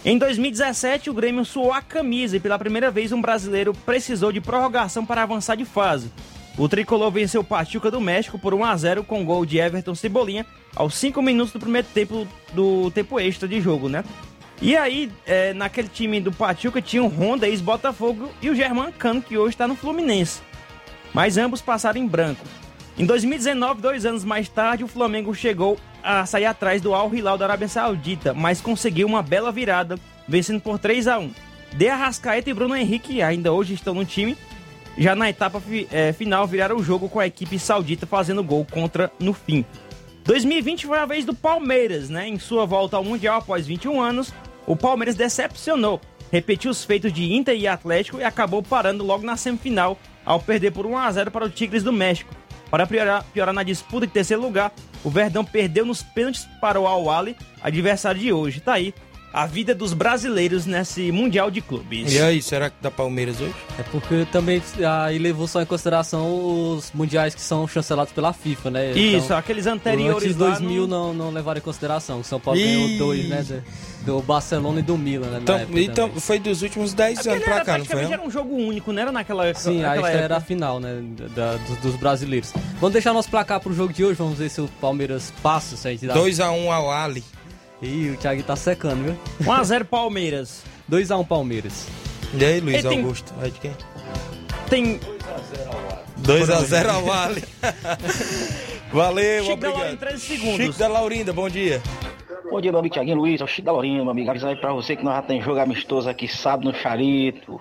Em 0.08 0.18
2017, 0.18 1.10
o 1.10 1.12
Grêmio 1.12 1.44
suou 1.44 1.72
a 1.72 1.82
camisa 1.82 2.36
e 2.36 2.40
pela 2.40 2.56
primeira 2.56 2.92
vez 2.92 3.10
um 3.10 3.20
brasileiro 3.20 3.72
precisou 3.74 4.30
de 4.30 4.40
prorrogação 4.40 5.04
para 5.04 5.24
avançar 5.24 5.56
de 5.56 5.64
fase. 5.64 6.12
O 6.56 6.68
tricolor 6.68 7.10
venceu 7.10 7.40
o 7.40 7.44
Pachuca 7.44 7.90
do 7.90 8.00
México 8.00 8.38
por 8.38 8.54
1 8.54 8.64
a 8.64 8.76
0 8.76 9.02
com 9.02 9.24
gol 9.24 9.44
de 9.44 9.58
Everton 9.58 9.96
Cebolinha 9.96 10.46
aos 10.76 10.94
5 10.94 11.20
minutos 11.20 11.52
do 11.52 11.58
primeiro 11.58 11.88
tempo 11.92 12.24
do 12.52 12.88
tempo 12.92 13.18
extra 13.18 13.48
de 13.48 13.60
jogo, 13.60 13.88
né? 13.88 14.04
E 14.62 14.76
aí, 14.76 15.10
é, 15.26 15.52
naquele 15.52 15.88
time 15.88 16.20
do 16.20 16.30
Pachuca 16.30 16.80
tinha 16.80 17.02
o 17.02 17.08
Honda, 17.08 17.48
ex-Botafogo, 17.48 18.30
e 18.40 18.48
o 18.48 18.54
Germán 18.54 18.92
Cano, 18.92 19.20
que 19.20 19.36
hoje 19.36 19.56
está 19.56 19.66
no 19.66 19.74
Fluminense. 19.74 20.40
Mas 21.12 21.36
ambos 21.36 21.60
passaram 21.60 22.00
em 22.00 22.06
branco. 22.06 22.46
Em 22.98 23.04
2019, 23.04 23.82
dois 23.82 24.06
anos 24.06 24.24
mais 24.24 24.48
tarde, 24.48 24.82
o 24.82 24.88
Flamengo 24.88 25.34
chegou 25.34 25.78
a 26.02 26.24
sair 26.24 26.46
atrás 26.46 26.80
do 26.80 26.94
Al 26.94 27.14
Hilal 27.14 27.36
da 27.36 27.44
Arábia 27.44 27.68
Saudita, 27.68 28.32
mas 28.32 28.62
conseguiu 28.62 29.06
uma 29.06 29.22
bela 29.22 29.52
virada, 29.52 29.98
vencendo 30.26 30.62
por 30.62 30.78
3 30.78 31.06
a 31.06 31.18
1. 31.18 31.30
De 31.74 31.88
Arrascaeta 31.88 32.48
e 32.48 32.54
Bruno 32.54 32.74
Henrique 32.74 33.20
ainda 33.20 33.52
hoje 33.52 33.74
estão 33.74 33.92
no 33.92 34.06
time. 34.06 34.34
Já 34.96 35.14
na 35.14 35.28
etapa 35.28 35.62
é, 35.90 36.10
final 36.14 36.46
viraram 36.46 36.76
o 36.76 36.82
jogo 36.82 37.06
com 37.06 37.20
a 37.20 37.26
equipe 37.26 37.58
saudita 37.58 38.06
fazendo 38.06 38.42
gol 38.42 38.66
contra 38.70 39.12
no 39.20 39.34
fim. 39.34 39.62
2020 40.24 40.86
foi 40.86 40.98
a 40.98 41.04
vez 41.04 41.26
do 41.26 41.34
Palmeiras, 41.34 42.08
né? 42.08 42.26
Em 42.26 42.38
sua 42.38 42.64
volta 42.64 42.96
ao 42.96 43.04
Mundial 43.04 43.38
após 43.38 43.66
21 43.66 44.00
anos, 44.00 44.32
o 44.66 44.74
Palmeiras 44.74 45.14
decepcionou, 45.14 46.00
repetiu 46.32 46.70
os 46.70 46.82
feitos 46.82 47.12
de 47.12 47.30
Inter 47.30 47.56
e 47.56 47.68
Atlético 47.68 48.20
e 48.20 48.24
acabou 48.24 48.62
parando 48.62 49.04
logo 49.04 49.22
na 49.22 49.36
semifinal 49.36 49.98
ao 50.24 50.40
perder 50.40 50.72
por 50.72 50.86
1 50.86 50.96
a 50.96 51.12
0 51.12 51.30
para 51.30 51.44
o 51.44 51.50
Tigres 51.50 51.82
do 51.82 51.92
México. 51.92 52.34
Para 52.70 52.86
piorar, 52.86 53.24
piorar 53.32 53.54
na 53.54 53.62
disputa 53.62 54.06
de 54.06 54.12
terceiro 54.12 54.42
lugar, 54.42 54.72
o 55.04 55.10
Verdão 55.10 55.44
perdeu 55.44 55.84
nos 55.84 56.02
pênaltis 56.02 56.46
para 56.60 56.80
o 56.80 56.86
Al 56.86 57.06
adversário 57.62 58.20
de 58.20 58.32
hoje. 58.32 58.60
Tá 58.60 58.74
aí 58.74 58.92
a 59.36 59.44
vida 59.44 59.74
dos 59.74 59.92
brasileiros 59.92 60.64
nesse 60.64 61.12
Mundial 61.12 61.50
de 61.50 61.60
Clubes. 61.60 62.10
E 62.10 62.18
aí, 62.18 62.40
será 62.40 62.70
que 62.70 62.76
dá 62.80 62.90
Palmeiras 62.90 63.38
hoje? 63.38 63.54
É 63.78 63.82
porque 63.82 64.26
também 64.32 64.62
aí 65.04 65.18
levou 65.18 65.46
só 65.46 65.60
em 65.60 65.66
consideração 65.66 66.74
os 66.74 66.90
mundiais 66.92 67.34
que 67.34 67.40
são 67.42 67.68
chancelados 67.68 68.14
pela 68.14 68.32
FIFA, 68.32 68.70
né? 68.70 68.92
Isso, 68.92 69.26
então, 69.26 69.36
aqueles 69.36 69.66
anteriores. 69.66 70.16
Antes 70.16 70.28
de 70.28 70.38
2000 70.38 70.82
no... 70.82 70.88
não, 70.88 71.12
não 71.12 71.30
levaram 71.30 71.58
em 71.58 71.62
consideração. 71.62 72.24
São 72.24 72.40
Paulo 72.40 72.58
ganhou 72.58 72.96
dois, 72.96 73.28
né? 73.28 73.62
Do 74.06 74.22
Barcelona 74.22 74.78
e 74.78 74.82
do 74.84 74.96
Milan, 74.96 75.26
né? 75.26 75.38
Então, 75.42 75.60
então 75.74 76.20
foi 76.20 76.38
dos 76.38 76.62
últimos 76.62 76.94
10 76.94 77.26
anos 77.26 77.42
pra 77.42 77.64
cá, 77.64 77.76
não 77.76 77.84
foi? 77.84 78.04
era 78.04 78.22
um 78.22 78.30
jogo 78.30 78.54
único, 78.54 78.92
não 78.92 79.02
era 79.02 79.10
naquela 79.10 79.52
Sim, 79.52 79.80
naquela 79.80 80.06
a 80.06 80.12
era 80.12 80.36
a 80.36 80.40
final, 80.40 80.78
né? 80.78 81.02
Da, 81.34 81.56
dos, 81.56 81.76
dos, 81.78 81.96
brasileiros. 81.96 82.52
Vamos 82.80 82.92
deixar 82.92 83.12
nosso 83.12 83.28
placar 83.28 83.58
pro 83.58 83.74
jogo 83.74 83.92
de 83.92 84.04
hoje, 84.04 84.14
vamos 84.14 84.38
ver 84.38 84.48
se 84.48 84.60
o 84.60 84.68
Palmeiras 84.80 85.32
passa. 85.42 85.76
Se 85.76 85.88
a 85.88 85.90
gente 85.90 86.06
dá... 86.06 86.14
2x1 86.14 86.70
ao 86.70 86.88
Ali. 86.88 87.24
Ih, 87.82 88.10
o 88.10 88.16
Thiago 88.16 88.44
tá 88.44 88.54
secando, 88.54 89.02
viu? 89.04 89.16
1x0 89.42 89.84
Palmeiras. 89.84 90.62
2x1 90.88 91.26
Palmeiras. 91.26 91.86
E 92.32 92.44
aí, 92.44 92.60
Luiz 92.60 92.82
tem... 92.82 92.98
Augusto? 92.98 93.34
Vai 93.40 93.50
de 93.50 93.58
quem? 93.58 93.72
Tem. 94.70 95.00
2x0 96.22 96.88
ao 96.88 97.12
Ali. 97.12 97.42
Valeu, 98.92 99.42
Chico 99.42 99.54
obrigado. 99.54 99.80
Da 99.80 99.92
em 99.92 99.96
13 99.96 100.20
segundos. 100.20 100.56
Chico 100.56 100.78
da 100.78 100.88
Laurinda, 100.88 101.32
bom 101.32 101.48
dia. 101.48 101.82
Bom 102.44 102.60
dia, 102.60 102.70
meu 102.70 102.80
amigo 102.80 102.92
Tiaguinho 102.92 103.16
Luiz, 103.16 103.40
é 103.40 103.44
o 103.44 103.46
Chico 103.46 103.66
da 103.66 103.72
Lourinha, 103.72 104.02
meu 104.02 104.10
amigo. 104.10 104.30
Avisando 104.30 104.52
aí 104.52 104.60
pra 104.60 104.72
você 104.72 104.94
que 104.94 105.04
nós 105.04 105.14
já 105.16 105.22
tem 105.22 105.40
jogo 105.40 105.58
amistoso 105.58 106.08
aqui 106.08 106.28
sábado 106.28 106.70
no 106.70 106.74
Charito. 106.74 107.60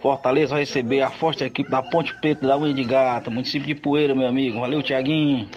Fortaleza 0.00 0.50
vai 0.50 0.60
receber 0.60 1.02
a 1.02 1.10
forte 1.10 1.44
equipe 1.44 1.70
da 1.70 1.82
Ponte 1.82 2.14
Preta 2.20 2.46
da 2.46 2.56
Unha 2.56 2.74
de 2.74 2.84
Gata, 2.84 3.30
município 3.30 3.66
de 3.66 3.74
Poeira, 3.74 4.14
meu 4.14 4.26
amigo. 4.26 4.60
Valeu, 4.60 4.82
Tiaguinho. 4.82 5.48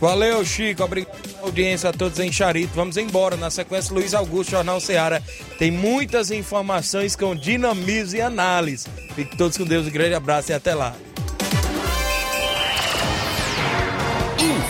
Valeu, 0.00 0.44
Chico. 0.44 0.82
Obrigado 0.82 1.16
pela 1.20 1.42
audiência 1.42 1.90
a 1.90 1.92
todos 1.92 2.18
em 2.18 2.30
Charito. 2.30 2.74
Vamos 2.74 2.96
embora. 2.96 3.36
Na 3.36 3.50
sequência, 3.50 3.94
Luiz 3.94 4.14
Augusto, 4.14 4.50
Jornal 4.50 4.80
Ceará. 4.80 5.20
Tem 5.58 5.70
muitas 5.70 6.30
informações 6.30 7.16
com 7.16 7.34
dinamismo 7.34 8.18
e 8.18 8.20
análise. 8.20 8.88
Fiquem 9.14 9.36
todos 9.36 9.56
com 9.56 9.64
Deus. 9.64 9.86
Um 9.86 9.90
grande 9.90 10.14
abraço 10.14 10.50
e 10.50 10.54
até 10.54 10.74
lá. 10.74 10.94